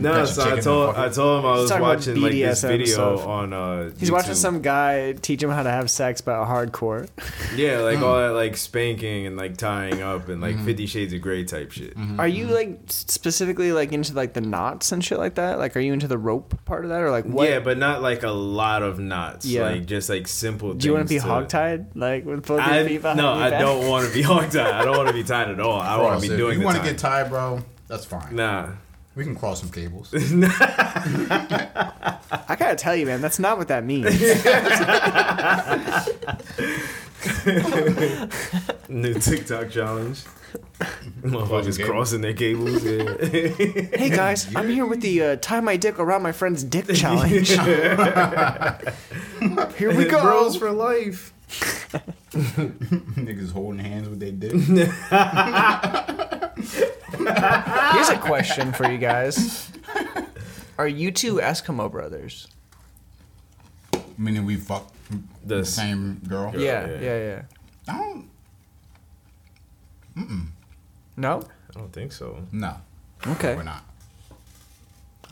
No. 0.03 0.13
Got 0.13 0.29
So 0.29 0.43
I 0.57 0.61
told 0.61 0.97
I 0.97 1.09
told 1.09 1.41
him 1.41 1.47
I 1.51 1.53
was 1.55 1.71
watching 1.73 2.21
like 2.21 2.33
this 2.33 2.63
video 2.63 2.87
stuff. 2.87 3.27
on 3.27 3.53
uh. 3.53 3.91
He's 3.99 4.11
watching 4.11 4.35
some 4.35 4.63
guy 4.63 5.13
teach 5.13 5.43
him 5.43 5.51
how 5.51 5.63
to 5.63 5.71
have 5.71 5.91
sex, 5.91 6.21
but 6.21 6.45
hardcore. 6.47 7.09
Yeah, 7.57 7.79
like 7.81 8.01
all 8.01 8.19
that 8.19 8.31
like 8.35 8.57
spanking 8.57 9.27
and 9.27 9.37
like 9.37 9.57
tying 9.57 10.03
up 10.03 10.29
and 10.29 10.41
like 10.41 10.57
Mm-hmm. 10.57 10.65
Fifty 10.67 10.87
Shades 10.87 11.13
of 11.13 11.21
Grey 11.23 11.45
type 11.45 11.73
shit. 11.73 11.95
Are 12.19 12.29
you 12.29 12.47
like 12.47 12.81
specifically 12.89 13.73
like 13.73 13.93
into 13.93 14.13
like 14.15 14.33
the 14.35 14.41
knots 14.41 14.93
and 14.93 15.05
shit 15.05 15.19
like 15.19 15.37
that? 15.37 15.59
Like, 15.59 15.77
are 15.77 15.81
you 15.81 15.93
into 15.93 16.09
the 16.09 16.19
rope 16.19 16.59
part 16.65 16.85
of 16.85 16.91
that, 16.91 17.01
or 17.01 17.11
like 17.11 17.25
what? 17.25 17.49
Yeah, 17.49 17.61
but 17.61 17.79
not 17.79 18.03
like 18.03 18.23
a 18.23 18.31
lot 18.31 18.83
of 18.83 18.99
knots. 18.99 19.47
Yeah. 19.47 19.63
Like 19.63 19.87
just 19.87 20.09
like 20.09 20.29
simple. 20.29 20.75
Do 20.75 20.87
you 20.87 20.93
want 20.95 21.07
to 21.07 21.15
be 21.15 21.19
things 21.19 21.31
hogtied, 21.31 21.87
like 21.95 22.25
with 22.25 22.47
both 22.47 22.67
your 22.67 22.85
feet 22.87 23.03
behind 23.03 23.19
no, 23.19 23.33
I 23.33 23.51
back? 23.51 23.61
don't 23.61 23.89
want 23.89 24.07
to 24.09 24.13
be 24.15 24.23
hogtied. 24.23 24.73
I 24.73 24.85
don't 24.85 24.97
want 24.97 25.09
to 25.09 25.15
be 25.15 25.25
tied 25.25 25.49
at 25.51 25.61
all. 25.61 25.81
I 25.81 25.97
want 26.01 26.23
to 26.23 26.29
be 26.29 26.37
doing 26.37 26.59
you 26.59 26.65
want 26.65 26.77
to 26.79 26.83
get 26.83 26.99
tied, 26.99 27.29
bro? 27.31 27.61
That's 27.89 28.05
fine. 28.05 28.35
nah. 28.35 28.69
We 29.17 29.25
can 29.25 29.35
cross 29.35 29.61
some 29.61 29.71
cables. 29.71 30.11
I 30.15 30.19
gotta 32.59 32.77
tell 32.77 32.95
you, 32.95 33.07
man, 33.07 33.23
that's 33.23 33.39
not 33.39 33.57
what 33.57 33.69
that 33.69 33.83
means. 33.83 34.05
New 38.91 39.15
TikTok 39.15 39.71
challenge. 39.71 40.23
Motherfuckers 41.23 41.83
crossing 41.83 42.21
their 42.21 42.35
cables. 42.35 42.85
Yeah. 42.85 43.17
hey 43.97 44.11
guys, 44.11 44.55
I'm 44.55 44.69
here 44.69 44.85
with 44.85 45.01
the 45.01 45.23
uh, 45.23 45.37
tie 45.37 45.61
my 45.61 45.79
dick 45.79 45.99
around 45.99 46.23
my 46.23 46.33
friend's 46.33 46.63
dick 46.63 46.87
challenge. 46.95 47.49
here 49.79 49.97
we 49.97 50.05
go. 50.05 50.21
Bros 50.21 50.57
for 50.57 50.71
life. 50.73 51.33
Niggas 52.37 53.53
holding 53.53 53.79
hands 53.81 54.09
with 54.09 54.21
their 54.21 54.33
dick. 54.33 54.53
Here's 57.95 58.09
a 58.09 58.19
question 58.19 58.73
for 58.73 58.91
you 58.91 58.99
guys: 58.99 59.71
Are 60.79 60.89
you 60.89 61.11
two 61.13 61.37
Eskimo 61.37 61.91
brothers? 61.91 62.49
Meaning 64.19 64.45
we 64.47 64.57
fuck 64.57 64.91
The 65.45 65.57
the 65.59 65.65
same 65.65 66.21
girl. 66.27 66.53
Yeah, 66.57 66.89
yeah. 66.89 67.01
yeah, 67.01 67.19
yeah. 67.19 67.43
I 67.89 67.99
don't. 67.99 68.29
No. 71.17 71.43
I 71.71 71.73
don't 71.79 71.93
think 71.93 72.13
so. 72.13 72.43
No, 72.53 72.77
Okay. 73.27 73.55
we're 73.55 73.63
not. 73.63 73.85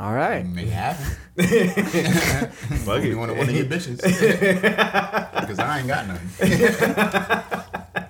All 0.01 0.13
right. 0.13 0.45
Make 0.45 0.67
it 0.67 0.73
happen. 0.73 1.05
Fuck 2.79 3.05
You 3.05 3.13
it. 3.13 3.17
want 3.17 3.37
one 3.37 3.49
of 3.49 3.55
your 3.55 3.65
bitches? 3.67 4.01
Because 5.45 5.59
I 5.59 5.79
ain't 5.79 5.89
got 5.89 6.07
none. 6.09 6.21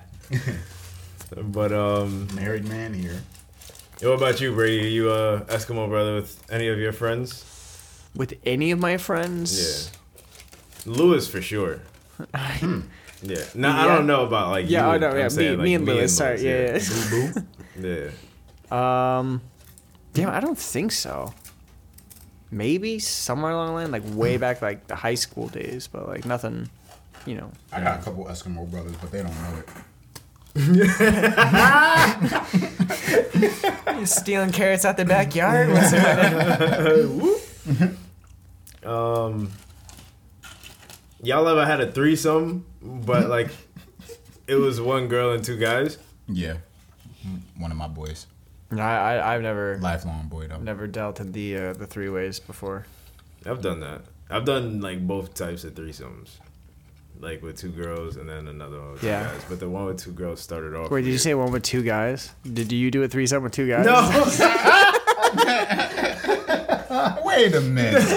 But 1.37 1.73
um, 1.73 2.29
Married 2.35 2.67
man 2.69 2.95
here. 2.95 3.21
what 4.01 4.11
about 4.13 4.41
you, 4.41 4.53
Brady? 4.55 4.87
Are 4.87 4.89
you 4.89 5.11
a 5.11 5.41
Eskimo 5.43 5.89
brother 5.89 6.15
with 6.17 6.43
any 6.51 6.69
of 6.69 6.79
your 6.79 6.93
friends? 6.93 7.45
With 8.15 8.35
any 8.47 8.71
of 8.71 8.79
my 8.79 8.97
friends? 8.99 9.91
Yeah. 10.87 10.93
Lewis 10.93 11.27
for 11.29 11.43
sure. 11.43 11.81
Yeah. 12.33 12.83
No, 13.55 13.69
I 13.71 13.87
don't 13.87 14.07
know 14.07 14.25
about 14.25 14.51
like 14.51 14.69
Yeah, 14.71 14.89
you. 14.91 14.95
oh 14.95 14.99
no, 14.99 15.09
I'm 15.11 15.19
yeah, 15.19 15.29
me, 15.37 15.51
like, 15.51 15.59
me 15.65 15.75
and 15.75 15.85
Lewis. 15.87 16.17
Sorry, 16.17 16.39
Lewis, 16.39 16.89
yeah, 16.89 17.11
Boo 17.11 17.33
boo. 17.33 17.43
yeah. 17.89 18.11
yeah. 18.71 19.19
Um, 19.19 19.41
damn, 20.13 20.31
I 20.31 20.39
don't 20.41 20.59
think 20.59 20.93
so. 20.93 21.33
Maybe 22.55 23.01
somewhere 23.01 23.51
along 23.51 23.67
the 23.67 23.73
line, 23.73 23.91
like 23.91 24.05
way 24.15 24.37
back, 24.37 24.63
like 24.63 24.87
the 24.87 24.95
high 24.95 25.17
school 25.17 25.49
days, 25.49 25.89
but 25.89 26.07
like 26.07 26.25
nothing, 26.25 26.69
you 27.27 27.35
know. 27.35 27.51
I 27.73 27.81
got 27.81 27.99
a 28.01 28.05
couple 28.05 28.27
Eskimo 28.27 28.71
brothers, 28.71 28.95
but 29.01 29.11
they 29.11 29.25
don't 29.25 29.35
know 29.43 29.59
it. 29.59 29.69
Stealing 34.07 34.53
carrots 34.53 34.85
out 34.85 34.97
the 34.97 35.05
backyard. 35.05 35.69
What's 35.71 35.93
it? 35.93 37.97
Um, 38.85 39.51
y'all 41.23 41.49
ever 41.49 41.65
had 41.65 41.81
a 41.81 41.91
threesome, 41.91 42.67
but 42.83 43.31
like 43.31 43.49
it 44.47 44.57
was 44.57 44.79
one 44.79 45.09
girl 45.09 45.33
and 45.33 45.43
two 45.43 45.57
guys? 45.57 45.97
Yeah. 46.29 46.59
One 47.57 47.71
of 47.71 47.79
my 47.79 47.89
boys. 47.89 48.27
No, 48.75 48.83
I, 48.83 49.15
I, 49.17 49.35
I've 49.35 49.43
never, 49.43 49.79
Lifelong 49.81 50.29
boy, 50.29 50.49
though. 50.49 50.59
never 50.59 50.87
dealt 50.87 51.21
in 51.21 51.33
the 51.33 51.57
uh, 51.57 51.73
the 51.75 51.87
three 51.87 52.09
ways 52.09 52.41
before. 52.41 52.87
I've 53.47 53.63
done 53.63 53.81
that. 53.81 54.03
I've 54.31 54.45
done 54.45 54.81
like 54.81 55.07
both 55.07 55.35
types 55.35 55.65
of 55.65 55.75
threesomes, 55.75 56.31
like 57.21 57.43
with 57.43 57.59
two 57.59 57.71
girls 57.71 58.17
and 58.17 58.29
then 58.29 58.49
another 58.49 58.81
one 58.81 58.93
with 58.93 59.01
two 59.03 59.07
guys. 59.09 59.43
But 59.49 59.61
the 59.61 59.69
one 59.69 59.85
with 59.87 60.03
two 60.03 60.13
girls 60.13 60.41
started 60.41 60.75
off. 60.75 60.91
Wait, 60.91 61.03
did 61.05 61.11
you 61.11 61.19
say 61.19 61.35
one 61.35 61.53
with 61.53 61.63
two 61.63 61.83
guys? 61.83 62.33
Did 62.51 62.73
you 62.73 62.91
do 62.91 63.03
a 63.03 63.09
threesome 63.09 63.43
with 63.43 63.53
two 63.53 63.69
guys? 63.69 63.85
no? 63.85 64.01
Wait 67.25 67.55
a 67.55 67.61
minute. 67.61 68.03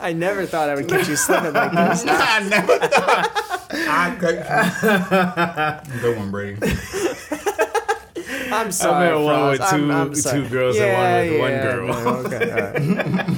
I 0.00 0.12
never 0.14 0.46
thought 0.46 0.68
I 0.68 0.74
would 0.74 0.88
catch 0.88 1.08
you 1.08 1.16
slipping 1.16 1.52
like 1.52 1.72
this. 1.72 2.04
I 2.06 2.48
never 2.48 2.78
thought. 2.78 3.51
I 3.72 4.16
could. 4.18 4.38
Good 6.02 6.16
one, 6.18 6.30
Brady. 6.30 6.58
I'm 8.52 8.70
sorry. 8.70 9.06
met 9.08 9.14
one 9.16 9.24
Frost. 9.24 9.60
with 9.60 9.62
I'm- 9.62 9.80
two- 9.80 9.92
I'm 9.92 10.12
two 10.44 10.48
girls 10.50 10.76
and 10.78 10.92
one 10.92 11.30
with 11.30 11.40
one 11.40 11.50
girl. 11.62 11.86
no, 11.88 11.94
okay, 12.26 12.50
all 12.50 12.58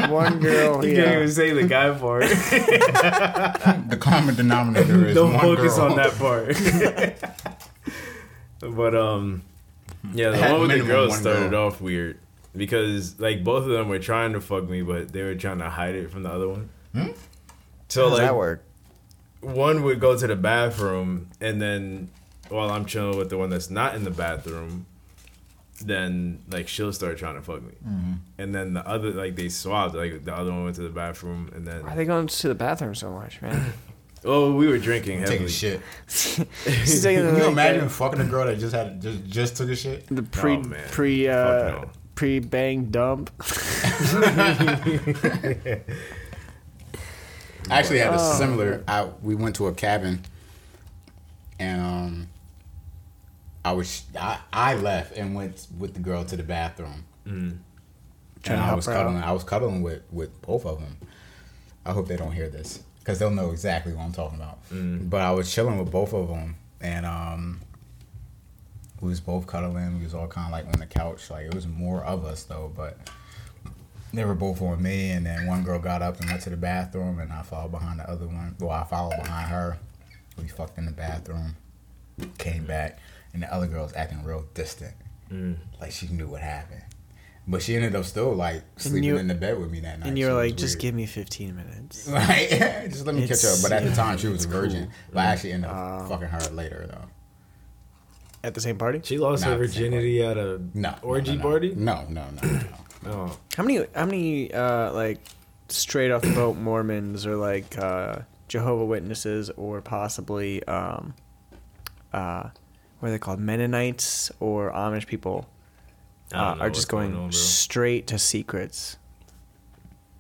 right. 0.01 0.11
one 0.11 0.41
girl. 0.41 0.85
You 0.85 0.91
yeah. 0.97 1.05
can't 1.05 1.15
even 1.17 1.31
say 1.31 1.51
the 1.53 1.65
guy 1.69 1.91
part. 1.97 2.25
The 3.91 3.97
common 4.01 4.35
denominator 4.35 5.07
is 5.07 5.15
Don't 5.15 5.33
one 5.35 5.41
focus 5.41 5.77
girl. 5.77 5.91
on 5.93 5.97
that 5.97 6.13
part. 6.19 6.57
but 8.61 8.95
um, 8.97 9.43
yeah, 10.13 10.31
the 10.31 10.41
one 10.41 10.53
with 10.63 10.71
the 10.71 10.77
minimum 10.79 10.87
girls 10.89 11.17
started 11.19 11.51
girl. 11.51 11.69
off 11.69 11.81
weird 11.81 12.19
because 12.57 13.19
like 13.21 13.45
both 13.45 13.65
of 13.65 13.71
them 13.71 13.89
were 13.89 13.99
trying 14.01 14.33
to 14.33 14.41
fuck 14.41 14.69
me, 14.69 14.83
but 14.83 15.13
they 15.13 15.23
were 15.23 15.35
trying 15.37 15.59
to 15.59 15.71
hide 15.71 15.95
it 15.95 16.11
from 16.11 16.23
the 16.25 16.31
other 16.31 16.49
one. 16.49 16.69
Hmm? 16.93 17.09
So 17.89 18.03
How 18.05 18.09
does 18.11 18.19
like 18.19 18.29
that 18.29 18.37
work? 18.37 18.65
One 19.45 19.83
would 19.83 20.01
go 20.01 20.17
to 20.19 20.27
the 20.27 20.37
bathroom 20.37 21.29
and 21.41 21.61
then 21.61 22.11
while 22.49 22.71
I'm 22.71 22.85
chilling 22.87 23.19
with 23.19 23.31
the 23.31 23.39
one 23.39 23.51
that's 23.51 23.71
not 23.71 23.95
in 23.95 24.05
the 24.05 24.11
bathroom, 24.11 24.87
then 25.81 26.43
like 26.51 26.69
she'll 26.69 26.93
start 26.93 27.19
trying 27.19 27.35
to 27.35 27.43
fuck 27.43 27.63
me. 27.63 27.73
Mm-hmm. 27.87 28.13
And 28.39 28.55
then 28.55 28.75
the 28.75 28.87
other 28.87 29.11
like 29.11 29.37
they 29.37 29.49
swapped, 29.49 29.95
like 29.95 30.25
the 30.25 30.35
other 30.35 30.51
one 30.53 30.65
went 30.65 30.77
to 30.77 30.83
the 30.83 30.89
bathroom 30.89 31.51
and 31.55 31.67
then 31.67 31.83
Why 31.85 31.93
are 31.93 31.97
they 31.97 32.05
going 32.05 32.27
to 32.27 32.49
the 32.49 32.55
bathroom 32.55 32.95
so 32.95 33.11
much, 33.13 33.41
man? 33.43 33.73
oh 34.25 34.55
we 34.55 34.69
were 34.69 34.79
drinking 34.79 35.19
heavily. 35.21 35.39
Taking 35.49 35.49
shit. 35.49 35.81
Taking 36.09 36.47
Can 37.25 37.37
you 37.37 37.43
like, 37.43 37.53
imagine 37.53 37.85
the, 37.85 37.91
fucking 37.91 38.21
a 38.21 38.25
girl 38.25 38.47
that 38.47 38.59
just 38.59 38.75
had 38.75 39.01
just 39.01 39.25
just 39.27 39.57
took 39.57 39.69
a 39.71 39.77
shit? 39.77 40.07
the 40.09 40.23
pre 40.23 40.55
Oh, 40.55 40.61
man. 40.63 40.89
pre 40.91 41.29
uh, 41.29 41.35
no. 41.69 41.91
pre 42.15 42.39
bang 42.39 42.87
dump? 42.87 43.31
I 47.71 47.79
actually 47.79 47.99
had 47.99 48.13
a 48.13 48.17
Oh. 48.21 48.39
similar. 48.39 48.83
I 48.87 49.09
we 49.23 49.35
went 49.35 49.57
to 49.57 49.67
a 49.69 49.75
cabin, 49.75 50.21
and 51.59 51.81
um, 51.81 52.29
I 53.65 53.73
was 53.73 54.03
I, 54.19 54.39
I 54.53 54.75
left 54.75 55.17
and 55.17 55.35
went 55.35 55.67
with 55.79 55.95
the 55.95 56.01
girl 56.01 56.25
to 56.25 56.37
the 56.37 56.43
bathroom, 56.43 57.05
Mm. 57.27 57.59
and 58.45 58.61
I 58.61 58.75
was 58.75 58.87
her 58.87 58.93
out. 58.93 59.05
cuddling. 59.05 59.23
I 59.23 59.33
was 59.33 59.45
cuddling 59.45 59.83
with 59.83 60.03
with 60.13 60.41
both 60.43 60.67
of 60.67 60.81
them. 60.81 60.97
I 61.87 61.93
hope 61.93 62.09
they 62.09 62.17
don't 62.17 62.33
hear 62.33 62.49
this 62.49 62.83
because 62.99 63.19
they'll 63.19 63.31
know 63.31 63.51
exactly 63.51 63.93
what 63.93 64.05
I'm 64.05 64.13
talking 64.13 64.39
about. 64.39 64.59
Mm. 64.71 65.09
But 65.11 65.21
I 65.21 65.31
was 65.33 65.53
chilling 65.53 65.79
with 65.79 65.91
both 65.91 66.13
of 66.13 66.29
them, 66.29 66.57
and 66.81 67.07
um, 67.07 67.61
we 69.01 69.09
was 69.09 69.21
both 69.21 69.47
cuddling. 69.47 69.99
We 69.99 70.05
was 70.05 70.15
all 70.15 70.27
kind 70.29 70.47
of 70.47 70.53
like 70.53 70.67
on 70.67 70.81
the 70.81 70.87
couch. 70.87 71.31
Like 71.31 71.47
it 71.47 71.55
was 71.55 71.67
more 71.67 72.03
of 72.05 72.25
us 72.25 72.43
though, 72.45 72.71
but 72.75 72.99
they 74.15 74.25
were 74.25 74.35
both 74.35 74.61
on 74.63 74.83
me. 74.83 75.11
And 75.11 75.27
then 75.27 75.47
one 75.47 75.63
girl 75.63 75.79
got 75.79 76.03
up 76.03 76.21
and 76.21 76.29
went 76.31 76.43
to 76.43 76.51
the 76.51 76.57
bathroom, 76.57 77.19
and 77.19 77.33
I 77.33 77.43
followed 77.43 77.73
behind 77.73 78.01
the 78.01 78.09
other 78.11 78.27
one. 78.27 78.55
Well, 78.59 78.71
I 78.71 78.85
followed 78.85 79.17
behind 79.23 79.49
her. 79.51 79.79
We 80.41 80.49
fucked 80.49 80.79
in 80.79 80.87
the 80.87 80.93
bathroom. 80.93 81.57
Came 82.39 82.65
back, 82.65 82.99
and 83.33 83.43
the 83.43 83.53
other 83.53 83.67
girl 83.67 83.83
was 83.85 83.93
acting 83.95 84.23
real 84.25 84.45
distant, 84.55 84.95
Mm. 85.33 85.57
like 85.81 85.91
she 85.91 86.07
knew 86.09 86.29
what 86.29 86.43
happened. 86.43 86.83
But 87.47 87.61
she 87.63 87.75
ended 87.77 87.95
up 87.97 88.05
still 88.05 88.33
like 88.35 88.63
sleeping 88.77 89.03
you- 89.05 89.17
in 89.19 89.27
the 89.29 89.35
bed 89.35 89.59
with 89.59 89.71
me 89.71 89.81
that 89.81 89.99
night. 89.99 90.09
And 90.09 90.19
you 90.19 90.27
so 90.27 90.35
were 90.37 90.41
it 90.41 90.45
was 90.45 90.51
like, 90.53 90.59
just 90.59 90.75
weird. 90.77 90.81
give 90.83 90.95
me 90.95 91.07
15 91.07 91.57
minutes. 91.57 92.09
Like, 92.09 92.49
just 92.91 93.05
let 93.05 93.15
me 93.15 93.25
It's- 93.25 93.43
catch 93.43 93.53
up. 93.53 93.63
But 93.63 93.73
at 93.73 93.85
the 93.89 93.95
time, 93.95 94.17
she 94.19 94.29
was 94.29 94.45
a 94.45 94.49
virgin. 94.49 94.85
cool. 94.85 94.93
But 95.13 95.19
I 95.21 95.25
actually 95.27 95.53
ended 95.53 95.71
up 95.71 96.03
Oh. 96.05 96.09
fucking 96.09 96.29
her 96.29 96.41
later, 96.55 96.87
though. 96.89 97.05
At 98.43 98.55
the 98.55 98.61
same 98.61 98.77
party? 98.79 99.01
She 99.03 99.19
lost 99.19 99.43
Not 99.43 99.53
her 99.53 99.59
virginity 99.59 100.23
at 100.23 100.37
a 100.39 100.61
No. 100.75 100.95
orgy 101.03 101.33
no, 101.33 101.37
no, 101.37 101.43
no. 101.43 101.49
party. 101.51 101.75
No, 101.75 102.07
no, 102.09 102.27
no, 102.31 102.49
no. 102.49 102.61
Oh, 103.07 103.37
How 103.57 103.63
many 103.63 103.85
how 103.95 104.07
many 104.07 104.53
uh 104.53 104.93
like 104.93 105.19
straight 105.69 106.11
off 106.11 106.23
the 106.23 106.33
boat 106.33 106.57
Mormons 106.57 107.27
or 107.27 107.37
like 107.37 107.77
uh 107.79 108.21
Jehovah 108.49 108.85
Witnesses 108.85 109.51
or 109.51 109.81
possibly 109.81 110.65
um 110.65 111.15
uh 112.13 112.49
what 113.01 113.09
are 113.09 113.13
they 113.13 113.19
called 113.19 113.41
Mennonites 113.41 114.31
or 114.41 114.73
Amish 114.73 115.07
people 115.07 115.47
uh, 116.33 116.57
are 116.59 116.71
just 116.71 116.89
going 116.89 117.13
going 117.13 117.25
on, 117.25 117.33
straight 117.33 118.07
to 118.09 118.19
secrets. 118.19 118.97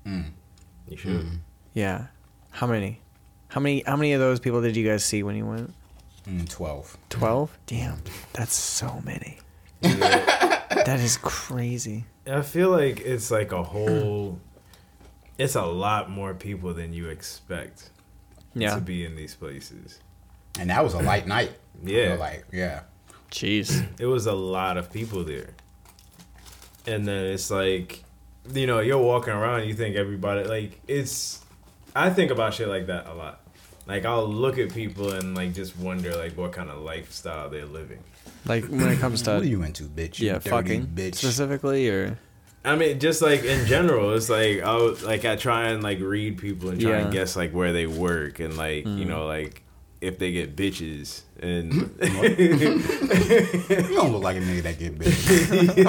Mm. 0.06 0.26
You 0.88 0.96
should. 0.96 1.26
Yeah. 1.72 2.06
How 2.50 2.66
many? 2.66 3.00
How 3.48 3.60
many 3.60 3.82
how 3.86 3.96
many 3.96 4.12
of 4.12 4.20
those 4.20 4.38
people 4.40 4.60
did 4.60 4.76
you 4.76 4.86
guys 4.86 5.04
see 5.04 5.22
when 5.22 5.36
you 5.36 5.46
went? 5.46 5.72
Mm, 6.28 6.48
12. 6.48 6.96
12? 7.10 7.58
Damn. 7.66 8.02
That's 8.32 8.54
so 8.54 9.00
many. 9.04 9.38
that 9.82 10.98
is 11.00 11.18
crazy. 11.18 12.06
I 12.26 12.42
feel 12.42 12.70
like 12.70 13.00
it's 13.00 13.30
like 13.30 13.52
a 13.52 13.62
whole. 13.62 14.38
It's 15.36 15.56
a 15.56 15.62
lot 15.66 16.08
more 16.08 16.32
people 16.32 16.74
than 16.74 16.92
you 16.92 17.08
expect 17.08 17.90
Yeah. 18.54 18.76
to 18.76 18.80
be 18.80 19.04
in 19.04 19.16
these 19.16 19.34
places. 19.34 19.98
And 20.60 20.70
that 20.70 20.84
was 20.84 20.94
a 20.94 21.00
light 21.02 21.26
night. 21.26 21.50
Yeah. 21.84 22.14
Like, 22.14 22.44
yeah. 22.52 22.82
Jeez. 23.32 23.84
It 23.98 24.06
was 24.06 24.26
a 24.26 24.32
lot 24.32 24.76
of 24.76 24.92
people 24.92 25.24
there, 25.24 25.50
and 26.86 27.06
then 27.08 27.24
it's 27.26 27.50
like, 27.50 28.04
you 28.52 28.66
know, 28.68 28.78
you're 28.78 29.02
walking 29.02 29.32
around, 29.32 29.66
you 29.66 29.74
think 29.74 29.96
everybody 29.96 30.44
like 30.44 30.80
it's. 30.86 31.40
I 31.96 32.10
think 32.10 32.30
about 32.30 32.54
shit 32.54 32.68
like 32.68 32.86
that 32.86 33.06
a 33.08 33.14
lot. 33.14 33.40
Like 33.88 34.04
I'll 34.04 34.26
look 34.28 34.56
at 34.58 34.72
people 34.72 35.12
and 35.12 35.34
like 35.34 35.52
just 35.52 35.76
wonder 35.76 36.14
like 36.16 36.36
what 36.36 36.52
kind 36.52 36.70
of 36.70 36.78
lifestyle 36.80 37.50
they're 37.50 37.66
living. 37.66 38.02
Like 38.46 38.64
when 38.66 38.88
it 38.88 38.98
comes 38.98 39.22
to 39.22 39.34
what 39.34 39.42
are 39.42 39.46
you 39.46 39.62
into, 39.62 39.84
bitch? 39.84 40.18
You 40.18 40.28
yeah, 40.28 40.32
dirty 40.34 40.50
fucking 40.50 40.86
bitch. 40.88 41.14
specifically 41.16 41.88
or 41.88 42.18
I 42.64 42.76
mean, 42.76 42.98
just 42.98 43.20
like 43.20 43.44
in 43.44 43.66
general, 43.66 44.14
it's 44.14 44.30
like 44.30 44.62
I 44.62 44.76
would, 44.76 45.02
like 45.02 45.24
I 45.24 45.36
try 45.36 45.68
and 45.68 45.82
like 45.82 46.00
read 46.00 46.38
people 46.38 46.70
and 46.70 46.80
try 46.80 46.92
Yeah. 46.92 46.98
and 46.98 47.12
guess 47.12 47.36
like 47.36 47.52
where 47.52 47.72
they 47.72 47.86
work 47.86 48.40
and 48.40 48.56
like 48.56 48.84
you 48.86 49.04
mm. 49.04 49.08
know 49.08 49.26
like 49.26 49.62
if 50.00 50.18
they 50.18 50.32
get 50.32 50.56
bitches 50.56 51.22
and 51.40 51.72
You 53.88 53.96
don't 53.96 54.12
look 54.12 54.22
like 54.22 54.36
a 54.36 54.40
nigga 54.40 54.62
that 54.62 54.78
get 54.78 54.98
bitch. 54.98 55.84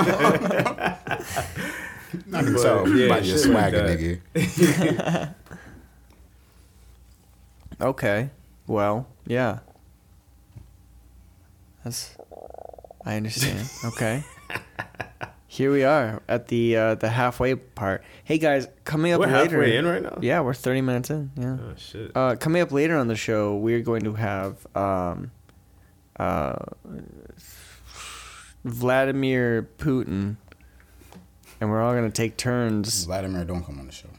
I 2.34 2.44
can 2.44 2.54
But, 2.54 2.62
tell 2.62 2.88
yeah, 2.90 3.10
by 3.10 3.20
your 3.20 3.38
shit 3.38 3.52
like 3.52 3.74
swagger, 3.74 4.22
nigga. 4.36 5.36
Okay. 7.82 8.30
Well, 8.68 9.06
yeah. 9.28 9.60
That's 11.84 12.16
I 13.06 13.16
understand. 13.18 13.70
Okay. 13.86 14.24
Here 15.48 15.72
we 15.72 15.84
are 15.84 16.22
at 16.28 16.48
the 16.50 16.76
uh, 16.76 16.96
the 16.96 17.08
halfway 17.10 17.56
part. 17.56 18.04
Hey 18.26 18.38
guys, 18.38 18.68
coming 18.84 19.14
up 19.14 19.20
we're 19.22 19.28
later. 19.28 19.62
halfway 19.62 19.78
in 19.78 19.86
right 19.86 20.04
now. 20.04 20.18
Yeah, 20.22 20.42
we're 20.42 20.54
30 20.54 20.82
minutes 20.82 21.10
in. 21.10 21.32
Yeah. 21.38 21.58
Oh 21.62 21.74
shit. 21.78 22.12
Uh, 22.16 22.36
coming 22.36 22.62
up 22.62 22.72
later 22.74 22.98
on 22.98 23.08
the 23.08 23.16
show, 23.16 23.56
we're 23.56 23.82
going 23.82 24.04
to 24.04 24.16
have 24.16 24.68
um, 24.76 25.32
uh, 26.20 26.56
Vladimir 28.66 29.70
Putin, 29.78 30.36
and 31.62 31.70
we're 31.70 31.82
all 31.82 31.94
going 31.94 32.10
to 32.10 32.16
take 32.16 32.36
turns. 32.36 33.06
Vladimir, 33.06 33.46
don't 33.46 33.64
come 33.64 33.80
on 33.80 33.86
the 33.86 33.94
show. 33.94 34.10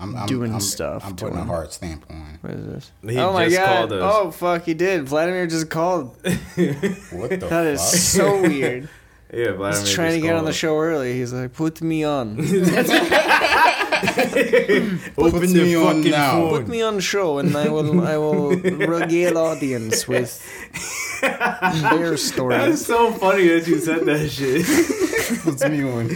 I'm, 0.00 0.16
I'm 0.16 0.26
Doing 0.26 0.54
I'm, 0.54 0.60
stuff 0.60 1.04
I'm 1.04 1.14
to 1.14 1.24
putting 1.24 1.38
a 1.38 1.42
him. 1.42 1.48
hard 1.48 1.72
stamp 1.72 2.06
on. 2.08 2.38
What 2.40 2.52
is 2.54 2.66
this? 2.66 2.92
He 3.06 3.18
oh 3.18 3.32
my 3.34 3.44
just 3.44 3.56
god! 3.58 3.90
called 3.90 3.92
us. 3.92 4.14
Oh 4.16 4.30
fuck, 4.30 4.64
he 4.64 4.72
did. 4.74 5.04
Vladimir 5.06 5.46
just 5.46 5.68
called. 5.68 6.16
What 6.24 7.30
the 7.30 7.38
fuck? 7.40 7.50
That 7.50 7.66
is 7.66 8.10
so 8.12 8.40
weird. 8.42 8.88
yeah, 9.32 9.52
Vladimir. 9.52 9.80
He's 9.80 9.92
trying 9.92 10.20
to 10.20 10.26
get 10.26 10.34
on 10.34 10.44
the 10.44 10.50
called. 10.50 10.54
show 10.56 10.78
early. 10.78 11.12
He's 11.12 11.32
like, 11.34 11.52
"Put 11.52 11.82
me 11.82 12.02
on, 12.04 12.38
Open 12.40 12.64
Puts 15.40 15.52
the 15.52 15.62
me 15.62 15.76
on 15.76 16.00
now. 16.02 16.32
phone. 16.32 16.50
put 16.50 16.68
me 16.68 16.80
on 16.82 16.94
the 16.96 17.02
show, 17.02 17.38
and 17.38 17.54
I 17.54 17.68
will, 17.68 18.00
I 18.02 18.16
will 18.16 18.50
regale 18.56 19.36
audience 19.36 20.08
with 20.08 20.40
their 21.20 22.16
story. 22.16 22.56
That's 22.56 22.86
so 22.86 23.12
funny 23.12 23.48
that 23.48 23.66
you 23.66 23.78
said 23.78 24.06
that 24.06 24.30
shit. 24.30 24.64
Puts 25.42 25.62
me 25.68 25.84
on. 25.84 26.08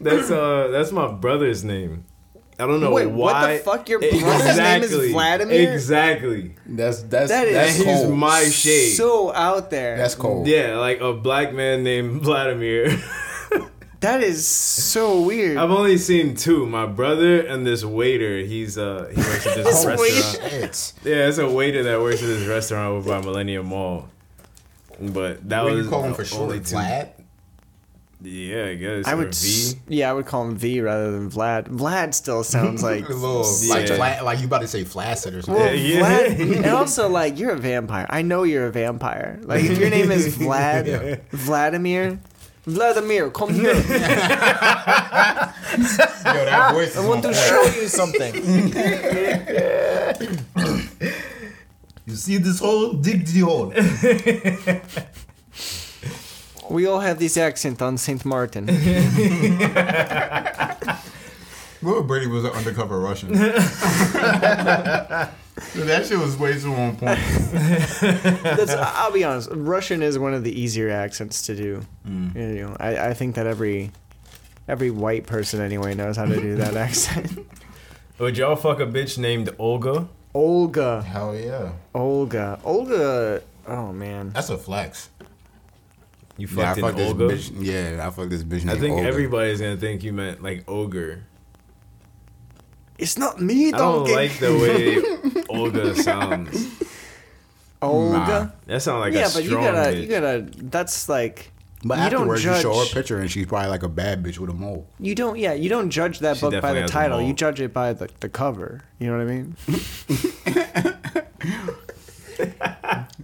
That's 0.00 0.30
uh, 0.30 0.68
that's 0.70 0.92
my 0.92 1.08
brother's 1.10 1.64
name. 1.64 2.04
I 2.60 2.66
don't 2.66 2.80
know 2.80 2.90
Wait, 2.92 3.06
what 3.06 3.40
the 3.48 3.58
fuck? 3.58 3.88
Your 3.88 3.98
brother's 4.00 4.56
name 4.56 4.82
is 4.82 5.10
Vladimir? 5.12 5.72
Exactly. 5.72 6.54
That's 6.66 7.02
that's 7.02 7.30
That 7.30 7.48
is- 7.48 7.54
that's 7.54 8.00
He's 8.02 8.06
my 8.10 8.44
shade. 8.44 8.92
So 8.96 9.32
out 9.34 9.70
there. 9.70 9.96
That's 9.96 10.14
cold. 10.14 10.46
Yeah, 10.46 10.76
like 10.76 11.00
a 11.00 11.12
black 11.12 11.52
man 11.54 11.82
named 11.82 12.22
Vladimir. 12.22 12.96
That 14.00 14.22
is 14.22 14.46
so 14.46 15.20
weird. 15.20 15.58
I've 15.58 15.70
only 15.70 15.98
seen 15.98 16.34
two. 16.34 16.64
My 16.64 16.86
brother 16.86 17.40
and 17.40 17.66
this 17.66 17.84
waiter. 17.84 18.38
He's 18.38 18.78
uh 18.78 19.12
he 19.14 19.20
works 19.20 19.46
at 19.46 19.56
this 19.56 19.84
This 19.84 19.84
restaurant. 19.84 20.52
Shit. 20.74 20.92
Yeah, 21.04 21.28
it's 21.28 21.36
a 21.36 21.46
waiter 21.46 21.82
that 21.82 22.00
works 22.00 22.22
at 22.22 22.28
this 22.28 22.46
restaurant 22.48 22.88
over 22.92 23.10
by 23.10 23.20
Millennium 23.20 23.66
Mall. 23.66 24.08
But 24.98 25.46
that 25.50 25.64
What 25.64 25.74
was 25.74 25.84
you 25.84 25.90
call 25.90 26.04
him 26.04 26.14
for 26.14 26.24
short? 26.24 26.40
only 26.44 26.60
two. 26.60 26.76
Vlad? 26.76 27.10
Yeah, 28.22 28.66
I 28.66 28.74
guess. 28.74 29.06
I 29.06 29.12
or 29.14 29.16
would, 29.16 29.34
V. 29.34 29.48
s- 29.48 29.76
yeah, 29.88 30.10
I 30.10 30.12
would 30.12 30.26
call 30.26 30.42
him 30.46 30.54
V 30.56 30.82
rather 30.82 31.10
than 31.10 31.30
Vlad. 31.30 31.68
Vlad 31.68 32.12
still 32.12 32.44
sounds 32.44 32.82
like 32.82 33.08
A 33.08 33.12
little 33.14 33.44
like 33.68 33.88
Yeah. 33.88 33.96
flat, 33.96 34.24
like 34.26 34.40
you 34.40 34.44
about 34.46 34.60
to 34.60 34.68
say 34.68 34.84
flaccid 34.84 35.34
or 35.34 35.40
something. 35.42 35.64
Well, 35.64 35.74
Yeah. 35.74 36.00
Vlad, 36.28 36.56
and 36.56 36.66
also 36.66 37.08
like 37.08 37.38
you're 37.38 37.52
a 37.52 37.58
vampire. 37.58 38.06
I 38.10 38.20
know 38.22 38.42
you're 38.42 38.66
a 38.66 38.72
vampire. 38.72 39.38
Like 39.42 39.64
if 39.64 39.78
your 39.78 39.88
name 39.88 40.10
is 40.10 40.36
Vlad, 40.42 40.86
Yeah. 40.86 41.16
Vladimir, 41.32 42.20
Vladimir, 42.66 43.30
come 43.30 43.54
here. 43.54 43.72
Yo, 43.74 43.80
that 46.44 46.70
voice 46.74 46.94
I 46.96 47.06
want 47.06 47.22
to 47.22 47.28
point. 47.28 47.40
show 47.40 47.62
you 47.80 47.88
something. 47.88 48.34
You 52.06 52.14
see 52.16 52.36
this 52.38 52.58
hole? 52.60 52.92
Dig 52.94 53.24
the 53.26 53.40
hole. 53.40 53.72
We 56.70 56.86
all 56.86 57.00
have 57.00 57.18
this 57.18 57.36
accent 57.36 57.82
on 57.82 57.98
Saint 57.98 58.24
Martin. 58.24 58.66
What 61.80 62.00
if 62.00 62.06
Brady 62.06 62.26
was 62.26 62.44
an 62.44 62.50
undercover 62.50 63.00
Russian? 63.00 63.32
that 63.32 65.32
shit 66.06 66.18
was 66.18 66.36
way 66.36 66.60
too 66.60 66.74
on 66.74 66.96
point. 66.96 67.18
That's, 68.42 68.72
I'll 68.72 69.12
be 69.12 69.24
honest. 69.24 69.48
Russian 69.50 70.02
is 70.02 70.18
one 70.18 70.34
of 70.34 70.44
the 70.44 70.60
easier 70.60 70.90
accents 70.90 71.40
to 71.46 71.56
do. 71.56 71.80
Mm. 72.06 72.34
You 72.34 72.66
know, 72.66 72.76
I, 72.78 73.08
I 73.08 73.14
think 73.14 73.34
that 73.36 73.46
every 73.46 73.92
every 74.68 74.90
white 74.90 75.26
person 75.26 75.62
anyway 75.62 75.94
knows 75.94 76.18
how 76.18 76.26
to 76.26 76.38
do 76.38 76.56
that 76.56 76.76
accent. 76.76 77.46
Would 78.18 78.36
y'all 78.36 78.56
fuck 78.56 78.80
a 78.80 78.86
bitch 78.86 79.16
named 79.16 79.48
Olga? 79.58 80.06
Olga, 80.34 81.00
Hell 81.00 81.34
yeah. 81.34 81.72
Olga, 81.94 82.60
Olga. 82.62 83.42
Oh 83.66 83.90
man, 83.94 84.32
That's 84.34 84.50
a 84.50 84.58
flex. 84.58 85.08
You 86.40 86.48
Yeah, 86.50 86.62
I 86.72 86.74
fucked 86.74 86.80
fucked 86.80 86.98
an 86.98 87.18
this 87.18 87.50
Olga? 87.50 87.60
bitch. 87.64 87.96
Yeah, 87.96 88.06
I 88.06 88.10
fucked 88.10 88.30
this 88.30 88.42
bitch 88.44 88.64
named 88.64 88.70
I 88.70 88.80
think 88.80 88.94
Olga. 88.96 89.06
everybody's 89.08 89.60
gonna 89.60 89.76
think 89.76 90.02
you 90.02 90.12
meant 90.12 90.42
like 90.42 90.64
ogre. 90.68 91.24
it's 92.98 93.16
not 93.18 93.40
me, 93.40 93.68
I 93.68 93.78
don't 93.78 94.06
donkey. 94.06 94.14
like 94.14 94.38
the 94.38 94.52
way 94.54 95.42
Olga 95.48 95.94
sounds. 95.94 96.82
Olga. 97.82 98.54
That 98.66 98.82
sounds 98.82 99.00
like 99.00 99.14
yeah, 99.14 99.28
a 99.28 99.32
but 99.32 99.44
you 99.44 99.50
gotta, 99.52 99.90
bitch. 99.90 100.02
you 100.02 100.08
gotta. 100.08 100.46
That's 100.56 101.08
like. 101.08 101.52
But 101.82 101.98
you 102.04 102.10
don't 102.10 102.28
judge. 102.36 102.44
you 102.44 102.60
show 102.62 102.74
her 102.78 102.84
a 102.84 102.86
picture 102.92 103.18
and 103.20 103.30
she's 103.30 103.46
probably 103.46 103.70
like 103.70 103.82
a 103.82 103.88
bad 103.88 104.22
bitch 104.22 104.38
with 104.38 104.50
a 104.50 104.52
mole. 104.52 104.86
You 104.98 105.14
don't, 105.14 105.38
yeah, 105.38 105.54
you 105.54 105.70
don't 105.70 105.88
judge 105.88 106.18
that 106.18 106.36
She 106.36 106.42
book 106.42 106.60
by 106.60 106.74
the 106.74 106.86
title. 106.86 107.22
You 107.22 107.32
judge 107.32 107.58
it 107.58 107.72
by 107.72 107.94
the, 107.94 108.10
the 108.20 108.28
cover. 108.28 108.82
You 108.98 109.06
know 109.06 109.16
what 109.16 109.26
I 109.26 109.30
mean? 109.30 109.56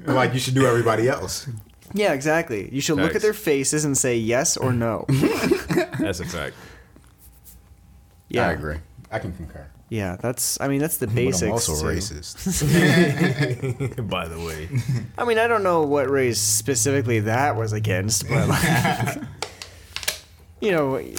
Like 0.06 0.32
you 0.34 0.38
should 0.40 0.54
do 0.54 0.66
everybody 0.66 1.08
else. 1.08 1.48
Yeah, 1.97 2.12
exactly. 2.12 2.68
You 2.74 2.80
should 2.80 2.97
look 2.99 3.14
at 3.14 3.22
their 3.22 3.32
faces 3.32 3.84
and 3.84 3.97
say 3.97 4.16
yes 4.18 4.57
or 4.57 4.72
no. 4.72 5.07
That's 5.99 6.20
a 6.20 6.24
fact. 6.26 6.55
Yeah, 8.28 8.49
I 8.49 8.53
agree. 8.53 8.76
I 9.11 9.18
can 9.18 9.32
concur. 9.32 9.66
Yeah, 9.88 10.16
that's. 10.20 10.61
I 10.61 10.66
mean, 10.66 10.80
that's 10.80 10.97
the 10.99 11.07
But 11.07 11.14
basics. 11.14 11.42
I'm 11.44 11.53
also 11.53 11.80
too. 11.80 11.86
racist. 11.97 12.34
By 14.11 14.26
the 14.26 14.38
way, 14.40 14.68
I 15.16 15.24
mean, 15.24 15.38
I 15.38 15.47
don't 15.47 15.62
know 15.62 15.82
what 15.82 16.11
race 16.11 16.40
specifically 16.40 17.20
that 17.20 17.55
was 17.55 17.72
against, 17.72 18.28
but 18.28 18.49
like, 18.49 19.22
you 20.61 20.72
know, 20.72 20.94
y- 20.94 21.14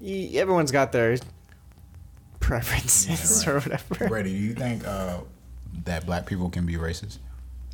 y- 0.00 0.30
everyone's 0.34 0.72
got 0.72 0.90
their 0.90 1.16
preferences 2.40 3.44
Yeah, 3.46 3.52
or 3.52 3.60
whatever. 3.60 4.08
Brady, 4.08 4.30
do 4.30 4.36
you 4.36 4.54
think 4.54 4.84
uh, 4.86 5.18
that 5.84 6.04
black 6.04 6.26
people 6.26 6.50
can 6.50 6.66
be 6.66 6.74
racist? 6.74 7.18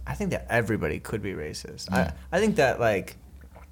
I 0.09 0.15
think 0.15 0.31
that 0.31 0.47
everybody 0.49 0.99
could 0.99 1.23
be 1.23 1.35
racist. 1.35 1.91
Yeah. 1.91 2.13
I 2.33 2.39
I 2.39 2.41
think 2.41 2.57
that 2.57 2.81
like, 2.81 3.17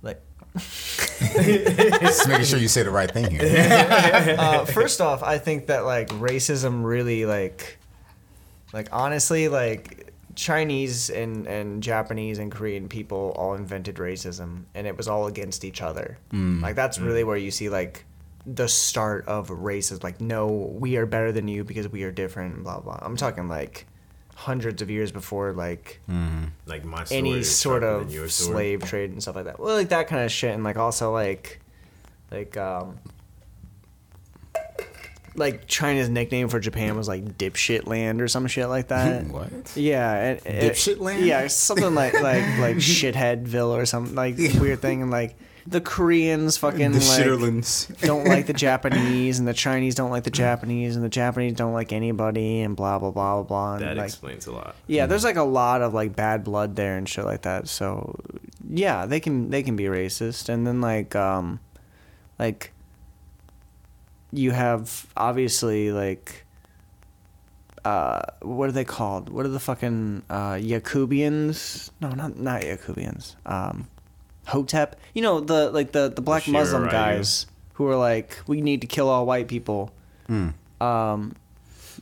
like 0.03 0.23
Just 0.57 2.29
making 2.29 2.45
sure 2.45 2.59
you 2.59 2.69
say 2.69 2.83
the 2.83 2.91
right 2.91 3.11
thing 3.11 3.31
here. 3.31 4.37
uh, 4.39 4.65
first 4.65 5.01
off, 5.01 5.23
I 5.23 5.39
think 5.39 5.67
that 5.67 5.85
like 5.85 6.09
racism 6.09 6.85
really 6.85 7.27
like, 7.27 7.79
like 8.73 8.89
honestly, 8.93 9.49
like 9.49 10.13
Chinese 10.35 11.11
and 11.11 11.47
and 11.47 11.83
Japanese 11.83 12.39
and 12.39 12.53
Korean 12.53 12.89
people 12.89 13.35
all 13.37 13.55
invented 13.55 13.97
racism, 13.97 14.65
and 14.75 14.87
it 14.87 14.97
was 14.97 15.09
all 15.09 15.27
against 15.27 15.65
each 15.65 15.83
other. 15.83 16.19
Mm. 16.33 16.63
Like 16.63 16.77
that's 16.77 16.99
really 16.99 17.25
where 17.25 17.37
you 17.37 17.51
see 17.51 17.69
like 17.69 18.05
the 18.47 18.69
start 18.69 19.27
of 19.27 19.49
racism. 19.49 20.05
Like, 20.05 20.21
no, 20.21 20.47
we 20.47 20.97
are 20.97 21.07
better 21.07 21.33
than 21.33 21.49
you 21.49 21.65
because 21.65 21.89
we 21.89 22.05
are 22.05 22.13
different. 22.13 22.63
Blah 22.63 22.81
blah. 22.81 22.99
I'm 23.03 23.17
talking 23.17 23.49
like 23.49 23.87
hundreds 24.39 24.83
of 24.83 24.91
years 24.91 25.11
before 25.11 25.53
like 25.55 25.99
Mm. 26.11 26.51
like 26.67 26.85
my 26.85 27.05
any 27.11 27.43
sort 27.43 27.83
of 27.83 28.01
than 28.05 28.11
your 28.11 28.29
sword. 28.29 28.53
slave 28.55 28.85
trade 28.85 29.11
and 29.11 29.21
stuff 29.23 29.35
like 29.35 29.47
that. 29.47 29.59
Well, 29.59 29.75
like 29.75 29.89
that 29.89 30.09
kind 30.09 30.25
of 30.25 30.31
shit, 30.31 30.55
and 30.55 30.63
like 30.63 30.77
also 30.77 31.11
like, 31.13 31.59
like 32.31 32.55
um, 32.57 32.99
like 35.35 35.67
China's 35.67 36.09
nickname 36.09 36.49
for 36.49 36.59
Japan 36.61 36.97
was 36.97 37.09
like 37.09 37.37
dipshit 37.39 37.87
land 37.87 38.23
or 38.23 38.29
some 38.29 38.47
shit 38.47 38.69
like 38.69 38.89
that. 38.89 39.27
what? 39.31 39.51
Yeah, 39.77 40.13
and, 40.15 40.47
and- 40.47 40.71
Dipshit 40.71 40.99
land? 41.01 41.25
Yeah, 41.27 41.47
something 41.49 41.95
like 41.95 42.15
like 42.15 42.43
like 42.59 42.77
shitheadville 42.93 43.71
or 43.71 43.85
something 43.87 44.15
like 44.15 44.37
weird 44.37 44.81
thing, 44.81 45.03
and 45.03 45.11
like 45.11 45.35
the 45.67 45.81
Koreans 45.81 46.57
fucking 46.57 46.93
The 46.93 46.99
like 46.99 47.07
shitterlands. 47.27 48.01
don't 48.01 48.25
like 48.27 48.47
the 48.47 48.53
Japanese, 48.67 49.39
and 49.39 49.49
the 49.49 49.53
Chinese 49.55 49.95
don't 49.95 50.11
like 50.11 50.25
the 50.25 50.31
Japanese, 50.31 50.95
and 50.97 51.05
the 51.05 51.09
Japanese 51.09 51.55
don't 51.55 51.73
like 51.73 51.93
anybody, 51.93 52.61
and 52.61 52.77
blah 52.77 52.99
blah 52.99 53.11
blah 53.11 53.43
blah 53.43 53.43
blah. 53.43 53.73
And 53.75 53.83
That 53.83 53.97
like, 53.97 54.07
explains 54.07 54.47
a 54.47 54.53
lot. 54.53 54.77
yeah, 54.87 55.07
there's 55.07 55.25
like 55.25 55.37
a 55.37 55.43
lot 55.43 55.83
of 55.83 55.93
like 55.95 56.15
bad 56.15 56.45
blood 56.45 56.77
there 56.77 56.97
and 56.97 57.09
shit 57.09 57.25
like 57.25 57.43
that. 57.43 57.69
So 57.69 58.15
yeah, 58.69 59.07
they 59.07 59.19
can 59.21 59.51
they 59.51 59.63
can 59.63 59.77
be 59.77 59.85
racist. 59.85 60.49
And 60.49 60.67
then 60.67 60.81
like 60.81 61.17
um 61.17 61.59
like 62.39 62.73
you 64.33 64.51
have 64.53 65.07
obviously 65.17 65.91
like 65.93 66.45
uh 67.85 68.21
what 68.43 68.69
are 68.69 68.73
they 68.73 68.85
called? 68.85 69.29
What 69.31 69.47
are 69.47 69.49
the 69.51 69.61
fucking 69.61 70.23
uh 70.31 70.55
Yakubians? 70.55 71.91
No, 72.01 72.11
not 72.11 72.37
not 72.39 72.63
Yakubians. 72.63 73.37
Um 73.47 73.89
Hotep. 74.47 74.97
You 75.15 75.23
know, 75.23 75.41
the 75.41 75.71
like 75.71 75.93
the 75.93 76.09
the 76.15 76.23
black 76.23 76.43
Shira 76.45 76.59
Muslim 76.59 76.83
Ryu. 76.83 76.91
guys 76.91 77.47
who 77.75 77.87
are 77.89 77.97
like 77.97 78.39
we 78.47 78.61
need 78.61 78.81
to 78.83 78.87
kill 78.87 79.09
all 79.09 79.27
white 79.27 79.49
people. 79.49 79.93
Hmm. 80.27 80.49
Um 80.81 81.35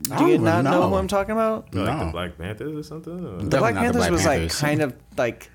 do 0.02 0.26
you 0.26 0.38
don't 0.38 0.44
know 0.44 0.60
know. 0.62 0.88
who 0.88 0.96
I'm 0.96 1.06
talking 1.08 1.32
about? 1.32 1.72
Like 1.74 1.98
the 2.00 2.10
Black 2.12 2.36
Panthers 2.36 2.74
or 2.74 2.82
something. 2.82 3.12
or- 3.26 3.38
the 3.42 3.58
Black 3.58 3.74
not 3.74 3.80
the 3.80 3.84
Panthers 3.86 4.00
Black 4.00 4.10
was 4.10 4.22
Panthers. 4.24 4.62
like 4.62 4.68
kind 4.70 4.82
of 4.82 4.94
like 5.16 5.50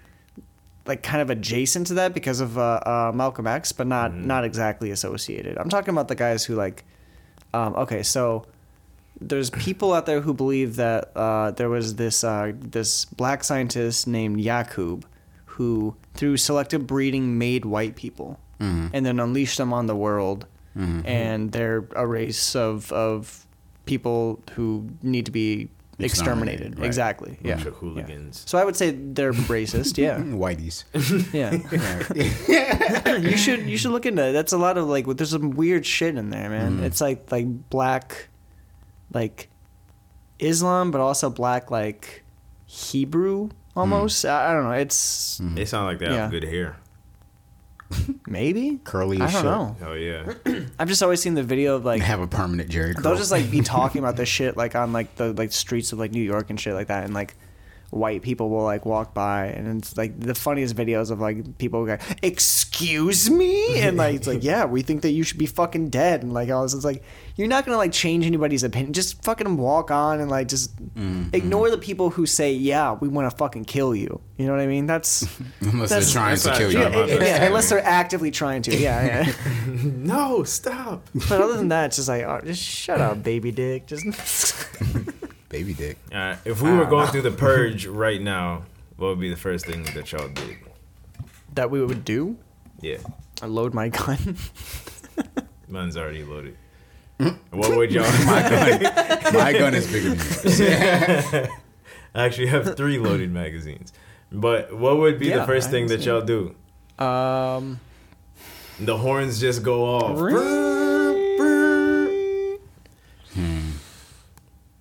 like 0.86 1.04
kind 1.04 1.22
of 1.22 1.30
adjacent 1.30 1.88
to 1.88 1.94
that 1.96 2.14
because 2.14 2.40
of 2.40 2.58
uh, 2.58 2.80
uh, 2.86 3.12
Malcolm 3.14 3.46
X, 3.48 3.72
but 3.74 3.86
not 3.86 4.12
Mm-hmm. 4.12 4.28
not 4.28 4.44
exactly 4.46 4.92
associated. 4.92 5.58
I'm 5.58 5.70
talking 5.70 5.90
about 5.94 6.08
the 6.08 6.16
guys 6.16 6.46
who 6.46 6.56
like 6.56 6.84
um, 7.54 7.76
okay, 7.76 8.02
so 8.02 8.46
there's 9.22 9.50
people 9.50 9.92
out 9.94 10.06
there 10.06 10.22
who 10.22 10.34
believe 10.34 10.78
that 10.78 11.12
uh, 11.16 11.52
there 11.52 11.70
was 11.70 11.96
this 11.96 12.24
uh, 12.24 12.54
this 12.58 13.06
black 13.06 13.44
scientist 13.44 14.08
named 14.08 14.40
Yakub 14.40 15.06
who 15.60 15.94
through 16.14 16.38
selective 16.38 16.88
breeding 16.88 17.38
made 17.38 17.66
white 17.66 17.96
people 17.96 18.40
Mm-hmm. 18.60 18.88
and 18.94 19.06
then 19.06 19.20
unleashed 19.22 19.58
them 19.58 19.72
on 19.72 19.86
the 19.88 19.96
world 19.96 20.46
and 20.76 21.52
they're 21.52 21.84
a 21.96 22.06
race 22.08 22.56
of 22.56 22.92
of 22.94 23.46
people 23.86 24.42
who 24.56 24.90
need 25.04 25.26
to 25.26 25.32
be 25.32 25.70
exterminated. 25.98 26.78
Right. 26.78 26.86
Exactly. 26.86 27.38
Yeah. 27.42 27.56
Bunch 27.56 27.68
of 27.68 27.74
yeah. 27.74 27.80
hooligans. 27.80 28.44
So 28.48 28.58
I 28.58 28.64
would 28.64 28.76
say 28.78 28.92
they're 28.92 29.34
racist. 29.34 29.98
Yeah. 29.98 30.20
Whiteys. 30.44 30.84
Yeah. 31.34 33.18
you 33.18 33.36
should 33.38 33.62
you 33.68 33.78
should 33.78 33.92
look 33.92 34.06
into 34.06 34.24
it. 34.28 34.32
That's 34.32 34.54
a 34.54 34.58
lot 34.58 34.78
of 34.78 34.88
like 34.88 35.06
there's 35.08 35.32
some 35.32 35.52
weird 35.52 35.86
shit 35.86 36.16
in 36.18 36.30
there, 36.30 36.50
man. 36.50 36.84
It's 36.84 37.02
like 37.02 37.32
like 37.32 37.48
black 37.70 38.30
like 39.14 39.50
Islam 40.40 40.92
but 40.92 41.02
also 41.02 41.30
black 41.30 41.72
like 41.72 42.24
Hebrew 42.66 43.50
almost. 43.76 44.26
I, 44.26 44.50
I 44.50 44.54
don't 44.54 44.64
know. 44.66 44.72
It's 44.72 45.40
mm-hmm. 45.40 45.56
They 45.56 45.66
sound 45.66 45.86
like 45.88 46.00
they 46.00 46.06
have 46.06 46.14
Yeah. 46.16 46.30
good 46.30 46.44
hair. 46.44 46.78
maybe 48.28 48.80
Curly 48.84 49.20
I 49.20 49.26
as 49.26 49.34
don't 49.34 49.42
shit. 49.42 49.52
know. 49.52 49.76
Hell 49.80 49.98
yeah. 49.98 50.66
I've 50.80 50.88
just 50.88 51.02
always 51.02 51.22
seen 51.22 51.34
the 51.34 51.42
video 51.44 51.76
of 51.76 51.86
like 51.86 52.02
They 52.02 52.06
have 52.08 52.20
a 52.22 52.28
permanent 52.28 52.70
Jerry 52.70 52.94
curl. 52.94 53.02
they'll 53.04 53.16
just 53.18 53.32
like 53.32 53.50
be 53.50 53.62
talking 53.78 54.00
about 54.00 54.16
this 54.16 54.30
shit 54.30 54.56
like 54.56 54.76
on 54.76 54.94
like 54.94 55.16
the 55.16 55.34
like 55.34 55.52
streets 55.52 55.92
of 55.92 55.98
like 56.00 56.12
New 56.12 56.22
York 56.22 56.50
and 56.52 56.60
shit 56.60 56.74
like 56.76 56.88
that, 56.88 57.04
and 57.06 57.14
like 57.14 57.36
white 57.92 58.22
people 58.22 58.50
will 58.50 58.64
like 58.64 58.86
walk 58.86 59.14
by, 59.14 59.46
and 59.48 59.80
it's 59.80 59.98
like 59.98 60.20
the 60.20 60.36
funniest 60.36 60.76
videos 60.76 61.12
of 61.12 61.20
like 61.20 61.58
people 61.58 61.86
go, 61.86 61.98
"Excuse 62.22 63.30
me," 63.30 63.80
and 63.80 63.98
like 63.98 64.16
it's 64.16 64.28
like, 64.28 64.44
"Yeah, 64.52 64.66
we 64.66 64.82
think 64.82 65.02
that 65.02 65.12
you 65.12 65.24
should 65.24 65.38
be 65.38 65.46
fucking 65.46 65.90
dead," 65.90 66.24
and 66.24 66.34
like 66.34 66.50
all 66.50 66.64
this. 66.64 66.74
It's 66.74 66.86
like 66.86 67.04
you're 67.36 67.48
not 67.48 67.66
gonna 67.66 67.78
like 67.78 67.92
change 67.92 68.26
anybody's 68.26 68.64
opinion. 68.64 68.94
Just 68.94 69.24
fucking 69.24 69.58
walk 69.58 69.92
on 69.92 70.20
and 70.20 70.30
like 70.30 70.48
just 70.48 70.76
Mm-hmm. 71.00 71.30
ignore 71.34 71.70
the 71.70 71.78
people 71.78 72.10
who 72.10 72.26
say, 72.26 72.52
"Yeah, 72.54 72.94
we 72.94 73.08
want 73.08 73.30
to 73.30 73.36
fucking 73.38 73.66
kill 73.66 73.96
you." 73.96 74.20
You 74.38 74.46
know 74.48 74.54
what 74.54 74.62
I 74.62 74.68
mean? 74.68 74.86
That's 74.86 75.22
Unless 75.62 75.90
that's- 75.90 76.06
they're 76.06 76.14
trying 76.22 76.32
that's 76.32 76.44
to 76.44 76.54
kill 76.58 76.72
you. 76.72 76.80
Yeah, 76.80 77.06
yeah, 77.06 77.24
yeah, 77.24 77.46
unless 77.46 77.70
they're 77.70 77.84
actively 78.02 78.32
trying 78.32 78.62
to. 78.64 78.76
Yeah, 78.76 79.26
yeah. 79.26 79.34
no, 79.84 80.44
stop. 80.44 81.08
but 81.14 81.42
other 81.42 81.58
than 81.58 81.70
that, 81.70 81.88
it's 81.88 81.96
just 81.98 82.08
like, 82.10 82.24
oh, 82.24 82.42
just 82.46 82.62
shut 82.62 83.00
up, 83.02 83.24
baby 83.24 83.52
dick. 83.52 83.88
Just. 83.88 84.06
Baby 85.50 85.74
dick. 85.74 85.98
Alright, 86.12 86.38
if 86.46 86.62
we 86.62 86.72
were 86.72 86.86
going 86.86 87.08
through 87.08 87.24
the 87.24 87.32
purge 87.46 87.86
right 87.88 88.22
now, 88.22 88.64
what 88.98 89.08
would 89.10 89.20
be 89.20 89.30
the 89.30 89.36
first 89.36 89.66
thing 89.66 89.84
that 89.96 90.12
y'all 90.12 90.28
did? 90.30 90.58
that 91.56 91.72
we 91.72 91.84
would 91.84 92.06
do. 92.06 92.38
Yeah, 92.82 92.98
I 93.42 93.48
load 93.48 93.74
my 93.74 93.90
gun. 93.90 94.38
mine's 95.68 95.98
already 95.98 96.24
loaded. 96.24 96.56
what 97.50 97.76
would 97.76 97.92
y'all? 97.92 98.04
My 98.26 98.42
gun. 98.50 99.34
My 99.34 99.52
gun 99.52 99.74
is 99.74 99.92
bigger 99.92 100.12
than 100.16 100.18
yours. 100.18 101.50
I 102.16 102.26
actually 102.26 102.48
have 102.48 102.78
three 102.78 102.98
loaded 102.98 103.30
magazines. 103.32 103.92
But 104.32 104.74
what 104.74 104.98
would 105.00 105.20
be 105.20 105.28
Yeah, 105.28 105.40
the 105.40 105.46
first 105.46 105.68
I 105.68 105.72
thing 105.72 105.88
that 105.88 106.06
y'all 106.06 106.22
do? 106.22 106.56
Um, 107.04 107.82
The 108.80 108.96
horns 108.96 109.42
just 109.42 109.64
go 109.64 109.84
off. 109.84 110.18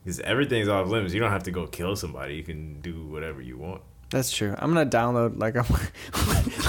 Because 0.05 0.21
everything's 0.21 0.69
off 0.69 0.89
limits. 0.89 1.13
You 1.13 1.21
don't 1.21 1.31
have 1.31 1.45
to 1.45 1.51
go 1.51 1.67
kill 1.67 1.97
somebody. 1.97 2.35
You 2.37 2.43
can 2.43 2.81
do 2.81 3.07
whatever 3.07 3.43
you 3.43 3.59
want. 3.59 3.83
That's 4.11 4.31
true. 4.31 4.55
I'm 4.59 4.73
gonna 4.73 4.89
download 4.89 5.39
like 5.39 5.55
a. 5.55 5.63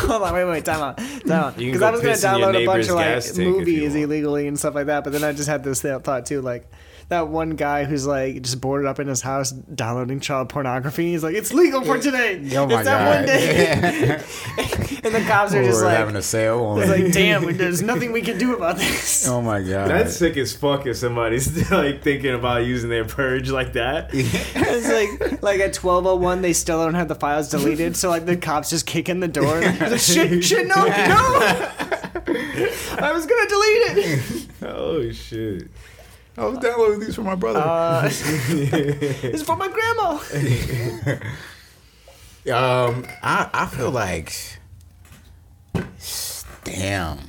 Hold 0.07 0.23
on, 0.23 0.33
wait, 0.33 0.45
wait, 0.45 0.65
time 0.65 0.81
out, 0.81 0.97
time 0.97 1.31
out. 1.31 1.57
Because 1.57 1.81
I 1.81 1.91
was 1.91 2.01
gonna 2.01 2.13
piss 2.13 2.23
in 2.23 2.37
your 2.37 2.51
download 2.51 2.63
a 2.63 2.65
bunch 2.65 2.87
of 2.89 2.95
like 2.95 3.05
gas 3.05 3.25
tank 3.27 3.37
if 3.37 3.45
you 3.45 3.51
movies 3.51 3.95
illegally 3.95 4.47
and 4.47 4.59
stuff 4.59 4.75
like 4.75 4.87
that. 4.87 5.05
But 5.05 5.13
then 5.13 5.23
I 5.23 5.31
just 5.31 5.47
had 5.47 5.63
this 5.63 5.81
thought 5.81 6.25
too, 6.25 6.41
like 6.41 6.69
that 7.09 7.27
one 7.27 7.51
guy 7.51 7.85
who's 7.85 8.05
like 8.05 8.43
just 8.43 8.61
boarded 8.61 8.87
up 8.87 8.99
in 8.99 9.07
his 9.07 9.21
house 9.21 9.51
downloading 9.51 10.19
child 10.19 10.47
pornography. 10.47 11.11
He's 11.11 11.23
like, 11.23 11.35
it's 11.35 11.51
legal 11.51 11.83
for 11.83 11.97
today. 11.97 12.39
Oh 12.55 12.67
my 12.67 12.75
it's 12.75 12.85
that 12.85 13.17
one 13.17 13.25
god! 13.25 13.35
day. 13.35 15.01
and 15.03 15.15
the 15.15 15.27
cops 15.27 15.53
are 15.55 15.63
just 15.63 15.81
We're 15.81 15.87
like, 15.87 15.97
having 15.97 16.15
a 16.15 16.21
sale. 16.21 16.63
On. 16.63 16.79
it's 16.79 16.89
like, 16.89 17.11
damn, 17.11 17.57
there's 17.57 17.81
nothing 17.81 18.11
we 18.11 18.21
can 18.21 18.37
do 18.37 18.55
about 18.55 18.77
this. 18.77 19.27
oh 19.27 19.41
my 19.41 19.59
god! 19.59 19.89
That's 19.89 20.15
sick 20.15 20.37
as 20.37 20.55
fuck 20.55 20.85
if 20.85 20.97
somebody's 20.97 21.71
like 21.71 22.03
thinking 22.03 22.35
about 22.35 22.65
using 22.65 22.89
their 22.91 23.05
purge 23.05 23.49
like 23.49 23.73
that. 23.73 24.11
It's 24.13 24.87
like 24.87 25.41
like 25.41 25.59
at 25.59 25.73
twelve 25.73 26.05
oh 26.05 26.15
one 26.15 26.43
they 26.43 26.53
still 26.53 26.83
don't 26.83 26.93
have 26.93 27.07
the 27.07 27.15
files 27.15 27.49
deleted, 27.49 27.97
so 27.97 28.09
like 28.09 28.27
the 28.27 28.37
cops 28.37 28.69
just 28.69 28.85
kick 28.85 29.09
in 29.09 29.19
the 29.19 29.27
door 29.27 29.61
like, 29.61 29.99
shit 29.99 30.43
shit 30.43 30.67
no 30.67 30.75
no 30.75 30.89
I 33.01 33.11
was 33.13 33.25
gonna 33.25 33.49
delete 33.49 33.81
it. 33.97 34.47
Oh 34.61 35.11
shit. 35.11 35.69
I 36.39 36.45
was 36.45 36.57
downloading 36.59 36.99
these 37.01 37.15
for 37.15 37.23
my 37.23 37.35
brother. 37.35 37.59
Uh, 37.59 38.05
it's 38.11 39.43
for 39.43 39.55
my 39.55 39.67
grandma. 39.67 41.19
Um, 42.49 43.05
I 43.21 43.47
I 43.53 43.65
feel 43.67 43.91
like, 43.91 44.33
damn, 46.63 47.19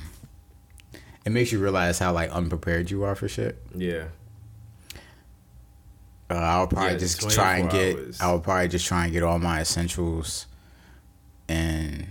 it 1.25 1.29
makes 1.31 1.51
you 1.51 1.59
realize 1.59 1.99
how 1.99 2.13
like 2.13 2.31
unprepared 2.31 2.89
you 2.89 3.03
are 3.03 3.13
for 3.13 3.27
shit. 3.27 3.61
Yeah. 3.75 4.05
Uh, 6.29 6.35
I'll 6.35 6.67
probably 6.67 6.93
Yeah, 6.93 6.97
just 6.97 7.29
try 7.29 7.57
and 7.57 7.69
get. 7.69 7.95
hours. 7.97 8.21
I'll 8.21 8.39
probably 8.39 8.69
just 8.69 8.87
try 8.87 9.03
and 9.03 9.13
get 9.13 9.21
all 9.21 9.37
my 9.37 9.59
essentials, 9.61 10.47
and 11.47 12.07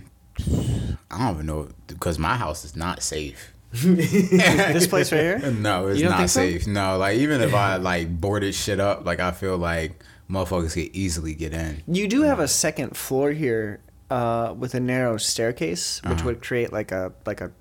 I 1.09 1.17
don't 1.17 1.33
even 1.33 1.45
know 1.47 1.69
because 1.87 2.17
my 2.19 2.37
house 2.37 2.63
is 2.63 2.75
not 2.77 3.01
safe. 3.01 3.50
This 3.81 4.87
place 4.87 5.11
right 5.11 5.21
here? 5.21 5.51
No, 5.51 5.87
it's 5.87 6.01
don't 6.01 6.09
not 6.11 6.17
think 6.17 6.29
so? 6.29 6.39
safe. 6.41 6.67
No, 6.67 6.97
like 6.97 7.17
even 7.19 7.41
if 7.41 7.53
I 7.53 7.75
like 7.91 8.19
boarded 8.19 8.53
shit 8.53 8.79
up, 8.79 9.05
like 9.05 9.19
I 9.19 9.31
feel 9.31 9.57
like 9.57 10.03
motherfuckers 10.29 10.73
could 10.73 10.95
easily 10.95 11.33
get 11.35 11.53
in. 11.53 11.81
You 11.87 12.07
do 12.07 12.21
have 12.23 12.39
a 12.39 12.47
second 12.47 12.95
floor 12.97 13.31
here 13.31 13.79
uh, 14.09 14.53
with 14.57 14.75
a 14.75 14.79
narrow 14.79 15.17
staircase, 15.17 16.01
which 16.03 16.11
Uh-huh. 16.19 16.25
would 16.25 16.41
create 16.41 16.73
like 16.73 16.91
a 16.91 17.13
like 17.25 17.39
a 17.41 17.51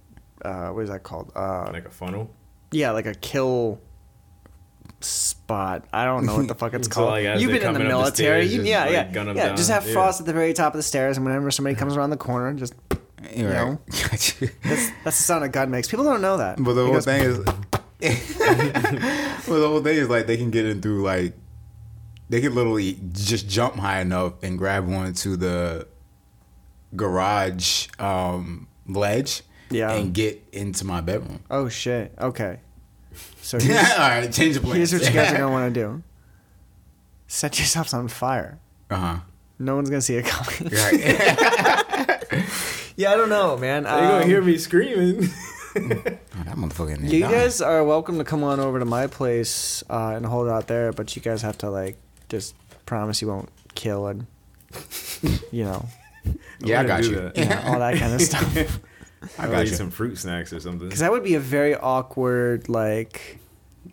uh, 0.44 0.70
what 0.70 0.82
is 0.82 0.90
that 0.90 1.02
called? 1.02 1.30
Uh, 1.36 1.70
Like 1.72 1.86
a 1.86 1.90
funnel. 1.90 2.30
yeah, 2.72 2.90
like 2.92 3.06
a 3.06 3.14
kill 3.14 3.80
spot. 5.00 5.84
I 5.92 6.04
don't 6.04 6.26
know 6.26 6.36
what 6.36 6.48
the 6.48 6.54
fuck 6.54 6.74
it's 6.74 6.88
So, 6.92 6.92
called. 6.94 7.10
like, 7.10 7.40
You've 7.40 7.52
been 7.52 7.62
in 7.62 7.72
the 7.72 7.78
coming 7.78 7.82
up 7.82 7.88
the 7.92 7.98
military. 7.98 8.46
stairs, 8.48 8.52
You- 8.52 8.58
just, 8.60 8.68
yeah, 8.68 8.80
like, 8.84 8.92
yeah, 8.92 9.12
gun 9.12 9.28
'em 9.28 9.36
yeah. 9.36 9.54
Just 9.54 9.68
down. 9.68 9.80
have 9.80 9.86
Yeah. 9.88 9.92
frost 9.94 10.20
at 10.20 10.26
the 10.26 10.32
very 10.32 10.52
top 10.54 10.74
of 10.74 10.78
the 10.78 10.82
stairs, 10.82 11.16
and 11.16 11.24
whenever 11.26 11.50
somebody 11.50 11.76
comes 11.76 11.96
around 11.96 12.10
the 12.10 12.16
corner, 12.16 12.52
just 12.54 12.74
You 13.36 13.44
know? 13.44 13.78
that's 14.10 14.32
that's 14.38 14.90
the 15.04 15.10
sound 15.12 15.44
a 15.44 15.48
gun 15.48 15.70
makes. 15.70 15.88
People 15.88 16.04
don't 16.04 16.20
know 16.22 16.36
that. 16.38 16.56
But 16.62 16.74
the 16.74 16.84
whole 16.84 16.92
goes, 16.94 17.04
thing 17.04 17.22
is, 17.22 17.38
well, 19.48 19.60
the 19.60 19.68
whole 19.68 19.82
thing 19.82 19.96
is 19.96 20.08
like 20.08 20.26
they 20.26 20.36
can 20.36 20.50
get 20.50 20.64
in 20.66 20.80
through 20.80 21.02
like 21.02 21.34
they 22.30 22.40
can 22.40 22.54
literally 22.54 22.98
just 23.12 23.48
jump 23.48 23.76
high 23.76 24.00
enough 24.00 24.34
and 24.42 24.56
grab 24.56 24.88
onto 24.88 25.36
the 25.36 25.86
garage 26.96 27.88
um, 27.98 28.66
ledge, 28.86 29.42
Yeah. 29.70 29.92
and 29.92 30.14
get 30.14 30.42
into 30.52 30.84
my 30.86 31.00
bedroom. 31.00 31.40
Oh 31.50 31.68
shit. 31.68 32.14
Okay. 32.18 32.60
So 33.42 33.58
All 33.58 33.68
right, 33.68 34.32
change 34.32 34.54
the 34.54 34.60
plans. 34.60 34.76
here's 34.90 34.92
what 34.92 35.02
you 35.02 35.10
guys 35.18 35.32
are 35.32 35.38
gonna 35.38 35.50
want 35.50 35.74
to 35.74 35.80
do. 35.80 36.02
Set 37.26 37.58
yourselves 37.58 37.92
on 37.92 38.08
fire. 38.08 38.58
Uh 38.90 38.96
huh. 38.96 39.16
No 39.58 39.74
one's 39.76 39.90
gonna 39.90 40.00
see 40.00 40.16
it 40.16 40.24
coming. 40.24 40.72
Right. 40.72 42.46
Yeah, 43.00 43.12
I 43.12 43.16
don't 43.16 43.28
know, 43.30 43.56
man. 43.56 43.84
They 43.84 43.88
gonna 43.90 44.22
Um, 44.22 44.28
hear 44.28 44.42
me 44.42 44.58
screaming. 44.58 45.28
Oh, 45.76 45.78
that 45.78 46.56
motherfucker 46.56 46.96
in 46.96 47.02
there. 47.02 47.14
You 47.14 47.20
dying. 47.20 47.32
guys 47.32 47.60
are 47.60 47.84
welcome 47.84 48.18
to 48.18 48.24
come 48.24 48.42
on 48.42 48.58
over 48.58 48.80
to 48.80 48.84
my 48.84 49.06
place 49.06 49.84
uh, 49.88 50.14
and 50.16 50.26
hold 50.26 50.48
out 50.48 50.66
there, 50.66 50.92
but 50.92 51.14
you 51.14 51.22
guys 51.22 51.42
have 51.42 51.56
to 51.58 51.70
like 51.70 51.96
just 52.28 52.56
promise 52.86 53.22
you 53.22 53.28
won't 53.28 53.48
kill 53.76 54.08
and 54.08 54.26
you 55.52 55.62
know 55.62 55.86
yeah, 56.58 56.80
I 56.80 56.84
got 56.84 57.04
you. 57.04 57.14
that. 57.20 57.38
you 57.38 57.44
know, 57.44 57.62
all 57.66 57.78
that 57.78 57.96
kind 57.98 58.12
of 58.14 58.20
stuff. 58.30 58.80
I 59.38 59.46
got 59.46 59.66
you. 59.68 59.74
some 59.74 59.92
fruit 59.92 60.18
snacks 60.18 60.52
or 60.52 60.58
something. 60.58 60.88
Because 60.88 60.98
that 61.00 61.12
would 61.12 61.22
be 61.22 61.36
a 61.36 61.40
very 61.40 61.76
awkward 61.76 62.68
like 62.68 63.38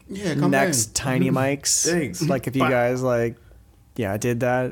Yeah, 0.10 0.34
come 0.34 0.50
next 0.50 0.96
tiny 0.96 1.30
mics. 1.30 1.86
Thanks. 1.86 2.24
Like 2.24 2.48
if 2.48 2.56
you 2.56 2.64
guys 2.68 3.04
like, 3.04 3.36
yeah, 3.98 4.14
I 4.14 4.18
did 4.18 4.40
that. 4.40 4.72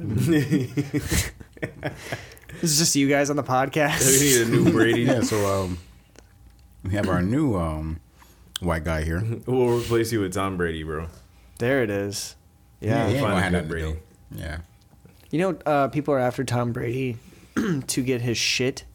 This 2.61 2.71
is 2.71 2.77
just 2.79 2.95
you 2.95 3.07
guys 3.09 3.29
on 3.29 3.35
the 3.35 3.43
podcast. 3.43 4.05
we 4.19 4.25
need 4.25 4.41
a 4.41 4.49
new 4.49 4.71
Brady. 4.77 5.01
Yeah, 5.03 5.21
so 5.21 5.63
um, 5.63 5.77
we 6.83 6.93
have 6.93 7.07
our 7.09 7.21
new 7.21 7.55
um 7.55 7.99
white 8.59 8.83
guy 8.83 9.03
here. 9.03 9.23
We'll 9.45 9.77
replace 9.79 10.11
you 10.11 10.21
with 10.21 10.33
Tom 10.33 10.57
Brady, 10.57 10.83
bro. 10.83 11.07
There 11.59 11.83
it 11.83 11.89
is. 11.89 12.35
Yeah. 12.81 13.07
he 13.07 13.13
ain't 13.15 13.21
Find 13.21 13.31
gonna 13.33 13.41
have 13.43 13.51
nothing 13.51 13.67
to 13.67 13.73
Brady. 13.73 13.93
do. 13.93 13.99
Yeah. 14.41 14.57
You 15.31 15.39
know, 15.39 15.57
uh, 15.65 15.87
people 15.89 16.13
are 16.13 16.19
after 16.19 16.43
Tom 16.43 16.71
Brady 16.71 17.17
to 17.87 18.03
get 18.03 18.21
his 18.21 18.37
shit. 18.37 18.85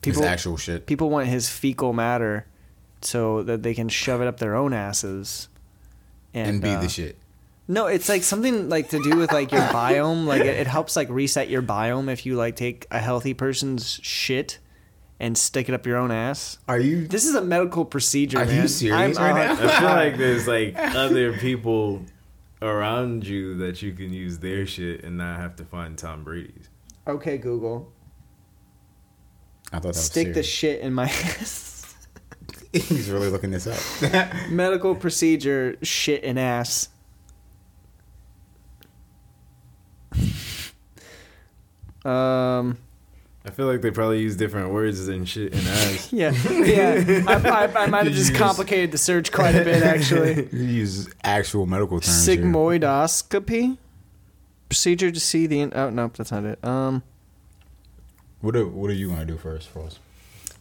People, 0.00 0.22
His 0.22 0.30
actual 0.30 0.56
shit. 0.56 0.86
people 0.86 1.10
want 1.10 1.26
his 1.26 1.48
fecal 1.48 1.92
matter 1.92 2.46
so 3.02 3.42
that 3.42 3.62
they 3.64 3.74
can 3.74 3.88
shove 3.88 4.20
it 4.22 4.28
up 4.28 4.38
their 4.38 4.54
own 4.54 4.72
asses 4.72 5.48
and, 6.32 6.48
And 6.50 6.62
be 6.62 6.70
uh, 6.70 6.80
the 6.80 6.88
shit. 6.88 7.16
No, 7.70 7.86
it's 7.86 8.08
like 8.08 8.22
something 8.22 8.70
like 8.70 8.88
to 8.90 9.02
do 9.02 9.16
with 9.18 9.30
like 9.30 9.52
your 9.52 9.60
biome. 9.72 10.24
Like 10.24 10.40
it, 10.40 10.46
it 10.46 10.66
helps 10.66 10.96
like 10.96 11.10
reset 11.10 11.50
your 11.50 11.62
biome 11.62 12.10
if 12.10 12.24
you 12.24 12.34
like 12.34 12.56
take 12.56 12.86
a 12.90 12.98
healthy 12.98 13.34
person's 13.34 14.00
shit 14.02 14.58
and 15.20 15.36
stick 15.36 15.68
it 15.68 15.74
up 15.74 15.84
your 15.86 15.98
own 15.98 16.10
ass. 16.10 16.58
Are 16.66 16.78
you 16.78 17.06
This 17.06 17.26
is 17.26 17.34
a 17.34 17.42
medical 17.42 17.84
procedure, 17.84 18.38
Are 18.38 18.44
you 18.44 18.68
serious 18.68 19.18
I'm, 19.18 19.34
right 19.34 19.50
uh, 19.50 19.54
now? 19.54 19.68
I 19.68 19.78
feel 19.78 19.88
like 19.88 20.16
there's 20.16 20.48
like 20.48 20.74
other 20.76 21.34
people 21.34 22.02
around 22.62 23.26
you 23.26 23.56
that 23.58 23.82
you 23.82 23.92
can 23.92 24.12
use 24.12 24.38
their 24.38 24.66
shit 24.66 25.04
and 25.04 25.18
not 25.18 25.38
have 25.38 25.54
to 25.56 25.64
find 25.64 25.98
Tom 25.98 26.24
Brady's. 26.24 26.70
Okay, 27.06 27.36
Google. 27.36 27.92
I 29.70 29.76
thought 29.76 29.82
that 29.82 29.88
was 29.88 30.04
Stick 30.04 30.32
the 30.32 30.42
shit 30.42 30.80
in 30.80 30.94
my 30.94 31.04
ass. 31.08 31.94
He's 32.72 33.10
really 33.10 33.28
looking 33.28 33.50
this 33.50 33.66
up. 33.66 34.50
medical 34.50 34.94
procedure, 34.94 35.76
shit 35.82 36.24
and 36.24 36.38
ass. 36.38 36.88
Um. 42.08 42.78
I 43.44 43.50
feel 43.50 43.66
like 43.66 43.80
they 43.80 43.90
probably 43.90 44.20
use 44.20 44.36
different 44.36 44.72
words 44.74 45.06
than 45.06 45.24
shit 45.24 45.54
and 45.54 45.66
ass. 45.66 46.12
Yeah. 46.12 46.32
Yeah. 46.50 47.22
I, 47.26 47.66
I, 47.66 47.84
I 47.84 47.86
might 47.86 48.04
have 48.04 48.12
just 48.14 48.32
Yes. 48.32 48.38
complicated 48.38 48.92
the 48.92 48.98
search 48.98 49.32
quite 49.32 49.54
a 49.54 49.64
bit, 49.64 49.82
actually. 49.82 50.48
you 50.52 50.64
use 50.64 51.08
actual 51.24 51.64
medical 51.64 51.98
terms. 52.00 52.26
here. 52.26 52.36
Sigmoidoscopy 52.36 53.78
procedure 54.68 55.10
to 55.10 55.20
see 55.20 55.46
the. 55.46 55.60
In- 55.60 55.72
oh 55.74 55.88
nope, 55.88 56.16
that's 56.18 56.30
not 56.32 56.44
it. 56.44 56.62
Um, 56.62 57.02
What 58.42 58.52
do 58.54 58.66
What 58.68 58.88
do 58.88 58.94
you 58.94 59.08
want 59.08 59.20
to 59.20 59.26
do 59.26 59.38
first, 59.38 59.68
Frost? 59.68 59.98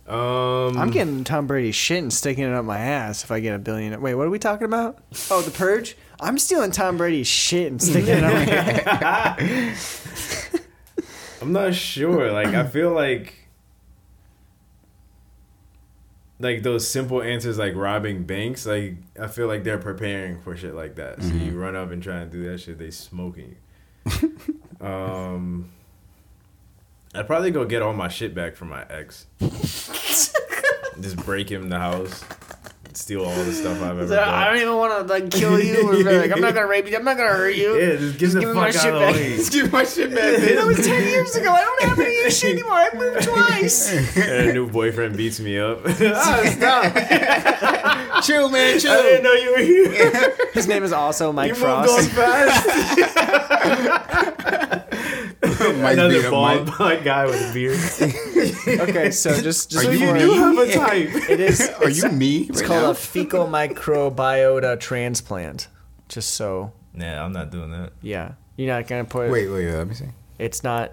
Um, 0.07 0.77
I'm 0.77 0.89
getting 0.89 1.25
Tom 1.25 1.47
Brady's 1.47 1.75
shit 1.75 2.01
and 2.01 2.13
sticking 2.13 2.45
it 2.45 2.53
up 2.53 2.63
my 2.63 2.77
ass 2.79 3.25
if 3.25 3.31
I 3.31 3.41
get 3.41 3.55
a 3.55 3.59
billion. 3.59 3.99
Wait, 3.99 4.15
what 4.15 4.25
are 4.25 4.29
we 4.29 4.39
talking 4.39 4.63
about? 4.63 4.99
Oh, 5.29 5.41
the 5.41 5.51
purge. 5.51 5.97
I'm 6.21 6.37
stealing 6.37 6.71
Tom 6.71 6.95
Brady's 6.97 7.27
shit 7.27 7.69
and 7.69 7.81
sticking 7.81 8.19
it 8.19 8.23
up 8.23 8.33
my 8.33 8.45
ass. 9.01 10.46
I'm 11.41 11.51
not 11.53 11.75
sure. 11.75 12.31
Like 12.31 12.47
I 12.47 12.65
feel 12.65 12.91
like 12.91 13.47
like 16.39 16.63
those 16.63 16.87
simple 16.87 17.21
answers 17.21 17.57
like 17.57 17.75
robbing 17.75 18.23
banks, 18.23 18.65
like 18.65 18.95
I 19.19 19.27
feel 19.27 19.47
like 19.47 19.63
they're 19.63 19.77
preparing 19.77 20.39
for 20.41 20.55
shit 20.55 20.73
like 20.75 20.95
that. 20.95 21.21
So 21.21 21.33
you 21.33 21.59
run 21.59 21.75
up 21.75 21.91
and 21.91 22.01
try 22.01 22.17
and 22.17 22.31
do 22.31 22.49
that 22.49 22.59
shit, 22.59 22.77
they 22.77 22.91
smoking 22.91 23.55
you. 24.11 24.35
um 24.85 25.71
I'd 27.15 27.25
probably 27.25 27.51
go 27.51 27.65
get 27.65 27.81
all 27.81 27.93
my 27.93 28.09
shit 28.09 28.35
back 28.35 28.55
from 28.55 28.69
my 28.69 28.85
ex. 28.89 29.25
Just 29.39 31.17
break 31.17 31.49
him 31.49 31.69
the 31.69 31.79
house. 31.79 32.23
Steal 32.97 33.23
all 33.23 33.43
the 33.43 33.53
stuff 33.53 33.79
I've 33.79 33.91
ever 33.99 34.07
So 34.07 34.19
I 34.19 34.45
don't 34.45 34.57
even 34.57 34.75
want 34.75 35.07
to 35.07 35.13
like 35.13 35.29
kill 35.29 35.59
you 35.59 35.87
or 35.87 35.93
like 36.03 36.31
I'm 36.31 36.41
not 36.41 36.55
gonna 36.55 36.65
rape 36.65 36.89
you. 36.89 36.97
I'm 36.97 37.03
not 37.03 37.15
gonna 37.15 37.29
hurt 37.29 37.53
you. 37.55 37.77
Yeah, 37.77 37.95
just 37.97 38.17
get 38.17 38.31
the 38.31 38.39
give 38.39 38.49
me 38.49 38.55
my 38.55 38.71
fuck 38.71 38.81
shit 38.81 38.91
out 38.91 39.03
of 39.03 39.13
back. 39.15 39.15
Just 39.37 39.51
give 39.51 39.71
my 39.71 39.83
shit 39.83 40.09
back. 40.15 40.39
That 40.57 40.65
was 40.65 40.77
ten 40.83 41.03
years 41.07 41.35
ago. 41.35 41.51
I 41.51 41.61
don't 41.61 41.83
have 41.89 41.99
any 41.99 42.15
of 42.15 42.21
your 42.21 42.31
shit 42.31 42.53
anymore. 42.53 42.73
I 42.73 42.89
moved 42.95 43.21
twice. 43.21 44.17
And 44.17 44.49
a 44.49 44.53
new 44.53 44.67
boyfriend 44.67 45.15
beats 45.15 45.39
me 45.39 45.59
up. 45.59 45.81
ah, 45.85 46.41
stop. 46.55 48.23
chill, 48.23 48.49
man. 48.49 48.79
Chill. 48.79 48.91
I 48.91 49.01
didn't 49.03 49.23
know 49.23 49.33
you 49.33 49.51
were 49.51 49.59
here. 49.59 50.35
His 50.55 50.67
name 50.67 50.83
is 50.83 50.91
also 50.91 51.31
Mike 51.31 51.49
You 51.49 51.53
moved 51.53 51.65
on 51.65 51.85
Frost. 51.85 52.09
fast. 52.11 52.67
Mike's 55.95 55.97
being 55.97 56.11
Another 56.11 56.27
a 56.27 56.31
bald 56.31 56.65
Mike. 56.67 56.77
black 56.77 57.03
guy 57.03 57.25
with 57.25 57.49
a 57.49 57.53
beard. 57.53 57.79
Okay, 58.89 59.11
so 59.11 59.39
just 59.49 59.71
just 59.71 59.85
Are 59.85 59.91
you 59.93 59.99
before 59.99 60.13
me? 60.15 60.21
You 60.23 60.33
have 60.33 60.57
a 60.57 60.73
type. 60.87 61.09
it 61.29 61.39
is 61.39 61.69
Are 61.81 61.89
you 61.89 62.09
me? 62.09 62.39
It's 62.49 62.59
right 62.61 62.67
called 62.67 62.83
now? 62.83 62.89
a 62.91 62.95
fecal 62.95 63.47
microbiota 63.47 64.77
transplant. 64.79 65.67
Just 66.09 66.31
so, 66.35 66.71
Nah, 66.93 67.23
I'm 67.23 67.31
not 67.33 67.49
doing 67.51 67.71
that. 67.71 67.91
yeah, 68.01 68.33
you're 68.57 68.67
not 68.67 68.87
gonna 68.87 69.05
put. 69.05 69.29
Wait, 69.29 69.47
wait, 69.49 69.71
let 69.73 69.87
me 69.87 69.93
see. 69.93 70.05
It's 70.39 70.63
not. 70.63 70.91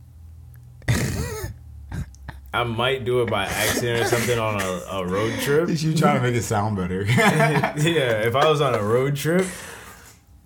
I 2.56 2.64
might 2.64 3.04
do 3.04 3.22
it 3.24 3.30
by 3.32 3.46
accident 3.46 4.02
or 4.02 4.06
something 4.06 4.38
on 4.38 4.62
a, 4.62 4.66
a 4.92 5.06
road 5.08 5.40
trip. 5.40 5.70
You 5.70 5.96
trying 5.96 6.18
to 6.18 6.22
make 6.22 6.36
it 6.36 6.44
sound 6.44 6.76
better. 6.78 7.02
yeah, 7.08 7.74
if 8.22 8.36
I 8.36 8.48
was 8.48 8.62
on 8.62 8.76
a 8.76 8.84
road 8.84 9.16
trip 9.16 9.48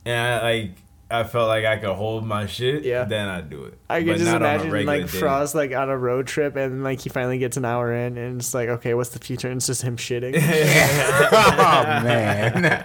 and 0.06 0.16
I, 0.18 0.42
like 0.42 0.72
I 1.10 1.24
felt 1.24 1.48
like 1.48 1.64
I 1.64 1.78
could 1.78 1.94
hold 1.96 2.26
my 2.26 2.48
shit, 2.48 2.84
Yeah. 2.84 3.06
then 3.06 3.30
I'd 3.30 3.50
do 3.50 3.64
it. 3.64 3.78
I 3.90 4.00
can 4.04 4.18
just 4.18 4.26
not 4.26 4.36
on 4.36 4.42
a 4.42 4.46
imagine 4.56 4.72
regular 4.72 4.98
like 5.00 5.12
day. 5.12 5.18
Frost 5.20 5.56
like 5.56 5.72
on 5.74 5.90
a 5.90 5.98
road 5.98 6.28
trip 6.28 6.56
and 6.58 6.84
like 6.84 7.00
he 7.00 7.10
finally 7.10 7.38
gets 7.38 7.56
an 7.56 7.64
hour 7.66 7.94
in 7.94 8.18
and 8.18 8.42
it's 8.42 8.54
like 8.54 8.68
okay 8.70 8.94
what's 8.94 9.12
the 9.12 9.20
future 9.20 9.48
and 9.48 9.58
it's 9.58 9.68
just 9.68 9.82
him 9.84 9.96
shitting. 9.96 10.36
oh 11.32 11.84
man. 12.04 12.84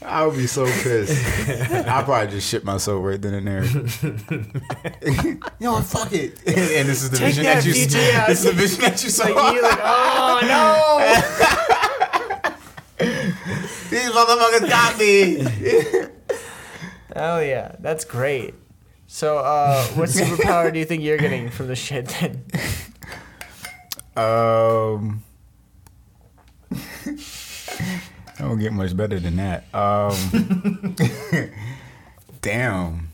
I 0.00 0.24
would 0.24 0.36
be 0.36 0.46
so 0.46 0.64
pissed. 0.64 1.12
I'd 1.70 2.04
probably 2.06 2.28
just 2.32 2.48
shit 2.48 2.64
myself 2.64 3.04
right 3.04 3.20
then 3.20 3.34
and 3.34 3.46
there. 3.46 3.64
you 5.12 5.38
know 5.60 5.72
what? 5.72 5.84
Fuck 5.84 6.14
it. 6.14 6.38
And 6.46 6.88
this 6.88 7.02
is 7.02 7.10
the 7.10 7.18
Take 7.18 7.26
vision 7.34 7.44
that, 7.44 7.62
that, 7.62 7.66
you. 7.66 7.74
VJ, 7.86 7.94
yeah. 7.94 8.26
This 8.28 8.38
is 8.38 8.44
the 8.46 8.52
vision 8.52 8.80
that 8.80 9.04
you 9.04 9.10
saw. 9.10 9.24
like 9.24 9.54
you 9.54 9.62
like 9.62 9.78
oh 9.82 10.40
These 13.90 14.10
motherfuckers 14.10 14.68
got 14.70 14.98
me. 14.98 16.14
No 17.18 17.24
hell 17.24 17.42
yeah 17.42 17.74
that's 17.80 18.04
great. 18.04 18.54
So 19.06 19.38
uh, 19.38 19.84
what 19.88 20.08
superpower 20.20 20.72
do 20.72 20.78
you 20.78 20.84
think 20.84 21.02
you're 21.02 21.18
getting 21.18 21.50
from 21.50 21.66
the 21.68 21.76
shit 21.76 22.06
then? 22.08 22.44
Um, 24.18 25.22
I 26.72 28.40
don't 28.40 28.58
get 28.58 28.72
much 28.72 28.96
better 28.96 29.20
than 29.20 29.36
that. 29.36 29.72
Um, 29.72 30.96
damn. 32.40 33.08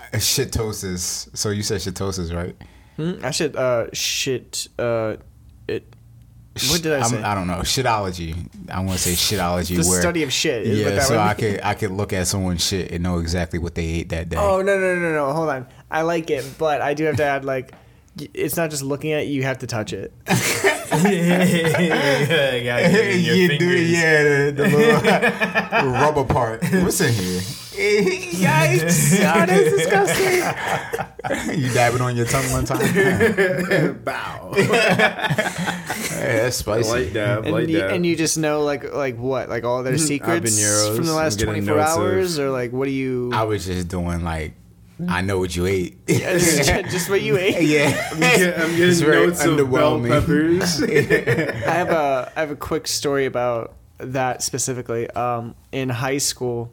Uh, 0.00 0.16
Shitosis. 0.16 1.36
So 1.36 1.50
you 1.50 1.62
said 1.62 1.80
shitosis, 1.80 2.34
right? 2.34 2.56
Hmm? 2.96 3.24
I 3.24 3.30
should 3.30 3.54
uh 3.54 3.86
shit 3.92 4.66
uh 4.80 5.16
it. 5.18 5.20
What 6.70 6.82
did 6.82 6.92
I 6.92 6.96
I'm- 7.00 7.08
say? 7.10 7.22
I 7.22 7.34
don't 7.34 7.46
know. 7.46 7.58
Shitology. 7.58 8.34
I 8.70 8.80
want 8.80 8.98
to 8.98 8.98
say 8.98 9.12
shitology. 9.36 9.82
the 9.82 9.88
where 9.88 10.00
study 10.00 10.22
of 10.22 10.32
shit. 10.32 10.66
yeah, 10.66 11.00
so 11.00 11.18
I 11.18 11.34
could 11.34 11.60
I 11.62 11.74
could 11.74 11.90
look 11.90 12.12
at 12.12 12.26
someone's 12.26 12.64
shit 12.66 12.90
and 12.92 13.02
know 13.02 13.18
exactly 13.18 13.58
what 13.58 13.74
they 13.74 13.84
ate 13.84 14.08
that 14.10 14.28
day. 14.28 14.36
Oh 14.38 14.62
no 14.62 14.78
no 14.78 14.94
no 14.96 15.12
no! 15.12 15.32
Hold 15.32 15.50
on, 15.50 15.66
I 15.90 16.02
like 16.02 16.30
it, 16.30 16.44
but 16.58 16.80
I 16.80 16.94
do 16.94 17.04
have 17.04 17.16
to 17.16 17.24
add 17.24 17.44
like, 17.44 17.72
it's 18.34 18.56
not 18.56 18.70
just 18.70 18.82
looking 18.82 19.12
at 19.12 19.22
it; 19.24 19.26
you 19.28 19.42
have 19.42 19.58
to 19.58 19.66
touch 19.66 19.92
it. 19.92 20.12
yeah, 20.26 21.44
you 21.44 22.64
gotta 22.64 22.82
get 22.82 22.94
it 22.94 23.16
in 23.16 23.24
your 23.24 23.34
you 23.34 23.48
do, 23.48 23.58
fingers. 23.58 23.90
yeah, 23.92 24.22
the, 24.22 24.52
the 24.52 24.68
little 24.68 25.08
uh, 25.08 25.92
rubber 26.00 26.24
part. 26.24 26.62
What's 26.62 27.00
in 27.00 27.12
here? 27.12 27.40
Yikes! 27.76 29.18
Oh, 29.18 29.44
that's 29.46 29.70
disgusting. 29.76 31.58
you 31.60 31.68
dab 31.74 31.94
it 31.94 32.00
on 32.00 32.16
your 32.16 32.24
tongue 32.24 32.50
one 32.50 32.64
time. 32.64 32.78
Bow. 34.02 34.52
Hey, 34.54 36.38
that's 36.38 36.56
spicy. 36.56 36.88
light 36.88 37.12
dab, 37.12 37.44
And 37.44 37.52
light 37.52 37.68
you, 37.68 37.80
dab. 37.80 37.90
and 37.90 38.06
you 38.06 38.16
just 38.16 38.38
know 38.38 38.62
like 38.62 38.94
like 38.94 39.18
what 39.18 39.50
like 39.50 39.64
all 39.64 39.82
their 39.82 39.94
mm-hmm. 39.94 40.06
secrets 40.06 40.96
from 40.96 41.04
the 41.04 41.12
last 41.12 41.38
twenty 41.40 41.60
four 41.60 41.76
notes 41.76 41.92
of- 41.92 41.98
hours, 41.98 42.38
or 42.38 42.50
like 42.50 42.72
what 42.72 42.86
do 42.86 42.92
you? 42.92 43.30
I 43.34 43.42
was 43.42 43.66
just 43.66 43.88
doing 43.88 44.24
like, 44.24 44.54
I 45.08 45.20
know 45.20 45.38
what 45.38 45.54
you 45.54 45.66
ate. 45.66 46.06
just, 46.06 46.64
just 46.90 47.10
what 47.10 47.20
you 47.22 47.36
ate. 47.36 47.62
yeah. 47.62 48.08
I'm 48.12 48.18
getting, 48.20 48.62
I'm 48.62 48.76
getting 48.76 49.04
very 49.04 49.26
notes 49.26 49.44
of 49.44 49.56
bell 49.56 49.98
underwhelming. 49.98 50.08
peppers. 50.08 50.82
I 51.66 51.70
have 51.70 51.90
a 51.90 52.32
I 52.34 52.40
have 52.40 52.50
a 52.50 52.56
quick 52.56 52.86
story 52.86 53.26
about 53.26 53.74
that 53.98 54.42
specifically. 54.42 55.08
Um, 55.10 55.54
in 55.72 55.88
high 55.90 56.18
school, 56.18 56.72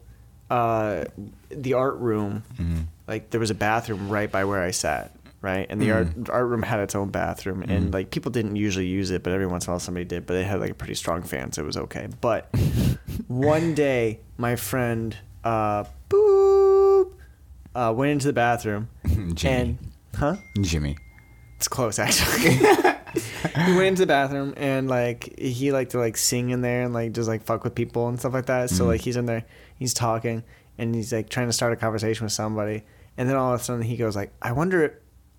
uh, 0.50 1.06
the 1.50 1.74
art 1.74 1.98
room, 1.98 2.44
like 3.08 3.30
there 3.32 3.40
was 3.40 3.50
a 3.50 3.56
bathroom 3.56 4.10
right 4.10 4.32
by 4.32 4.46
where 4.46 4.62
I 4.62 4.72
sat, 4.72 5.12
right, 5.42 5.66
and 5.70 5.82
the 5.82 5.92
art 5.92 6.08
art 6.30 6.48
room 6.48 6.62
had 6.64 6.80
its 6.80 6.96
own 6.96 7.10
bathroom, 7.10 7.62
and 7.64 7.94
like 7.94 8.10
people 8.12 8.32
didn't 8.32 8.56
usually 8.56 8.88
use 8.88 9.12
it, 9.12 9.24
but 9.24 9.34
every 9.34 9.48
once 9.48 9.66
in 9.66 9.72
a 9.72 9.74
while 9.74 9.80
somebody 9.80 10.06
did. 10.06 10.26
But 10.26 10.36
they 10.36 10.44
had 10.46 10.60
like 10.62 10.72
a 10.72 10.76
pretty 10.76 10.96
strong 10.96 11.24
fan, 11.24 11.52
so 11.52 11.62
it 11.64 11.66
was 11.66 11.78
okay. 11.78 12.08
But 12.22 12.50
one 13.28 13.74
day, 13.74 14.20
my 14.38 14.56
friend, 14.56 15.16
uh, 15.44 15.84
boop, 16.10 16.73
uh, 17.76 17.94
went 17.96 18.12
into 18.12 18.28
the 18.28 18.34
bathroom, 18.34 18.90
Jimmy. 19.34 19.56
and 19.56 19.78
huh. 20.16 20.36
Jimmy. 20.62 20.98
It's 21.58 21.68
close 21.68 21.98
actually. 22.00 22.56
he 22.56 23.74
went 23.74 23.88
into 23.88 24.02
the 24.02 24.08
bathroom 24.08 24.54
and 24.58 24.90
like 24.90 25.38
he 25.40 25.72
liked 25.72 25.92
to 25.92 26.00
like 26.00 26.18
sing 26.18 26.50
in 26.50 26.62
there 26.62 26.84
and 26.84 26.94
like 26.94 27.14
just 27.14 27.30
like 27.30 27.44
fuck 27.44 27.64
with 27.64 27.74
people 27.74 28.08
and 28.10 28.20
stuff 28.20 28.34
like 28.34 28.48
that. 28.48 28.70
So 28.70 28.86
like 28.86 29.02
he's 29.02 29.16
in 29.16 29.26
there, 29.26 29.46
he's 29.78 29.94
talking 29.94 30.44
and 30.78 30.94
he's 30.94 31.14
like 31.14 31.30
trying 31.30 31.48
to 31.48 31.54
start 31.54 31.74
a 31.74 31.76
conversation 31.76 32.26
with 32.26 32.34
somebody, 32.34 32.84
and 33.18 33.30
then 33.30 33.36
all 33.36 33.54
of 33.54 33.62
a 33.62 33.64
sudden 33.64 33.84
he 33.84 33.96
goes 33.96 34.16
like, 34.16 34.34
"I 34.42 34.52
wonder, 34.52 34.84
if, 34.84 34.92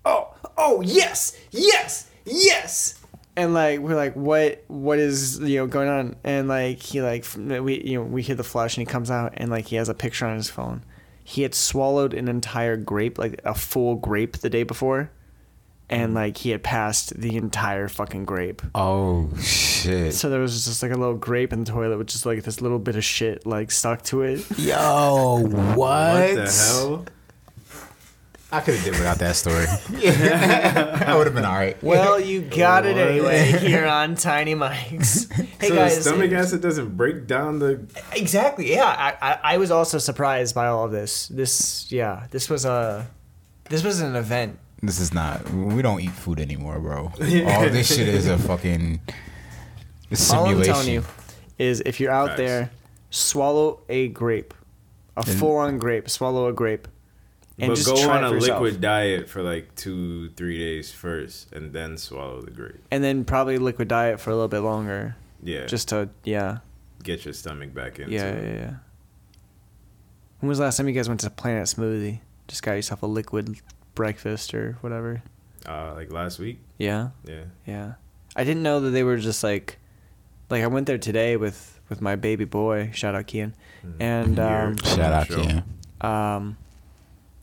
oh, 0.05 0.33
oh 0.57 0.81
yes, 0.81 1.37
yes, 1.51 2.09
yes." 2.25 2.99
And 3.37 3.53
like 3.53 3.79
we're 3.79 3.95
like, 3.97 4.15
what, 4.15 4.63
what 4.67 4.97
is 4.97 5.39
you 5.41 5.57
know 5.57 5.67
going 5.67 5.89
on? 5.89 6.15
And 6.23 6.47
like 6.47 6.81
he 6.81 7.01
like 7.01 7.25
we 7.35 7.81
you 7.81 7.99
know 7.99 8.03
we 8.03 8.21
hear 8.21 8.35
the 8.35 8.45
flush 8.45 8.77
and 8.77 8.87
he 8.87 8.91
comes 8.91 9.11
out 9.11 9.33
and 9.35 9.51
like 9.51 9.65
he 9.67 9.75
has 9.75 9.89
a 9.89 9.93
picture 9.93 10.25
on 10.25 10.37
his 10.37 10.49
phone. 10.49 10.83
He 11.25 11.41
had 11.41 11.53
swallowed 11.53 12.13
an 12.13 12.29
entire 12.29 12.77
grape, 12.77 13.17
like 13.17 13.41
a 13.43 13.53
full 13.53 13.95
grape, 13.95 14.37
the 14.37 14.49
day 14.49 14.63
before 14.63 15.11
and 15.89 16.13
mm. 16.13 16.15
like 16.15 16.37
he 16.37 16.49
had 16.49 16.63
passed 16.63 17.19
the 17.19 17.35
entire 17.37 17.87
fucking 17.87 18.25
grape. 18.25 18.61
Oh 18.73 19.29
shit. 19.37 20.13
So 20.13 20.29
there 20.29 20.39
was 20.39 20.65
just 20.65 20.81
like 20.81 20.91
a 20.91 20.95
little 20.95 21.15
grape 21.15 21.53
in 21.53 21.63
the 21.63 21.71
toilet 21.71 21.97
with 21.97 22.07
just 22.07 22.25
like 22.25 22.43
this 22.43 22.61
little 22.61 22.79
bit 22.79 22.95
of 22.95 23.03
shit 23.03 23.45
like 23.45 23.71
stuck 23.71 24.03
to 24.03 24.23
it. 24.23 24.45
Yo, 24.57 25.39
what? 25.45 25.75
what 25.75 26.35
the 26.35 26.51
hell? 26.51 27.05
I 28.51 28.61
could 28.61 28.75
have 28.75 28.83
did 28.83 28.93
without 28.93 29.17
that 29.19 29.35
story. 29.35 29.65
I 29.89 31.13
would 31.17 31.25
have 31.27 31.33
been 31.35 31.45
all 31.45 31.55
right. 31.55 31.81
Well, 31.83 32.19
you 32.19 32.41
got 32.41 32.85
it 32.85 32.95
What? 32.95 33.07
anyway 33.07 33.43
here 33.59 33.85
on 33.85 34.15
Tiny 34.15 34.55
Mics. 34.55 35.31
Hey 35.59 35.69
so 35.69 35.75
guys, 35.75 35.97
the 35.97 36.01
stomach 36.03 36.31
it- 36.31 36.35
acid 36.35 36.61
doesn't 36.61 36.95
break 36.95 37.27
down 37.27 37.59
the. 37.59 37.85
exactly. 38.13 38.71
Yeah, 38.71 38.85
I, 38.85 39.31
I 39.31 39.39
I 39.55 39.57
was 39.57 39.71
also 39.71 39.97
surprised 39.97 40.53
by 40.55 40.67
all 40.67 40.85
of 40.85 40.91
this. 40.91 41.27
This 41.27 41.91
yeah, 41.91 42.27
this 42.31 42.49
was 42.49 42.65
a 42.65 43.07
this 43.69 43.83
was 43.83 43.99
an 44.01 44.15
event. 44.15 44.59
This 44.81 44.99
is 44.99 45.13
not. 45.13 45.49
We 45.49 45.81
don't 45.81 45.99
eat 46.01 46.11
food 46.11 46.39
anymore, 46.39 46.79
bro. 46.79 47.05
All 47.07 47.69
this 47.69 47.95
shit 47.95 48.07
is 48.07 48.27
a 48.27 48.37
fucking 48.37 48.99
All 49.07 49.15
I'm 50.11 50.15
simulation. 50.15 50.73
telling 50.73 50.89
you 50.93 51.03
is 51.57 51.81
if 51.85 51.99
you're 51.99 52.11
out 52.11 52.29
Facts. 52.29 52.37
there, 52.37 52.69
swallow 53.09 53.79
a 53.89 54.09
grape, 54.09 54.53
a 55.17 55.25
full 55.25 55.57
on 55.57 55.79
grape. 55.79 56.09
Swallow 56.09 56.47
a 56.47 56.53
grape, 56.53 56.87
and 57.57 57.69
but 57.69 57.75
just 57.75 57.87
go 57.87 57.95
try 58.03 58.17
on 58.17 58.23
a 58.25 58.31
liquid 58.31 58.81
diet 58.81 59.29
for 59.29 59.41
like 59.41 59.73
two, 59.75 60.29
three 60.31 60.57
days 60.59 60.91
first, 60.91 61.51
and 61.53 61.71
then 61.73 61.97
swallow 61.97 62.41
the 62.41 62.51
grape. 62.51 62.81
and 62.91 63.03
then 63.03 63.23
probably 63.25 63.57
liquid 63.57 63.87
diet 63.87 64.19
for 64.19 64.29
a 64.31 64.33
little 64.33 64.47
bit 64.49 64.59
longer, 64.59 65.15
Yeah, 65.43 65.65
just 65.65 65.89
to 65.89 66.09
yeah, 66.23 66.59
get 67.03 67.23
your 67.25 67.33
stomach 67.33 67.73
back 67.73 67.99
into 67.99 68.11
yeah, 68.13 68.25
it. 68.25 68.43
yeah, 68.43 68.59
yeah. 68.61 68.73
When 70.39 70.49
was 70.49 70.57
the 70.57 70.65
last 70.65 70.77
time 70.77 70.87
you 70.87 70.93
guys 70.93 71.07
went 71.07 71.21
to 71.21 71.29
Planet 71.29 71.63
Smoothie? 71.65 72.19
Just 72.47 72.61
got 72.61 72.73
yourself 72.73 73.01
a 73.03 73.07
liquid 73.07 73.57
breakfast 73.95 74.53
or 74.53 74.77
whatever. 74.81 75.23
Uh, 75.65 75.93
like 75.95 76.11
last 76.11 76.37
week. 76.39 76.59
Yeah. 76.77 77.09
Yeah. 77.25 77.45
Yeah. 77.65 77.93
I 78.35 78.43
didn't 78.43 78.61
know 78.63 78.81
that 78.81 78.89
they 78.91 79.03
were 79.03 79.17
just 79.17 79.43
like 79.43 79.79
like 80.49 80.61
I 80.61 80.67
went 80.67 80.85
there 80.87 80.97
today 80.99 81.37
with 81.37 81.79
with 81.89 82.01
my 82.01 82.15
baby 82.15 82.45
boy, 82.45 82.91
shout 82.93 83.15
out 83.15 83.25
Kian. 83.27 83.53
And 83.99 84.39
um 84.39 84.77
Shout 84.77 84.99
out 85.13 85.27
Sure. 85.27 85.37
to 85.37 85.43
him. 85.47 85.63
um 86.01 86.57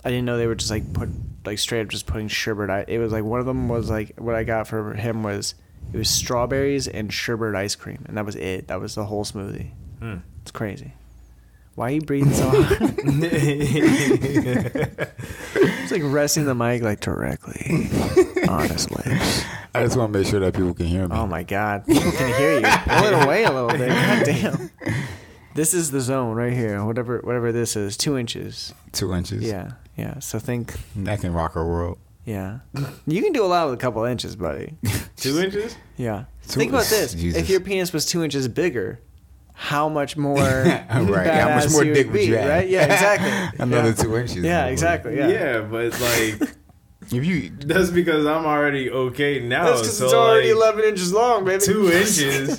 I 0.04 0.10
didn't 0.10 0.24
know 0.24 0.36
they 0.36 0.46
were 0.46 0.54
just 0.54 0.70
like 0.70 0.92
put 0.92 1.08
like 1.44 1.58
straight 1.58 1.82
up 1.82 1.88
just 1.88 2.06
putting 2.06 2.28
sherbet 2.28 2.70
i- 2.70 2.84
it 2.88 2.98
was 2.98 3.12
like 3.12 3.24
one 3.24 3.40
of 3.40 3.46
them 3.46 3.68
was 3.68 3.88
like 3.90 4.12
what 4.18 4.34
I 4.34 4.44
got 4.44 4.66
for 4.68 4.94
him 4.94 5.22
was 5.22 5.54
it 5.92 5.96
was 5.98 6.08
strawberries 6.10 6.86
and 6.88 7.12
sherbet 7.12 7.54
ice 7.54 7.74
cream 7.74 8.04
and 8.06 8.16
that 8.16 8.24
was 8.26 8.36
it. 8.36 8.68
That 8.68 8.80
was 8.80 8.94
the 8.94 9.04
whole 9.04 9.24
smoothie. 9.24 9.70
Hmm. 10.00 10.16
It's 10.42 10.50
crazy. 10.50 10.92
Why 11.74 11.88
are 11.88 11.94
you 11.94 12.00
breathing 12.02 12.32
so 12.32 12.48
hard? 12.50 12.94
it's 14.74 15.92
like 15.92 16.02
resting 16.04 16.44
the 16.44 16.54
mic 16.54 16.82
like 16.82 17.00
directly 17.00 17.88
on 18.48 18.68
his 18.68 18.90
lips. 18.90 19.44
I 19.74 19.82
just 19.84 19.96
want 19.96 20.12
to 20.12 20.18
make 20.18 20.28
sure 20.28 20.40
that 20.40 20.54
people 20.54 20.74
can 20.74 20.86
hear 20.86 21.08
me. 21.08 21.16
Oh 21.16 21.26
my 21.26 21.42
god. 21.44 21.86
People 21.86 22.12
can 22.12 22.34
hear 22.38 22.56
you. 22.60 22.66
Pull 22.66 23.04
it 23.06 23.24
away 23.24 23.44
a 23.44 23.50
little 23.52 23.70
bit. 23.70 23.88
God 23.88 24.24
damn. 24.24 24.70
This 25.54 25.74
is 25.74 25.90
the 25.90 26.00
zone 26.00 26.34
right 26.34 26.54
here. 26.54 26.82
Whatever 26.82 27.18
whatever 27.18 27.52
this 27.52 27.76
is. 27.76 27.98
Two 27.98 28.16
inches. 28.16 28.72
Two 28.92 29.12
inches. 29.12 29.42
Yeah. 29.44 29.72
Yeah. 29.96 30.18
So 30.20 30.38
think 30.38 30.74
That 30.96 31.20
can 31.20 31.32
rock 31.32 31.56
our 31.56 31.66
world. 31.66 31.98
yeah. 32.24 32.60
You 33.06 33.22
can 33.22 33.32
do 33.32 33.44
a 33.44 33.46
lot 33.46 33.66
with 33.66 33.74
a 33.74 33.80
couple 33.80 34.02
inches, 34.04 34.36
buddy. 34.36 34.74
Two 35.16 35.38
inches. 35.40 35.76
Yeah. 35.96 36.24
Two- 36.48 36.58
think 36.60 36.72
about 36.72 36.86
this. 36.86 37.14
Jesus. 37.14 37.40
If 37.40 37.48
your 37.50 37.60
penis 37.60 37.92
was 37.92 38.06
two 38.06 38.24
inches 38.24 38.48
bigger, 38.48 39.00
how 39.54 39.88
much 39.88 40.16
more 40.16 40.34
right. 40.64 40.86
How 40.88 41.54
much 41.54 41.70
more 41.70 41.84
you 41.84 41.94
dick 41.94 42.06
would 42.06 42.12
would 42.14 42.18
be, 42.20 42.26
you 42.26 42.36
have? 42.36 42.48
right? 42.48 42.68
Yeah, 42.68 42.84
exactly. 42.84 43.58
Another 43.64 43.88
yeah. 43.90 43.94
two 43.94 44.16
inches. 44.16 44.36
Yeah, 44.36 44.66
exactly. 44.66 45.16
Yeah. 45.16 45.28
Yeah. 45.28 45.60
but 45.60 45.92
like 46.00 46.50
If 47.12 47.24
you 47.24 47.50
that's 47.50 47.90
because 47.90 48.24
I'm 48.26 48.46
already 48.46 48.90
okay 48.90 49.40
now. 49.40 49.64
That's 49.66 49.82
because 49.82 49.98
so 49.98 50.04
it's 50.06 50.14
already 50.14 50.52
like, 50.54 50.74
11 50.74 50.84
inches 50.90 51.12
long, 51.12 51.44
baby. 51.44 51.62
two 51.62 51.92
inches. 51.92 52.58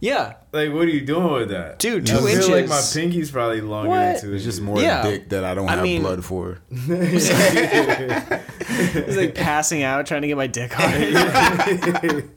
Yeah. 0.00 0.34
Like, 0.52 0.70
what 0.70 0.82
are 0.82 0.90
you 0.90 1.00
doing 1.00 1.32
with 1.32 1.48
that, 1.48 1.78
Dude, 1.78 2.06
Two 2.06 2.18
I 2.18 2.34
two 2.34 2.42
feel 2.42 2.50
like 2.50 2.68
my 2.68 2.82
pinky's 2.92 3.30
probably 3.30 3.62
longer 3.62 3.88
What? 3.88 3.96
than 3.98 4.20
two 4.20 4.34
it's 4.34 4.44
just 4.44 4.60
more 4.60 4.78
Yeah. 4.78 5.02
dick 5.02 5.30
that 5.30 5.44
I 5.44 5.54
don't 5.54 5.66
I 5.68 5.72
have 5.76 5.82
mean- 5.82 6.02
blood 6.02 6.22
for. 6.24 6.58
It's 8.74 9.16
like 9.16 9.34
passing 9.34 9.82
out 9.82 10.06
trying 10.06 10.22
to 10.22 10.28
get 10.28 10.36
my 10.36 10.46
dick 10.46 10.72
hard. 10.74 10.92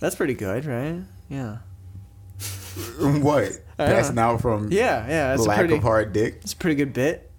That's 0.00 0.14
pretty 0.14 0.34
good, 0.34 0.64
right? 0.64 1.00
Yeah. 1.28 1.58
what? 2.98 3.44
I 3.78 3.86
don't 3.86 3.94
Passing 3.94 4.18
out 4.18 4.40
from 4.40 4.70
Yeah, 4.72 5.06
yeah. 5.08 5.28
That's 5.30 5.44
a 5.44 5.48
lack 5.48 5.58
pretty, 5.58 5.74
of 5.76 5.82
hard 5.82 6.12
dick. 6.12 6.38
It's 6.42 6.52
a 6.52 6.56
pretty 6.56 6.76
good 6.76 6.92
bit. 6.92 7.30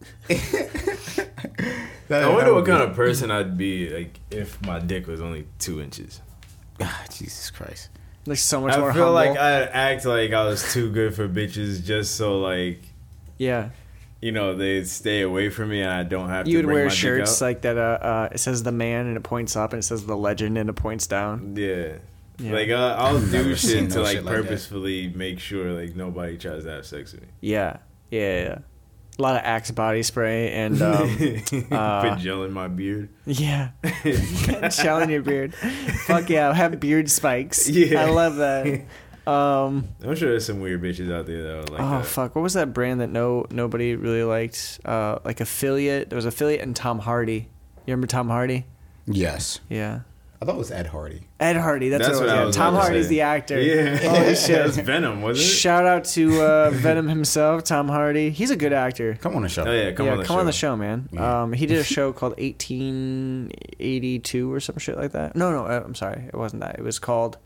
That- 2.07 2.23
I 2.23 2.29
wonder 2.33 2.53
what 2.53 2.65
kind 2.65 2.79
be- 2.83 2.89
of 2.89 2.95
person 2.95 3.31
I'd 3.31 3.57
be 3.57 3.89
like 3.89 4.19
if 4.31 4.61
my 4.65 4.79
dick 4.79 5.07
was 5.07 5.21
only 5.21 5.47
two 5.59 5.81
inches. 5.81 6.21
Ah, 6.81 7.03
Jesus 7.11 7.49
Christ. 7.51 7.89
Like 8.29 8.37
so 8.37 8.61
much 8.61 8.77
more 8.77 8.91
I 8.91 8.93
feel 8.93 9.13
humble. 9.13 9.13
like 9.13 9.37
I'd 9.37 9.69
act 9.69 10.05
like 10.05 10.31
I 10.31 10.45
was 10.45 10.71
too 10.73 10.91
good 10.91 11.13
for 11.15 11.27
bitches 11.27 11.83
just 11.83 12.15
so 12.15 12.39
like 12.39 12.81
yeah. 13.37 13.69
you 14.21 14.31
know 14.31 14.55
they'd 14.55 14.87
stay 14.87 15.21
away 15.21 15.49
from 15.49 15.69
me 15.69 15.81
and 15.81 15.89
I 15.91 16.03
don't 16.03 16.29
have 16.29 16.47
You 16.47 16.61
to 16.61 16.67
would 16.67 16.73
wear 16.73 16.85
my 16.85 16.89
shirts 16.93 17.41
like 17.41 17.61
that. 17.61 17.77
Uh, 17.77 17.81
uh, 18.01 18.29
it 18.31 18.37
says 18.37 18.63
the 18.63 18.71
man 18.71 19.07
and 19.07 19.17
it 19.17 19.23
points 19.23 19.55
up, 19.55 19.73
and 19.73 19.79
it 19.81 19.83
says 19.83 20.05
the 20.05 20.15
legend 20.15 20.57
and 20.57 20.69
it 20.69 20.73
points 20.73 21.07
down. 21.07 21.55
Yeah. 21.57 21.93
Yeah. 22.37 22.53
Like 22.53 22.69
uh, 22.69 22.95
I'll 22.97 23.19
do 23.19 23.25
Never 23.31 23.55
seen 23.57 23.85
shit 23.85 23.89
to 23.91 23.95
no 23.97 24.03
like 24.03 24.15
shit 24.15 24.25
like 24.25 24.35
that. 24.35 24.43
purposefully 24.43 25.11
make 25.13 25.39
sure 25.39 25.73
like 25.73 25.95
nobody 25.95 26.37
tries 26.37 26.63
to 26.63 26.69
have 26.69 26.85
sex 26.85 27.11
with 27.11 27.23
me. 27.23 27.27
Yeah, 27.41 27.77
yeah, 28.11 28.43
yeah. 28.43 28.57
A 29.19 29.21
lot 29.21 29.35
of 29.35 29.41
Axe 29.43 29.71
body 29.71 30.01
spray 30.01 30.53
and 30.53 30.81
um, 30.81 31.41
uh, 31.71 32.09
Put 32.09 32.19
gel 32.19 32.43
in 32.45 32.53
my 32.53 32.69
beard. 32.69 33.09
yeah, 33.25 33.71
gel 34.69 35.01
in 35.01 35.09
your 35.09 35.21
beard. 35.21 35.53
Fuck 36.05 36.29
yeah, 36.29 36.53
have 36.53 36.79
beard 36.79 37.11
spikes. 37.11 37.67
Yeah. 37.69 38.05
I 38.05 38.09
love 38.09 38.37
that. 38.37 38.85
Um, 39.27 39.89
I'm 40.03 40.15
sure 40.15 40.29
there's 40.29 40.45
some 40.45 40.61
weird 40.61 40.81
bitches 40.81 41.11
out 41.13 41.27
there 41.27 41.43
that 41.43 41.55
would 41.57 41.69
like 41.69 41.81
oh 41.81 41.97
that. 41.97 42.05
fuck, 42.05 42.35
what 42.35 42.41
was 42.41 42.53
that 42.53 42.73
brand 42.73 43.01
that 43.01 43.09
no 43.09 43.45
nobody 43.51 43.95
really 43.95 44.23
liked? 44.23 44.79
Uh, 44.85 45.19
like 45.25 45.41
affiliate. 45.41 46.09
There 46.09 46.15
was 46.15 46.25
affiliate 46.25 46.61
and 46.61 46.75
Tom 46.75 46.99
Hardy. 46.99 47.49
You 47.85 47.93
remember 47.93 48.07
Tom 48.07 48.29
Hardy? 48.29 48.65
Yes. 49.05 49.59
Yeah. 49.69 49.99
I 50.41 50.45
thought 50.45 50.55
it 50.55 50.57
was 50.57 50.71
Ed 50.71 50.87
Hardy. 50.87 51.27
Ed 51.41 51.57
Hardy. 51.57 51.89
That's, 51.89 52.07
That's 52.07 52.17
what, 52.19 52.27
what 52.27 52.35
it 52.35 52.39
I 52.39 52.45
was. 52.45 52.47
was 52.47 52.55
Yeah. 52.55 52.63
Tom 52.63 52.73
about 52.73 52.79
to 52.79 52.85
Hardy's 52.87 53.05
say. 53.05 53.09
the 53.09 53.21
actor. 53.21 53.61
Yeah. 53.61 53.97
Holy 53.97 54.19
that 54.25 54.37
shit. 54.37 54.65
was 54.65 54.77
Venom, 54.77 55.21
wasn't 55.21 55.45
it? 55.45 55.49
Shout 55.51 55.85
out 55.85 56.05
to 56.05 56.41
uh, 56.41 56.69
Venom 56.71 57.09
himself, 57.09 57.65
Tom 57.65 57.89
Hardy. 57.89 58.29
He's 58.29 58.49
a 58.49 58.55
good 58.55 58.71
actor. 58.71 59.15
Come 59.19 59.35
on 59.35 59.41
the 59.41 59.49
show. 59.49 59.65
Oh 59.65 59.71
yeah, 59.73 59.91
come 59.91 60.05
yeah, 60.05 60.13
on 60.13 60.17
the 60.19 60.23
come 60.23 60.35
show. 60.35 60.39
on 60.39 60.45
the 60.45 60.51
show, 60.53 60.77
man. 60.77 61.09
Yeah. 61.11 61.41
Um, 61.43 61.51
he 61.51 61.65
did 61.65 61.79
a 61.79 61.83
show 61.95 62.13
called 62.13 62.39
1882 62.39 64.53
or 64.53 64.59
some 64.61 64.77
shit 64.77 64.95
like 64.97 65.11
that. 65.11 65.35
No, 65.35 65.51
no, 65.51 65.65
uh, 65.65 65.81
I'm 65.83 65.95
sorry, 65.95 66.23
it 66.27 66.35
wasn't 66.35 66.61
that. 66.61 66.79
It 66.79 66.83
was 66.83 66.99
called 66.99 67.37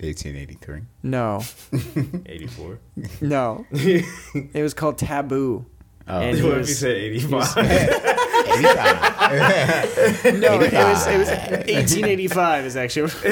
1883. 0.00 0.80
no, 1.04 1.40
84. 2.26 2.78
no. 3.20 3.64
it 3.70 4.60
was 4.62 4.74
called 4.74 4.98
Taboo. 4.98 5.66
Oh. 6.08 6.20
And 6.20 6.36
he 6.36 6.42
what 6.44 6.52
if 6.52 6.58
was- 6.58 6.68
you 6.68 6.74
said 6.74 6.96
85? 6.96 7.56
85. 7.58 10.40
No, 10.40 10.60
it 10.60 10.72
was 10.72 11.06
it 11.06 11.18
was 11.18 11.28
1885 11.28 12.64
is 12.66 12.76
actually 12.76 13.12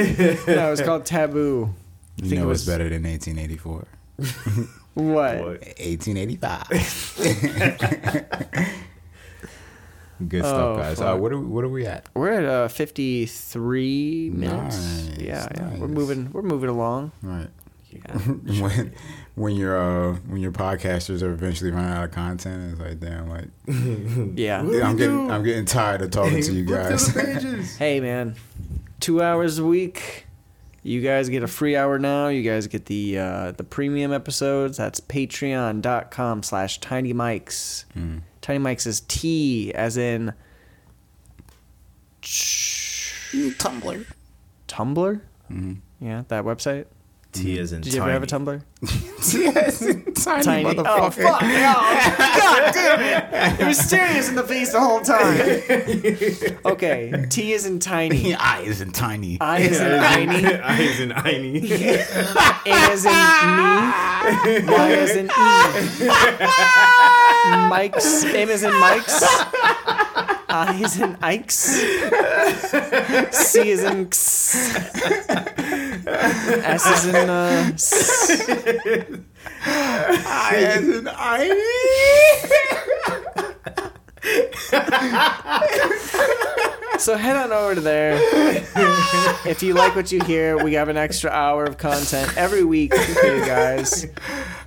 no, 0.54 0.68
it 0.68 0.70
was 0.70 0.80
called 0.80 1.04
Taboo. 1.04 1.74
You 2.16 2.22
think 2.28 2.38
know 2.38 2.44
it 2.44 2.46
what's 2.46 2.60
was- 2.60 2.66
better 2.68 2.88
than 2.88 3.02
1884? 3.04 3.86
What? 4.94 5.38
What? 5.38 5.60
1885. 5.78 6.68
Good 10.28 10.42
stuff, 10.42 10.54
Oh, 10.54 10.76
guys. 10.76 10.98
fuck. 10.98 11.16
Uh, 11.16 11.18
what 11.18 11.32
are 11.32 11.38
we, 11.38 11.46
what 11.46 11.64
are 11.64 11.68
we 11.68 11.86
at? 11.86 12.06
We're 12.12 12.30
at 12.32 12.44
uh, 12.44 12.68
53 12.68 14.30
minutes. 14.34 14.76
Nice, 15.08 15.18
yeah, 15.18 15.48
yeah. 15.54 15.76
We're 15.78 15.88
moving. 15.88 16.30
We're 16.30 16.42
moving 16.42 16.68
along. 16.68 17.12
Right. 17.22 17.48
Yeah. 17.90 18.16
when 18.60 18.92
when 19.34 19.56
your 19.56 19.76
uh 19.76 20.14
when 20.26 20.40
your 20.40 20.52
podcasters 20.52 21.22
are 21.22 21.32
eventually 21.32 21.70
running 21.70 21.90
out 21.90 22.04
of 22.04 22.12
content, 22.12 22.72
it's 22.72 22.80
like 22.80 23.00
damn, 23.00 23.28
like 23.28 23.48
Yeah. 24.36 24.60
I'm 24.60 24.96
getting 24.96 24.96
do? 24.96 25.30
I'm 25.30 25.42
getting 25.42 25.64
tired 25.64 26.02
of 26.02 26.10
talking 26.10 26.42
to 26.42 26.52
you 26.54 26.64
guys. 26.64 27.08
Hey 27.76 28.00
man, 28.00 28.36
two 29.00 29.22
hours 29.22 29.58
a 29.58 29.64
week. 29.64 30.26
You 30.82 31.02
guys 31.02 31.28
get 31.28 31.42
a 31.42 31.46
free 31.46 31.76
hour 31.76 31.98
now. 31.98 32.28
You 32.28 32.42
guys 32.42 32.66
get 32.66 32.86
the 32.86 33.18
uh, 33.18 33.52
the 33.52 33.64
premium 33.64 34.12
episodes. 34.12 34.78
That's 34.78 34.98
patreon.com 35.00 36.42
slash 36.42 36.80
tiny 36.80 37.12
mics. 37.12 37.84
Mm. 37.96 38.22
Tiny 38.40 38.58
mics 38.64 38.86
is 38.86 39.00
T 39.00 39.74
as 39.74 39.98
in 39.98 40.32
Tumblr. 42.22 44.06
Tumblr. 44.68 45.20
Mm-hmm. 45.50 45.74
Yeah, 46.00 46.22
that 46.28 46.44
website. 46.44 46.86
T 47.32 47.58
as 47.60 47.72
in 47.72 47.80
Did 47.82 47.94
you 47.94 48.02
ever 48.02 48.10
have 48.10 48.22
a 48.24 48.26
Tumblr? 48.26 48.60
yes, 48.82 49.78
tiny, 50.24 50.42
Tiny. 50.42 50.64
Oh 50.66 50.74
motherfucker. 50.74 51.12
fuck! 51.22 51.42
Oh, 51.42 52.16
God 52.40 52.74
damn 52.74 53.00
it! 53.54 53.60
It 53.60 53.66
was 53.66 53.78
staring 53.78 54.16
us 54.16 54.28
in 54.28 54.34
the 54.34 54.42
face 54.42 54.72
the 54.72 54.80
whole 54.80 55.00
time. 55.00 55.38
Okay, 56.72 57.26
T 57.30 57.52
is 57.52 57.66
in 57.66 57.78
tiny. 57.78 58.34
I 58.34 58.60
isn't 58.62 58.92
tiny. 58.94 59.38
I 59.40 59.58
is 59.60 59.80
in 59.80 60.00
tiny. 60.00 60.46
I 60.46 60.78
is 60.80 61.00
in 61.00 61.10
Heine. 61.10 61.56
A 61.56 61.58
is 62.92 63.04
in 63.06 63.12
me. 63.56 64.66
Y 64.66 64.90
is 64.92 65.16
in 65.16 65.26
E. 65.26 66.08
Mike's. 67.68 68.24
M 68.24 68.48
is 68.50 68.62
in 68.62 68.72
Mike's. 68.78 69.22
I 70.52 70.80
is 70.82 71.00
in 71.00 71.16
Ike's. 71.22 71.80
C 73.36 73.68
is 73.70 73.82
in 73.84 74.06
X. 74.06 74.68
S 76.10 76.86
is 76.86 77.06
in 77.06 77.30
uh. 77.30 77.70
S. 77.74 77.92
I 79.66 80.56
isn't 80.78 81.08
I. 81.08 81.50
So 87.00 87.16
head 87.16 87.34
on 87.36 87.50
over 87.50 87.74
to 87.74 87.80
there. 87.80 88.18
if 89.46 89.62
you 89.62 89.72
like 89.74 89.96
what 89.96 90.12
you 90.12 90.22
hear, 90.24 90.62
we 90.62 90.74
have 90.74 90.88
an 90.90 90.98
extra 90.98 91.30
hour 91.30 91.64
of 91.64 91.78
content 91.78 92.36
every 92.36 92.62
week 92.62 92.94
for 92.94 93.26
you 93.26 93.44
guys. 93.46 94.06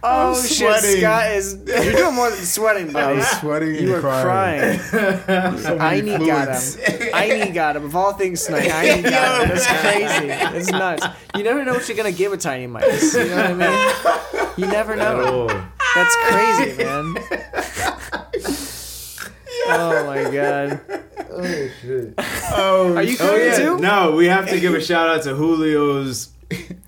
Oh 0.01 0.35
shit, 0.41 0.57
sweating. 0.57 0.99
Scott 0.99 1.31
is 1.31 1.59
you're 1.65 1.93
doing 1.93 2.15
more 2.15 2.29
than 2.29 2.39
sweating, 2.39 2.91
buddy. 2.91 3.19
I'm 3.21 3.39
sweating 3.39 3.75
You 3.75 3.95
and 3.95 4.03
are 4.05 4.21
crying. 4.21 4.79
crying. 4.79 5.79
I 5.79 6.01
need 6.01 6.25
got 6.25 6.47
him. 6.61 7.09
I 7.13 7.27
need 7.29 7.53
got 7.53 7.75
him. 7.77 7.85
Of 7.85 7.95
all 7.95 8.13
things 8.13 8.43
tonight, 8.43 8.69
I 8.73 8.95
need 8.95 9.03
got 9.03 9.43
him. 9.43 9.49
That's 9.49 9.67
crazy. 9.67 10.57
It's 10.57 10.71
nuts. 10.71 11.05
You 11.37 11.43
never 11.43 11.63
know 11.63 11.73
what 11.73 11.87
you're 11.87 11.95
gonna 11.95 12.11
give 12.11 12.33
a 12.33 12.37
tiny 12.37 12.67
mice. 12.67 13.13
You 13.13 13.25
know 13.27 13.35
what 13.35 13.45
I 13.45 14.43
mean? 14.43 14.53
You 14.57 14.67
never 14.67 14.95
know. 14.95 15.47
That's 15.95 16.15
crazy, 16.27 16.83
man. 16.83 17.15
Oh 19.65 20.05
my 20.05 20.29
god. 20.29 20.81
Oh, 22.55 22.95
Are 22.95 23.03
you 23.03 23.17
oh 23.19 23.35
yeah. 23.35 23.55
too? 23.57 23.77
No, 23.79 24.11
we 24.11 24.27
have 24.27 24.47
to 24.49 24.59
give 24.59 24.73
a 24.73 24.81
shout 24.81 25.09
out 25.09 25.23
to 25.23 25.35
Julio's 25.35 26.29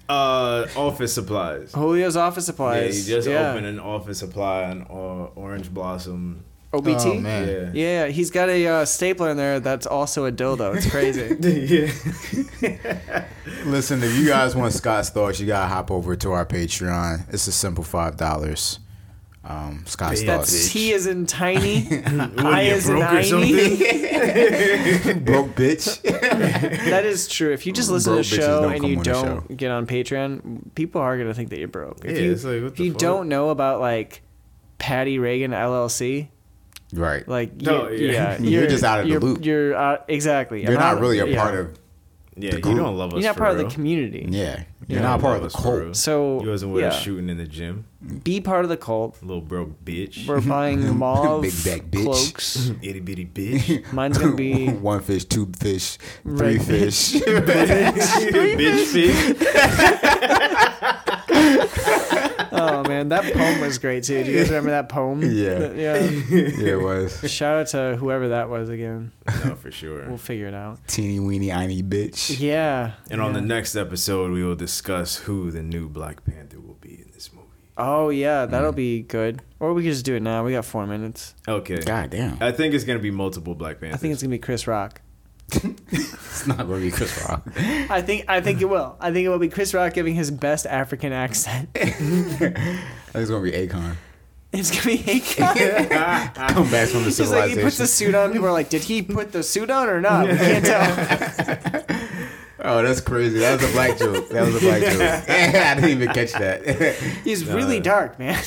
uh, 0.09 0.67
office 0.75 1.13
supplies. 1.13 1.73
Julio's 1.73 2.15
office 2.15 2.45
supplies. 2.45 3.07
Yeah, 3.07 3.15
he 3.15 3.17
just 3.17 3.27
yeah. 3.27 3.51
opened 3.51 3.65
an 3.65 3.79
office 3.79 4.19
supply 4.19 4.65
on 4.65 4.83
uh, 4.83 5.39
Orange 5.39 5.73
Blossom. 5.73 6.43
OBT. 6.73 7.05
Oh, 7.05 7.19
man. 7.19 7.47
Yeah. 7.47 7.71
Yeah, 7.73 8.07
he's 8.07 8.31
got 8.31 8.49
a 8.49 8.67
uh, 8.67 8.85
stapler 8.85 9.29
in 9.29 9.37
there 9.37 9.59
that's 9.59 9.87
also 9.87 10.25
a 10.25 10.31
dildo. 10.31 10.75
It's 10.75 10.89
crazy. 10.89 11.35
yeah. 12.61 13.25
Listen, 13.65 14.03
if 14.03 14.13
you 14.17 14.27
guys 14.27 14.55
want 14.55 14.73
Scott's 14.73 15.09
thoughts, 15.09 15.39
you 15.39 15.47
gotta 15.47 15.73
hop 15.73 15.89
over 15.89 16.15
to 16.17 16.31
our 16.33 16.45
Patreon. 16.45 17.33
It's 17.33 17.47
a 17.47 17.51
simple 17.51 17.83
five 17.83 18.17
dollars. 18.17 18.79
Um, 19.47 19.83
Scott's 19.85 20.23
That's 20.23 20.49
That's 20.49 20.51
thoughts. 20.63 20.73
T 20.73 20.91
is 20.91 21.05
in 21.05 21.27
tiny, 21.27 21.87
I 22.37 22.61
is 22.63 22.89
in 22.89 22.95
broke 22.95 23.09
tiny. 23.09 23.51
Broke 25.19 25.55
bitch. 25.55 26.01
That 26.89 27.05
is 27.05 27.27
true. 27.27 27.53
If 27.53 27.65
you 27.67 27.71
just 27.73 27.89
listen 27.91 28.13
Broke 28.13 28.25
to 28.25 28.29
the 28.35 28.41
show 28.41 28.69
and 28.69 28.83
you 28.83 29.03
don't 29.03 29.55
get 29.55 29.69
on 29.71 29.85
Patreon, 29.85 30.73
people 30.75 31.01
are 31.01 31.15
gonna 31.17 31.33
think 31.35 31.49
that 31.51 31.59
you're 31.59 31.67
broke. 31.67 32.03
If 32.05 32.17
Yeah, 32.17 32.23
you, 32.23 32.31
it's 32.31 32.43
like, 32.43 32.61
what 32.63 32.71
if 32.71 32.75
the 32.77 32.83
you 32.85 32.91
fuck? 32.93 32.99
don't 33.01 33.29
know 33.29 33.49
about 33.49 33.79
like 33.79 34.23
Patty 34.79 35.19
Reagan 35.19 35.51
LLC, 35.51 36.29
right. 36.93 37.27
like 37.27 37.55
No, 37.61 37.89
you- 37.89 38.07
yeah. 38.07 38.37
yeah, 38.39 38.49
You're 38.61 38.67
just 38.67 38.83
out 38.83 38.99
of 39.01 39.05
the 39.05 39.11
you're, 39.11 39.19
loop. 39.19 39.45
You're 39.45 39.75
uh, 39.75 39.97
exactly. 40.07 40.63
You're 40.63 40.73
I'm 40.73 40.79
not 40.79 40.99
really 40.99 41.19
a 41.19 41.27
yeah. 41.27 41.41
part 41.41 41.53
of. 41.55 41.77
Yeah, 42.37 42.51
The 42.51 42.57
you 42.57 42.75
don't 42.75 42.97
love 42.97 43.13
us. 43.13 43.19
You're 43.21 43.29
not 43.29 43.35
for 43.35 43.39
part 43.45 43.51
of 43.51 43.57
the 43.59 43.73
community. 43.73 44.25
Yeah. 44.29 44.63
You're 44.88 44.99
Yeah. 44.99 45.07
not 45.07 45.21
part 45.21 45.38
of 45.41 45.51
the 45.51 45.57
cult. 45.57 45.79
real. 45.83 45.93
So 45.95 46.41
You 46.43 46.49
wasn't 46.49 46.73
with 46.73 46.83
yeah, 46.83 46.89
us 46.89 47.01
shooting 47.01 47.27
in 47.29 47.38
the 47.38 47.45
gym. 47.47 47.86
be 48.23 48.39
part 48.39 48.65
of 48.65 48.69
the 48.69 48.77
cult. 48.77 49.17
Little 49.23 49.41
broke 49.41 49.83
bitch. 49.83 50.27
We're 50.27 50.41
buying 50.41 50.95
mauve 50.97 51.41
Big 51.63 51.63
back 51.65 51.81
bitch. 51.89 52.03
cloaks. 52.03 52.71
Itty 52.83 52.99
bitty 52.99 53.25
bitch. 53.25 53.91
Mine's 53.91 54.17
gonna 54.19 54.36
be 54.36 54.67
One 54.86 54.99
fish, 55.01 55.25
two 55.25 55.51
fish, 55.57 55.97
three 56.23 56.57
Right. 56.57 56.61
fish. 56.61 57.13
bitch 57.15 58.86
fish. 58.86 59.36
Oh 62.58 62.84
man, 62.88 63.10
that 63.10 63.34
poem 63.34 63.60
was 63.62 63.78
great 63.78 64.03
too. 64.03 64.24
Do 64.24 64.32
you 64.32 64.38
guys 64.39 64.49
remember 64.49 64.70
that 64.72 64.89
poem? 64.89 65.22
Yeah. 65.36 65.53
That- 65.56 65.76
yeah. 65.76 65.95
yeah, 66.30 66.74
it 66.74 66.82
was. 66.82 67.20
Shout 67.32 67.58
out 67.60 67.68
to 67.68 67.97
whoever 67.97 68.30
that 68.30 68.49
was 68.49 68.70
again. 68.70 69.12
No, 69.43 69.56
for 69.56 69.72
sure. 69.72 70.08
We'll 70.08 70.18
figure 70.18 70.47
it 70.47 70.53
out. 70.53 70.80
Teeny 70.88 71.20
weeny 71.20 71.49
tiny 71.49 71.84
bitch. 71.84 72.39
Yeah. 72.39 72.93
And 73.12 73.22
on 73.22 73.34
the 73.34 73.41
next 73.41 73.76
episode, 73.76 74.32
we 74.32 74.43
will 74.43 74.56
discuss 74.56 75.18
who 75.18 75.51
the 75.51 75.62
new 75.64 75.89
Black 75.89 76.24
Panther 76.26 76.60
will 76.60 76.78
be 76.82 77.01
in 77.01 77.12
this 77.14 77.32
movie. 77.34 77.41
Oh 77.78 78.10
yeah, 78.10 78.45
that'll 78.45 78.72
Mm. 78.72 78.76
be 78.78 79.01
good. 79.01 79.41
Or 79.60 79.74
we 79.74 79.84
could 79.84 79.91
just 79.91 80.06
do 80.06 80.16
it 80.16 80.22
now. 80.22 80.45
We 80.45 80.53
got 80.53 80.64
four 80.66 80.88
minutes. 80.88 81.36
Okay. 81.47 81.80
God 81.82 82.10
damn. 82.12 82.38
I 82.41 82.51
think 82.51 82.74
it's 82.74 82.84
gonna 82.86 82.99
be 82.99 83.12
multiple 83.12 83.56
Black 83.56 83.80
Panthers. 83.82 83.95
I 83.95 83.97
think 83.99 84.14
it's 84.14 84.22
gonna 84.24 84.32
be 84.32 84.39
Chris 84.39 84.66
Rock. 84.68 85.01
It's 85.51 86.47
not 86.47 86.67
going 86.67 86.81
to 86.81 86.85
be 86.85 86.91
Chris 86.91 87.23
Rock. 87.27 87.47
I 87.55 88.01
think 88.01 88.25
I 88.27 88.41
think 88.41 88.61
it 88.61 88.65
will. 88.65 88.97
I 88.99 89.11
think 89.11 89.25
it 89.25 89.29
will 89.29 89.39
be 89.39 89.49
Chris 89.49 89.73
Rock 89.73 89.93
giving 89.93 90.15
his 90.15 90.31
best 90.31 90.65
African 90.65 91.13
accent. 91.13 91.69
I 91.75 91.89
think 91.89 92.55
it's 93.13 93.29
going 93.29 93.43
to 93.45 93.51
be 93.51 93.67
Akon. 93.67 93.95
It's 94.57 94.71
gonna 94.71 94.85
be 94.85 95.03
Akon. 95.03 96.33
Come 96.53 96.71
back 96.71 96.87
from 96.87 97.03
the 97.03 97.09
He's 97.09 97.31
like 97.31 97.51
he 97.51 97.61
puts 97.61 97.77
the 97.77 97.87
suit 97.87 98.15
on. 98.15 98.31
People 98.31 98.47
are 98.47 98.53
like, 98.53 98.69
did 98.69 98.83
he 98.83 99.01
put 99.01 99.31
the 99.31 99.43
suit 99.43 99.69
on 99.69 99.89
or 99.89 99.99
not? 99.99 100.27
We 100.27 100.37
can't 100.37 100.65
tell. 100.65 101.85
oh, 102.59 102.81
that's 102.81 103.01
crazy. 103.01 103.39
That 103.39 103.59
was 103.59 103.69
a 103.69 103.73
black 103.73 103.97
joke. 103.97 104.29
That 104.29 104.45
was 104.45 104.55
a 104.55 104.59
black 104.59 104.81
joke. 104.81 105.29
I 105.29 105.75
didn't 105.75 105.89
even 105.89 106.07
catch 106.09 106.31
that. 106.33 106.95
He's 107.23 107.45
really 107.45 107.81
dark, 107.81 108.17
man. 108.17 108.41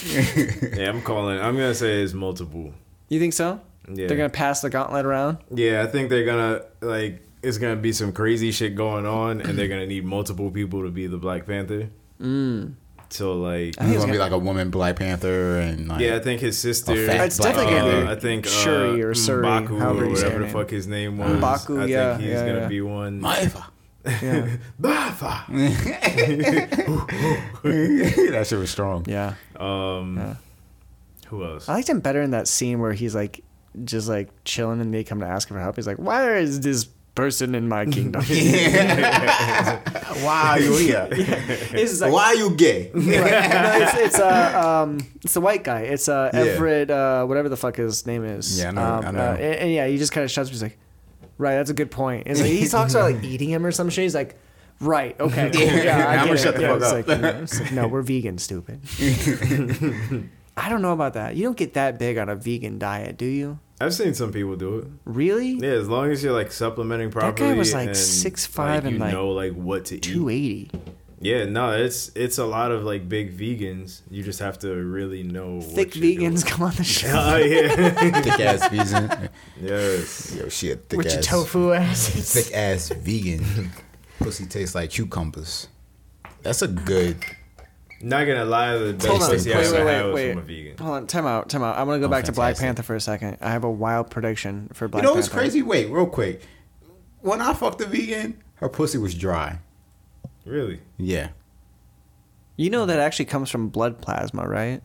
yeah, 0.74 0.88
I'm 0.88 1.02
calling. 1.02 1.38
I'm 1.38 1.54
gonna 1.56 1.74
say 1.74 2.02
it's 2.02 2.14
multiple. 2.14 2.72
You 3.08 3.20
think 3.20 3.34
so? 3.34 3.60
Yeah. 3.90 4.06
They're 4.08 4.16
gonna 4.16 4.28
pass 4.28 4.60
the 4.60 4.70
gauntlet 4.70 5.06
around. 5.06 5.38
Yeah, 5.54 5.82
I 5.82 5.86
think 5.86 6.10
they're 6.10 6.24
gonna 6.26 6.62
like. 6.80 7.22
It's 7.42 7.56
gonna 7.58 7.76
be 7.76 7.92
some 7.92 8.12
crazy 8.12 8.50
shit 8.50 8.74
going 8.74 9.06
on, 9.06 9.40
and 9.40 9.56
they're 9.58 9.68
gonna 9.68 9.86
need 9.86 10.04
multiple 10.04 10.50
people 10.50 10.82
to 10.82 10.90
be 10.90 11.06
the 11.06 11.16
Black 11.18 11.46
Panther. 11.46 11.88
Mm. 12.20 12.74
So 13.10 13.34
like, 13.40 13.76
I 13.78 13.84
think 13.84 13.86
He's 13.86 13.94
it's 13.94 13.98
going 13.98 14.00
to 14.00 14.06
be 14.06 14.18
gonna- 14.18 14.18
like 14.18 14.32
a 14.32 14.38
woman 14.38 14.68
Black 14.70 14.96
Panther 14.96 15.60
and 15.60 15.88
like 15.88 16.00
yeah, 16.00 16.16
I 16.16 16.18
think 16.18 16.40
his 16.42 16.58
sister. 16.58 16.92
A 16.92 17.06
fat 17.06 17.26
It's 17.28 17.38
definitely 17.38 17.70
Black 17.72 17.80
gonna 17.80 17.90
Panther. 17.92 18.04
be 18.04 18.08
Uh, 18.08 18.16
I 18.16 18.20
think 18.20 18.46
uh, 18.46 18.50
Shuri 18.50 19.02
or 19.02 19.14
Suri, 19.14 19.44
Mbaku 19.44 19.70
or 20.02 20.08
whatever 20.10 20.38
the 20.40 20.44
name. 20.44 20.52
fuck 20.52 20.68
his 20.70 20.86
name 20.86 21.16
was. 21.16 21.30
Mbaku, 21.40 21.82
I 21.82 21.84
yeah, 21.86 22.10
think 22.16 22.24
he's 22.24 22.32
yeah, 22.34 22.46
gonna 22.46 22.60
yeah. 22.60 22.68
be 22.68 22.80
one. 22.82 23.20
Maifa. 23.22 23.64
Yeah. 24.04 24.56
Bafa. 24.80 25.46
that 27.62 28.46
shit 28.46 28.58
was 28.58 28.70
strong. 28.70 29.04
yeah. 29.08 29.34
Um, 29.56 30.16
Yeah. 30.16 30.34
who 31.28 31.44
else? 31.44 31.68
I 31.68 31.74
liked 31.74 31.88
him 31.88 32.00
better 32.00 32.22
in 32.22 32.30
that 32.32 32.48
scene 32.48 32.80
where 32.80 32.92
he's 32.92 33.14
like 33.14 33.42
just 33.84 34.08
like 34.08 34.28
chilling 34.44 34.80
and 34.80 34.92
they 34.92 35.04
come 35.04 35.20
to 35.20 35.26
ask 35.26 35.48
him 35.50 35.56
for 35.56 35.60
help. 35.62 35.76
He's 35.76 35.86
like, 35.86 35.98
Why 35.98 36.36
is 36.38 36.60
this 36.60 36.86
person 37.14 37.54
in 37.54 37.68
my 37.68 37.84
kingdom? 37.84 38.22
Why 40.22 40.42
are 40.56 40.60
you 40.60 40.76
here? 40.76 41.08
It's 41.10 42.00
like, 42.00 42.12
Why 42.12 42.24
are 42.26 42.34
you 42.34 42.50
gay? 42.54 42.90
Right. 42.94 43.04
No, 43.04 43.72
it's 43.82 43.94
it's 43.96 44.18
uh 44.18 44.82
um 44.84 44.98
it's 45.24 45.34
the 45.34 45.40
white 45.40 45.64
guy. 45.64 45.82
It's 45.82 46.08
uh 46.08 46.30
Yeah. 46.32 46.40
Everett 46.40 46.90
uh 46.90 47.24
whatever 47.26 47.48
the 47.48 47.56
fuck 47.56 47.76
his 47.76 48.06
name 48.06 48.24
is. 48.24 48.58
Yeah, 48.58 48.68
I 48.68 48.70
know- 48.72 48.82
Um, 48.82 49.04
I 49.06 49.10
know. 49.12 49.20
uh, 49.20 49.32
and, 49.34 49.54
and 49.56 49.72
yeah, 49.72 49.86
he 49.86 49.96
just 49.98 50.12
kind 50.12 50.24
of 50.24 50.30
shuts. 50.30 50.48
up. 50.48 50.52
He's 50.52 50.62
like, 50.62 50.78
right, 51.38 51.56
that's 51.56 51.70
a 51.70 51.74
good 51.74 51.90
point. 51.90 52.26
It's 52.26 52.40
like, 52.40 52.50
he 52.50 52.66
talks 52.68 52.94
about 52.94 53.12
like 53.12 53.22
eating 53.24 53.50
him 53.50 53.64
or 53.66 53.70
some 53.72 53.90
shit. 53.90 54.02
He's 54.04 54.14
like, 54.14 54.36
right, 54.80 55.18
okay, 55.20 55.50
cool. 55.52 55.60
yeah, 55.62 56.06
I 56.08 56.12
I'm 56.16 56.18
gonna 56.26 56.30
get 56.34 56.40
shut 56.40 56.54
the 56.56 56.62
Yeah, 56.62 56.68
fuck 56.78 56.82
it's 56.82 56.86
up. 56.86 56.94
Like, 56.94 57.16
you 57.16 57.22
know, 57.22 57.42
it's 57.42 57.60
like, 57.60 57.72
no, 57.72 57.88
we're 57.88 58.02
vegan, 58.02 58.38
stupid. 58.38 58.80
I 60.58 60.68
don't 60.68 60.82
know 60.82 60.92
about 60.92 61.14
that. 61.14 61.36
You 61.36 61.44
don't 61.44 61.56
get 61.56 61.74
that 61.74 61.98
big 61.98 62.18
on 62.18 62.28
a 62.28 62.34
vegan 62.36 62.78
diet, 62.78 63.16
do 63.16 63.26
you? 63.26 63.58
I've 63.80 63.94
seen 63.94 64.12
some 64.14 64.32
people 64.32 64.56
do 64.56 64.78
it. 64.78 64.86
Really? 65.04 65.50
Yeah, 65.52 65.70
as 65.70 65.88
long 65.88 66.10
as 66.10 66.22
you're 66.24 66.32
like 66.32 66.50
supplementing 66.50 67.10
properly. 67.10 67.32
That 67.32 67.54
guy 67.54 67.58
was, 67.58 67.72
like, 67.72 67.88
and, 67.88 67.96
6'5" 67.96 68.58
like, 68.58 68.84
and, 68.84 68.92
you 68.92 68.98
like, 68.98 69.12
know 69.12 69.28
like 69.30 69.52
what 69.52 69.84
to 69.86 69.96
eat. 69.96 70.02
Two 70.02 70.28
eighty. 70.28 70.70
Yeah, 71.20 71.46
no, 71.46 71.72
it's 71.72 72.10
it's 72.14 72.38
a 72.38 72.44
lot 72.44 72.70
of 72.70 72.84
like 72.84 73.08
big 73.08 73.36
vegans. 73.36 74.02
You 74.10 74.22
just 74.22 74.38
have 74.38 74.58
to 74.60 74.68
really 74.72 75.22
know 75.24 75.60
Thick 75.60 75.88
what 75.94 76.02
vegans 76.02 76.42
doing. 76.44 76.52
come 76.52 76.62
on 76.62 76.74
the 76.76 76.84
show 76.98 77.08
Oh 77.12 77.36
yeah. 77.36 77.90
thick 78.22 78.40
ass 78.40 78.68
vegan. 78.68 79.28
yes. 79.60 80.34
Yo, 80.36 80.48
shit, 80.48 80.88
thick 80.88 80.96
with 80.96 81.06
your 81.08 81.18
ass. 81.18 81.26
tofu 81.26 81.72
asses. 81.72 82.32
Thick 82.44 82.54
ass 82.54 82.90
vegan. 82.90 83.70
Pussy 84.20 84.46
tastes 84.46 84.74
like 84.76 84.90
cucumbers. 84.90 85.68
That's 86.42 86.62
a 86.62 86.68
good. 86.68 87.16
Not 88.00 88.26
gonna 88.26 88.44
lie, 88.44 88.76
the 88.78 88.92
best 88.92 89.06
Hold 89.08 89.22
on. 89.22 89.30
pussy 89.30 89.52
I 89.52 89.56
Wait, 89.58 89.66
ever 89.66 89.84
wait, 89.84 89.92
had 89.92 90.02
wait, 90.04 90.06
was 90.06 90.14
wait. 90.14 90.30
from 90.32 90.38
a 90.38 90.42
vegan. 90.42 90.78
Hold 90.78 90.90
on, 90.96 91.06
time 91.08 91.26
out, 91.26 91.48
time 91.48 91.62
out. 91.64 91.76
I 91.76 91.82
want 91.82 91.96
to 91.96 92.00
go 92.00 92.06
Oh, 92.06 92.10
back 92.16 92.24
to 92.26 92.32
Black. 92.32 92.56
Panther 92.56 92.82
for 92.84 92.94
a 92.94 93.00
second. 93.00 93.38
I 93.40 93.50
have 93.50 93.64
a 93.64 93.70
wild 93.70 94.08
prediction 94.10 94.68
for 94.72 94.86
Black 94.86 95.02
Panther. 95.02 95.08
you 95.08 95.10
know 95.12 95.16
what's 95.16 95.28
Panther. 95.28 95.40
crazy? 95.40 95.62
Wait, 95.62 95.90
real 95.90 96.06
quick. 96.06 96.42
When 97.20 97.40
I 97.40 97.52
fucked 97.54 97.80
a 97.80 97.86
vegan, 97.86 98.40
her 98.56 98.68
pussy 98.68 98.98
was 98.98 99.14
dry. 99.14 99.58
Really? 100.44 100.80
Yeah. 100.96 101.30
You 102.56 102.70
know 102.70 102.86
that 102.86 102.98
actually 103.00 103.24
comes 103.26 103.50
from 103.50 103.68
blood 103.68 104.00
plasma, 104.00 104.46
right? 104.48 104.80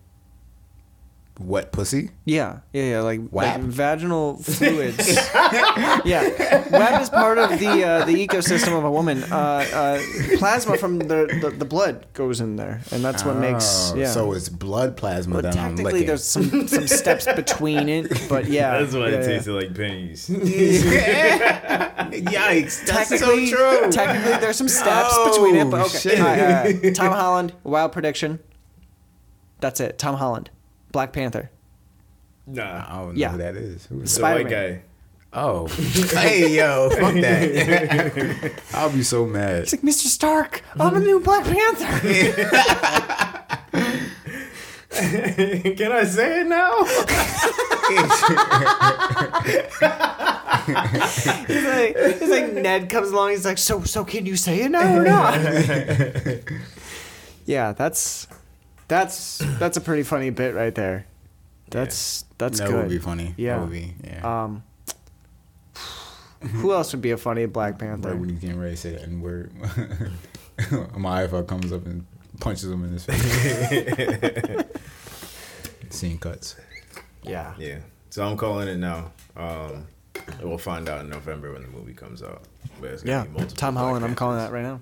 Wet 1.40 1.72
pussy? 1.72 2.12
Yeah, 2.26 2.60
yeah, 2.74 2.84
yeah. 2.84 3.00
Like, 3.02 3.20
like 3.32 3.60
vaginal 3.62 4.38
fluids. 4.44 5.08
yeah, 6.06 6.70
WAP 6.70 7.02
is 7.02 7.10
part 7.10 7.40
of 7.40 7.60
the 7.60 7.84
uh, 7.84 8.06
the 8.06 8.14
ecosystem 8.28 8.78
of 8.78 8.84
a 8.84 8.92
woman. 8.92 9.24
Uh, 9.24 9.66
uh, 9.74 10.00
plasma 10.38 10.78
from 10.78 11.00
the, 11.00 11.40
the 11.42 11.50
the 11.50 11.66
blood 11.66 12.06
goes 12.14 12.40
in 12.40 12.56
there, 12.56 12.82
and 12.92 13.04
that's 13.04 13.26
what 13.26 13.38
makes. 13.38 13.92
Oh, 13.92 13.96
Yeah. 13.98 14.12
So 14.12 14.32
it's 14.34 14.48
blood 14.48 14.96
plasma 14.96 15.34
well, 15.34 15.42
that 15.42 15.58
I'm 15.58 15.76
technically, 15.76 16.04
there's 16.06 16.24
some 16.24 16.68
some 16.68 16.86
steps 16.88 17.26
between 17.26 17.90
it, 17.90 18.30
but 18.30 18.46
yeah. 18.46 18.78
That's 18.84 18.94
why 18.94 19.08
yeah, 19.10 19.16
it 19.16 19.22
yeah. 19.22 19.28
tasted 19.28 19.54
like 19.54 19.74
pennies. 19.76 20.30
Yikes! 22.14 22.86
That's 22.86 23.10
so 23.10 23.18
Technically, 23.18 23.50
true. 23.50 23.92
technically, 23.92 24.38
there's 24.40 24.58
some 24.58 24.68
steps 24.70 25.10
Oh, 25.14 25.32
between 25.32 25.56
it, 25.56 25.70
but 25.70 25.82
okay. 25.88 25.98
shit. 25.98 26.20
All 26.20 26.26
right, 26.28 26.86
uh, 26.86 26.92
Tom 26.94 27.12
Holland, 27.12 27.54
wild 27.64 27.92
prediction. 27.92 28.40
That's 29.62 29.80
it. 29.80 29.98
Tom 29.98 30.16
Holland, 30.16 30.50
Black 30.94 31.12
Panther. 31.12 31.50
nah. 32.48 32.86
I 32.88 32.96
don't 33.00 33.08
know 33.08 33.20
Yeah. 33.20 33.32
who 33.32 33.38
that 33.40 33.56
is. 33.58 33.86
Who 33.88 34.02
is 34.02 34.16
The 34.16 34.22
that? 34.22 34.34
white 34.36 34.48
Spider-Man. 34.48 34.74
guy. 34.76 34.82
Oh, 35.36 35.66
hey 36.14 36.56
yo, 36.56 36.90
fuck 36.92 37.16
that! 37.16 38.52
I'll 38.76 38.92
be 38.92 39.02
so 39.02 39.26
mad. 39.26 39.64
He's 39.64 39.74
like, 39.74 39.82
Mr. 39.82 40.06
Stark, 40.06 40.62
I'm 40.80 40.96
a 40.96 41.00
new 41.00 41.20
Black 41.20 41.44
Panther. 41.44 41.88
Can 44.94 45.92
I 45.92 46.04
say 46.04 46.42
it 46.42 46.48
now? 46.48 46.84
He's 51.48 51.64
like, 51.66 51.98
he's 52.20 52.30
like 52.30 52.54
Ned 52.54 52.90
comes 52.90 53.10
along. 53.10 53.32
He's 53.32 53.46
like, 53.46 53.58
so 53.58 53.82
so 53.84 54.04
can 54.06 54.26
you 54.26 54.36
say 54.36 54.62
it 54.62 54.70
now 54.72 54.98
or 54.98 55.04
not? 55.04 55.40
yeah, 57.46 57.74
that's 57.74 58.28
that's 58.88 59.38
that's 59.60 59.78
a 59.78 59.82
pretty 59.82 60.04
funny 60.04 60.30
bit 60.30 60.54
right 60.56 60.74
there. 60.76 61.06
That's 61.70 62.26
that's 62.38 62.60
that 62.60 62.68
good. 62.70 62.76
would 62.76 62.90
be 62.90 63.00
funny. 63.00 63.34
Yeah. 63.38 63.56
That 63.58 63.62
would 63.64 63.72
be, 63.72 63.94
yeah. 64.04 64.44
Um, 64.44 64.64
who 66.42 66.74
else 66.74 66.92
would 66.94 67.02
be 67.02 67.12
a 67.12 67.18
funny 67.18 67.46
Black 67.46 67.80
Panther? 67.80 68.10
right 68.12 68.20
when 68.20 68.30
he's 68.30 68.40
getting 68.40 68.60
ready 68.60 68.76
to 68.76 68.78
say 68.78 68.92
that 68.92 69.04
N 69.04 69.22
word, 69.22 69.52
my 70.98 71.26
iPhone 71.26 71.48
comes 71.48 71.72
up 71.72 71.86
and 71.86 72.06
punches 72.40 72.70
him 72.70 72.84
in 72.84 72.92
his 72.92 73.06
face. 73.06 74.66
Scene 75.90 76.18
cuts. 76.18 76.56
Yeah. 77.24 77.54
Yeah. 77.58 77.80
So 78.10 78.28
I'm 78.28 78.36
calling 78.38 78.68
it 78.68 78.78
now. 78.78 79.12
Um, 79.38 79.88
we'll 80.42 80.58
find 80.58 80.90
out 80.90 81.02
in 81.02 81.10
November 81.10 81.54
when 81.54 81.62
the 81.62 81.68
movie 81.70 81.94
comes 81.94 82.22
out. 82.22 82.44
But 82.82 82.92
it's 82.92 83.04
gonna 83.04 83.28
Yeah. 83.36 83.46
be 83.46 83.52
Tom 83.54 83.76
Black 83.76 83.86
Holland. 83.86 84.06
I'm 84.06 84.16
calling 84.16 84.38
that 84.38 84.52
right 84.52 84.64
now. 84.64 84.82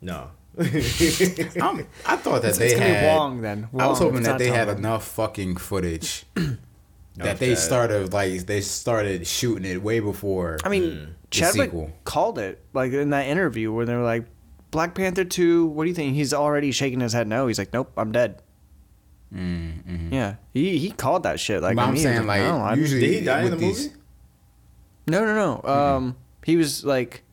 No. 0.00 0.30
I'm, 1.60 1.86
I 2.06 2.16
thought 2.16 2.42
that 2.42 2.48
It's, 2.48 2.58
they 2.58 2.68
it's 2.68 2.78
had. 2.78 3.16
Wong 3.16 3.40
then. 3.42 3.68
I 3.78 3.86
was 3.86 3.98
hoping 3.98 4.22
that 4.22 4.38
they 4.38 4.46
had 4.48 4.68
Holland. 4.68 4.78
enough 4.78 5.06
fucking 5.08 5.56
footage 5.56 6.24
that 6.34 7.32
Of 7.34 7.38
they 7.38 7.50
that. 7.50 7.56
started 7.56 8.12
like 8.12 8.46
they 8.46 8.60
started 8.62 9.26
shooting 9.26 9.64
it 9.70 9.82
way 9.82 10.00
before. 10.00 10.58
I 10.64 10.68
mean, 10.68 10.82
Mm. 10.82 11.08
Chadwick 11.30 11.70
sequel. 11.70 11.90
called 12.04 12.38
it 12.38 12.62
like 12.72 12.92
in 12.92 13.10
that 13.10 13.26
interview 13.26 13.72
where 13.72 13.84
they 13.84 13.94
were 13.96 14.04
like, 14.04 14.24
"Black 14.70 14.94
Panther 14.94 15.24
two, 15.24 15.66
what 15.66 15.84
do 15.84 15.88
you 15.90 15.94
think?" 15.94 16.14
He's 16.14 16.32
already 16.32 16.70
shaking 16.70 17.00
his 17.00 17.12
head 17.12 17.26
no. 17.26 17.48
He's 17.48 17.58
like, 17.58 17.72
"Nope, 17.72 17.90
I'm 17.96 18.12
dead." 18.12 18.40
Mm, 19.34 19.82
mhm. 19.84 20.12
Yeah, 20.12 20.36
he 20.54 20.78
he 20.78 20.90
called 20.92 21.24
that 21.24 21.40
shit. 21.40 21.60
Like, 21.62 21.76
I'm 21.76 21.94
me, 21.94 22.00
he 22.00 22.06
was 22.06 22.14
saying 22.14 22.26
like 22.28 22.42
no, 22.42 22.58
I'm- 22.58 22.78
usually 22.78 23.00
Did 23.00 23.14
he 23.18 23.24
die 23.24 23.38
in 23.38 23.44
with 23.50 23.52
the 23.60 23.66
these- 23.66 23.86
movie? 23.88 23.96
no, 25.08 25.24
no, 25.24 25.34
no. 25.62 25.68
Um, 25.70 26.16
he 26.44 26.56
was 26.56 26.84
like, 26.84 27.24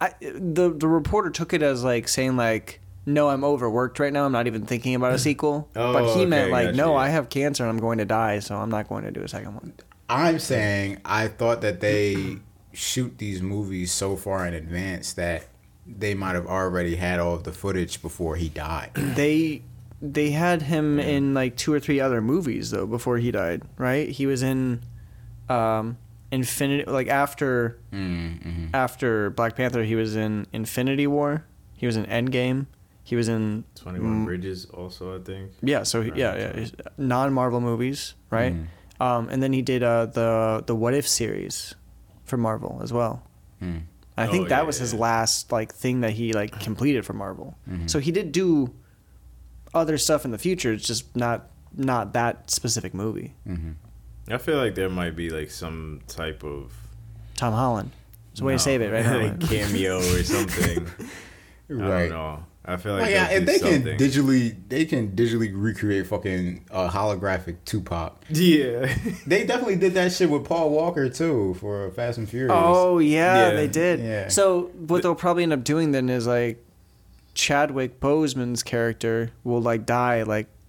I 0.00 0.14
the 0.20 0.70
the 0.70 0.88
reporter 0.88 1.30
took 1.30 1.52
it 1.52 1.62
as 1.62 1.84
like 1.84 2.08
saying 2.08 2.36
like, 2.36 2.80
"No, 3.06 3.28
I'm 3.28 3.44
overworked 3.44 3.98
right 3.98 4.12
now. 4.12 4.24
I'm 4.24 4.32
not 4.32 4.46
even 4.46 4.66
thinking 4.66 4.94
about 4.94 5.12
a 5.12 5.18
sequel." 5.28 5.68
Oh, 5.76 5.92
but 5.92 6.16
he 6.16 6.26
meant 6.26 6.50
like, 6.50 6.68
gotcha, 6.68 6.76
"No, 6.76 6.92
yeah. 6.92 6.98
I 6.98 7.08
have 7.08 7.28
cancer 7.28 7.64
and 7.64 7.70
I'm 7.70 7.78
going 7.78 7.98
to 7.98 8.04
die, 8.04 8.38
so 8.38 8.56
I'm 8.56 8.70
not 8.70 8.88
going 8.88 9.04
to 9.04 9.10
do 9.10 9.22
a 9.22 9.28
second 9.28 9.54
one." 9.54 9.74
I'm 10.08 10.38
saying 10.38 11.00
I 11.04 11.28
thought 11.28 11.60
that 11.60 11.80
they 11.80 12.38
shoot 12.72 13.18
these 13.18 13.42
movies 13.42 13.92
so 13.92 14.16
far 14.16 14.46
in 14.46 14.54
advance 14.54 15.12
that 15.14 15.46
they 15.86 16.14
might 16.14 16.34
have 16.34 16.46
already 16.46 16.96
had 16.96 17.20
all 17.20 17.34
of 17.34 17.44
the 17.44 17.52
footage 17.52 18.00
before 18.00 18.36
he 18.36 18.48
died. 18.48 18.90
they 18.94 19.62
they 20.02 20.30
had 20.30 20.62
him 20.62 20.98
in 20.98 21.34
like 21.34 21.56
two 21.56 21.72
or 21.72 21.80
three 21.80 22.00
other 22.00 22.22
movies 22.22 22.70
though 22.70 22.86
before 22.86 23.18
he 23.18 23.30
died 23.30 23.60
right 23.76 24.08
he 24.08 24.24
was 24.24 24.42
in 24.42 24.80
um 25.50 25.98
infinity 26.32 26.84
like 26.90 27.08
after 27.08 27.78
Mm-hmm. 27.92 28.66
after 28.74 29.30
black 29.30 29.56
panther 29.56 29.82
he 29.84 29.94
was 29.96 30.14
in 30.16 30.46
infinity 30.52 31.06
war 31.06 31.44
he 31.76 31.86
was 31.86 31.96
in 31.96 32.04
endgame 32.06 32.66
he 33.02 33.16
was 33.16 33.28
in 33.28 33.64
21 33.74 34.22
Mm. 34.22 34.24
Bridges 34.26 34.66
also, 34.66 35.18
I 35.18 35.22
think. 35.22 35.50
yeah 35.62 35.82
so 35.82 36.02
he, 36.02 36.12
yeah 36.14 36.52
yeah 36.54 36.66
non-marvel 36.96 37.60
movies 37.60 38.14
right 38.30 38.54
Mm. 38.54 38.66
um 39.00 39.28
and 39.28 39.42
then 39.42 39.52
he 39.52 39.62
did 39.62 39.82
uh 39.82 40.06
the 40.06 40.62
the 40.66 40.74
what 40.74 40.94
if 40.94 41.08
series 41.08 41.74
for 42.24 42.36
marvel 42.36 42.80
as 42.82 42.92
well 42.92 43.22
Mm. 43.62 43.82
I 44.16 44.26
think 44.26 44.46
Oh, 44.46 44.48
that 44.48 44.60
yeah, 44.62 44.66
was 44.66 44.78
his 44.78 44.92
yeah. 44.92 45.00
last 45.00 45.50
like 45.52 45.72
thing 45.74 46.00
that 46.02 46.12
he 46.12 46.32
like 46.32 46.60
completed 46.68 47.04
for 47.06 47.12
Marvel. 47.14 47.56
Mm-hmm. 47.68 47.86
So 47.88 47.98
he 48.00 48.10
did 48.12 48.32
do 48.32 48.74
other 49.72 49.96
stuff 49.96 50.24
in 50.26 50.30
the 50.30 50.36
future. 50.38 50.72
It's 50.72 50.86
just 50.86 51.14
not 51.16 51.48
not 51.76 52.12
that 52.14 52.50
specific 52.50 52.92
movie. 52.92 53.34
Mm-hmm. 53.48 53.72
I 54.30 54.38
feel 54.38 54.56
like 54.56 54.74
there 54.74 54.88
might 54.88 55.16
be 55.16 55.30
like 55.30 55.50
some 55.50 56.00
type 56.06 56.44
of 56.44 56.72
Tom 57.36 57.52
Holland. 57.52 57.90
It's 58.32 58.40
a 58.40 58.44
way 58.44 58.52
no, 58.52 58.58
to 58.58 58.62
save 58.62 58.80
it 58.82 58.92
right 58.92 59.04
now. 59.06 59.18
like 59.22 59.40
cameo 59.40 59.98
or 59.98 60.22
something. 60.22 60.86
I 61.68 61.72
Right. 61.72 62.08
don't 62.08 62.10
know. 62.10 62.44
I 62.64 62.76
feel 62.76 62.92
like 62.92 63.02
Like, 63.02 63.10
yeah, 63.12 63.28
they'll 63.28 63.38
if 63.38 63.46
they 63.46 63.58
something. 63.58 63.82
can 63.84 63.96
digitally, 63.98 64.56
they 64.68 64.84
can 64.84 65.12
digitally 65.12 65.50
recreate 65.52 66.06
fucking 66.06 66.66
uh, 66.70 66.90
holographic 66.90 67.56
Tupac. 67.64 68.22
yeah. 68.28 68.94
They 69.26 69.44
definitely 69.44 69.76
did 69.76 69.94
that 69.94 70.12
shit 70.12 70.28
with 70.30 70.44
Paul 70.44 70.70
Walker 70.70 71.08
too 71.08 71.54
for 71.54 71.90
Fast 71.92 72.18
and 72.18 72.28
Furious. 72.28 72.52
Oh 72.54 72.98
yeah, 72.98 73.48
Yeah. 73.50 73.56
they 73.56 73.66
did. 73.66 74.00
Yeah. 74.00 74.28
So 74.28 74.64
what 74.76 75.02
they'll 75.02 75.14
probably 75.14 75.42
end 75.42 75.52
up 75.54 75.64
doing 75.64 75.92
then 75.92 76.08
is 76.10 76.26
like 76.26 76.62
Chadwick 77.34 77.98
Boseman's 78.00 78.62
character 78.62 79.30
will 79.44 79.62
like 79.62 79.86
die 79.86 80.22
like 80.24 80.46
In 80.46 80.50
the 80.52 80.59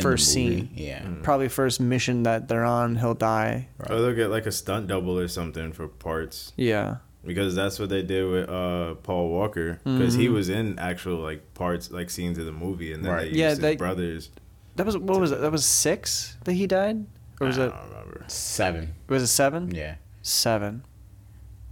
first 0.00 0.32
scene. 0.32 0.70
Yeah. 0.74 1.06
Probably 1.22 1.48
first 1.48 1.80
mission 1.80 2.22
that 2.24 2.48
they're 2.48 2.64
on, 2.64 2.96
he'll 2.96 3.14
die. 3.14 3.68
Or 3.88 3.96
they'll 4.00 4.14
get 4.14 4.28
like 4.30 4.46
a 4.46 4.52
stunt 4.52 4.86
double 4.88 5.18
or 5.18 5.28
something 5.28 5.72
for 5.72 5.86
parts 5.88 6.52
Yeah. 6.56 6.96
because 7.24 7.54
that's 7.54 7.78
what 7.78 7.88
they 7.90 8.02
did 8.02 8.24
with 8.30 8.48
uh, 8.48 8.94
Paul 9.02 9.28
Walker 9.30 9.80
because 9.84 10.14
he 10.14 10.26
Mhm. 10.28 10.32
was 10.32 10.48
in 10.48 10.78
actual 10.78 11.18
like 11.18 11.54
parts 11.54 11.90
like 11.90 12.10
scenes 12.10 12.38
of 12.38 12.46
the 12.46 12.52
movie 12.52 12.92
and 12.92 13.04
then 13.04 13.12
Right. 13.12 13.20
they 13.22 13.26
used 13.28 13.38
Yeah, 13.38 13.48
his 13.50 13.58
they- 13.58 13.76
brothers. 13.76 14.30
That 14.76 14.86
was 14.86 14.96
what 14.96 15.20
was 15.20 15.30
it? 15.32 15.40
That 15.42 15.52
was 15.52 15.66
six 15.66 16.36
that 16.44 16.54
he 16.54 16.66
died, 16.66 17.04
or 17.40 17.48
was 17.48 17.58
I 17.58 17.66
it 17.66 17.68
don't 17.68 17.88
remember. 17.90 18.24
Seven. 18.28 18.94
was 19.06 19.22
it 19.22 19.26
seven? 19.26 19.70
Yeah. 19.74 19.96
Seven. 20.22 20.82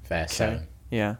Fast 0.02 0.38
Okay. 0.40 0.52
Seven. 0.52 0.66
Yeah. 0.90 1.14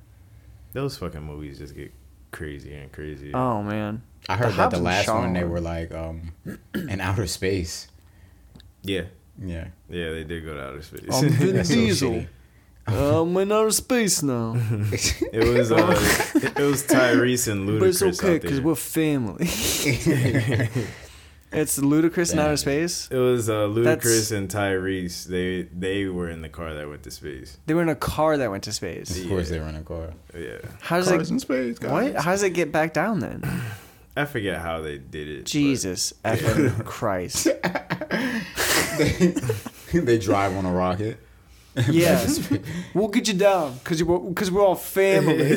Those 0.74 0.98
fucking 0.98 1.22
movies 1.22 1.58
just 1.58 1.74
get 1.74 1.92
crazier 2.32 2.76
and 2.82 2.92
crazier. 2.92 3.34
Oh 3.34 3.62
man. 3.62 4.02
I 4.30 4.36
heard 4.36 4.52
The 4.52 4.56
that 4.56 4.70
the 4.70 4.78
last 4.78 5.04
Shaw 5.06 5.20
one 5.20 5.32
they 5.32 5.44
were 5.44 5.60
like 5.60 5.92
um 5.92 6.32
in 6.74 7.00
outer 7.00 7.26
space. 7.26 7.88
yeah, 8.82 9.02
Yeah. 9.42 9.68
yeah, 9.88 10.10
they 10.10 10.24
did 10.24 10.44
go 10.44 10.54
to 10.54 10.60
outer 10.68 10.82
space. 10.82 11.08
I'm 11.12 11.28
Vin 11.40 11.56
That's 11.56 11.68
so 11.68 11.74
Diesel. 11.74 12.24
I'm 12.86 13.36
in 13.36 13.52
outer 13.52 13.70
space 13.70 14.22
now. 14.22 14.54
it 15.32 15.44
was 15.56 15.70
uh, 15.70 15.76
it 16.56 16.62
was 16.64 16.82
Tyrese 16.94 17.48
and 17.52 17.68
Ludacris. 17.68 17.78
but 17.80 17.88
it's 17.88 18.02
okay 18.24 18.38
because 18.38 18.60
we're 18.60 18.74
family. 18.74 19.46
it's 21.52 21.78
ludicrous 21.78 22.32
in 22.32 22.38
outer 22.38 22.56
space. 22.56 23.08
It 23.10 23.16
was 23.18 23.48
uh, 23.50 23.68
That's- 23.68 24.04
Ludacris 24.04 24.32
and 24.36 24.48
Tyrese. 24.48 25.24
They 25.26 25.62
they 25.76 26.06
were 26.06 26.30
in 26.30 26.42
the 26.42 26.48
car 26.48 26.74
that 26.74 26.88
went 26.88 27.02
to 27.04 27.10
space. 27.10 27.58
They 27.66 27.74
were 27.74 27.82
in 27.82 27.88
a 27.88 27.94
car 27.96 28.36
that 28.38 28.50
went 28.50 28.64
to 28.64 28.72
space. 28.72 29.10
Of 29.22 29.28
course 29.28 29.48
they 29.50 29.58
were 29.58 29.68
in 29.68 29.76
a 29.76 29.82
car. 29.82 30.10
Yeah, 30.34 30.58
How 30.80 30.96
does 30.98 31.08
Cars 31.08 31.30
it? 31.30 31.34
in 31.34 31.38
space, 31.40 31.78
guys. 31.78 31.90
What? 32.14 32.16
How 32.24 32.30
does 32.32 32.42
it 32.42 32.50
get 32.50 32.72
back 32.72 32.92
down 32.94 33.20
then? 33.20 33.42
I 34.16 34.24
forget 34.24 34.60
how 34.60 34.80
they 34.80 34.98
did 34.98 35.28
it. 35.28 35.38
but- 35.40 35.46
Jesus 35.46 36.12
effing 36.24 36.84
Christ. 36.84 37.44
they, 38.98 39.98
they 40.00 40.18
drive 40.18 40.56
on 40.56 40.64
a 40.66 40.72
rocket. 40.72 41.18
Yeah, 41.88 42.26
we'll 42.94 43.08
get 43.08 43.28
you 43.28 43.34
down 43.34 43.74
because 43.74 44.00
you 44.00 44.04
because 44.34 44.50
we're 44.50 44.60
all 44.60 44.74
family. 44.74 45.52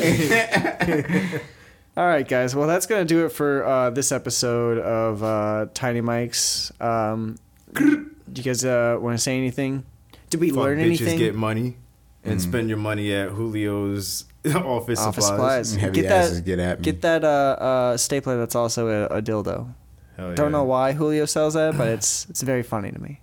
all 1.97 2.06
right, 2.06 2.26
guys. 2.28 2.56
Well, 2.56 2.68
that's 2.68 2.86
gonna 2.86 3.04
do 3.04 3.26
it 3.26 3.30
for 3.30 3.66
uh, 3.66 3.89
this 3.89 4.12
episode 4.12 4.78
of 4.78 5.24
uh, 5.24 5.66
Tiny 5.74 6.01
Mics. 6.01 6.72
Um, 6.80 7.38
do 7.74 8.06
you 8.36 8.43
guys 8.43 8.64
uh, 8.64 8.97
want 9.01 9.18
to 9.18 9.22
say 9.22 9.36
anything? 9.38 9.86
Did 10.30 10.39
we 10.39 10.49
Fuck 10.51 10.58
learn 10.60 10.78
bitches 10.78 10.84
anything? 11.01 11.18
get 11.18 11.34
money 11.36 11.78
and 12.24 12.39
spend 12.39 12.70
your 12.70 12.78
money 12.78 13.12
at 13.12 13.30
Julio's 13.30 14.26
office, 14.56 15.00
Office 15.00 15.26
supplies. 15.28 15.70
supplies. 15.70 15.76
Heavy 15.76 16.02
Get 16.02 16.12
asses 16.12 16.36
that. 16.38 16.46
get 16.46 16.60
at 16.60 16.80
me. 16.80 16.84
Get 16.84 17.02
that 17.02 17.24
uh, 17.24 17.28
uh, 17.60 17.98
stapler. 17.98 18.38
That's 18.38 18.56
also 18.56 18.88
a, 18.88 19.06
a 19.18 19.22
dildo. 19.22 19.74
Hell 20.18 20.34
Don't 20.36 20.48
yeah. 20.48 20.50
know 20.52 20.64
why 20.64 20.91
Julio 20.94 21.26
sells 21.26 21.54
that, 21.56 21.78
but 21.78 21.88
it's 21.96 22.28
it's 22.30 22.41
very 22.41 22.64
funny 22.64 22.91
to 22.91 23.00
me. 23.02 23.20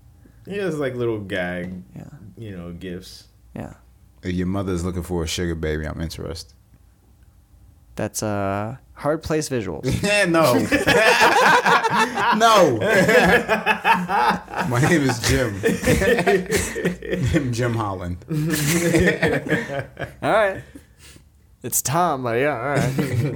He 0.47 0.57
has 0.57 0.79
like 0.79 0.95
little 0.95 1.19
gag, 1.21 1.83
Yeah, 1.95 2.05
you 2.39 2.57
know, 2.57 2.73
gifts. 2.73 3.29
yeah. 3.55 3.75
If 4.23 4.35
your 4.35 4.47
mother's 4.49 4.85
looking 4.85 5.03
for 5.03 5.23
a 5.25 5.27
sugar 5.27 5.55
baby, 5.55 5.87
I'm 5.87 6.01
interested. 6.01 6.53
That's 7.97 8.23
uh 8.23 8.77
hard 8.95 9.23
place 9.23 9.49
visuals. 9.49 9.85
Yeah, 10.03 10.25
no. 10.25 10.55
no. 12.37 12.79
My 14.69 14.81
name 14.89 15.03
is 15.03 15.19
Jim. 15.29 15.55
I'm 17.35 17.53
Jim 17.53 17.75
Holland. 17.75 18.19
all 20.23 20.33
right, 20.33 20.63
it's 21.63 21.83
Tom. 21.83 22.23
But 22.23 22.39
yeah, 22.41 22.57
all 22.59 22.75
right. 22.75 22.97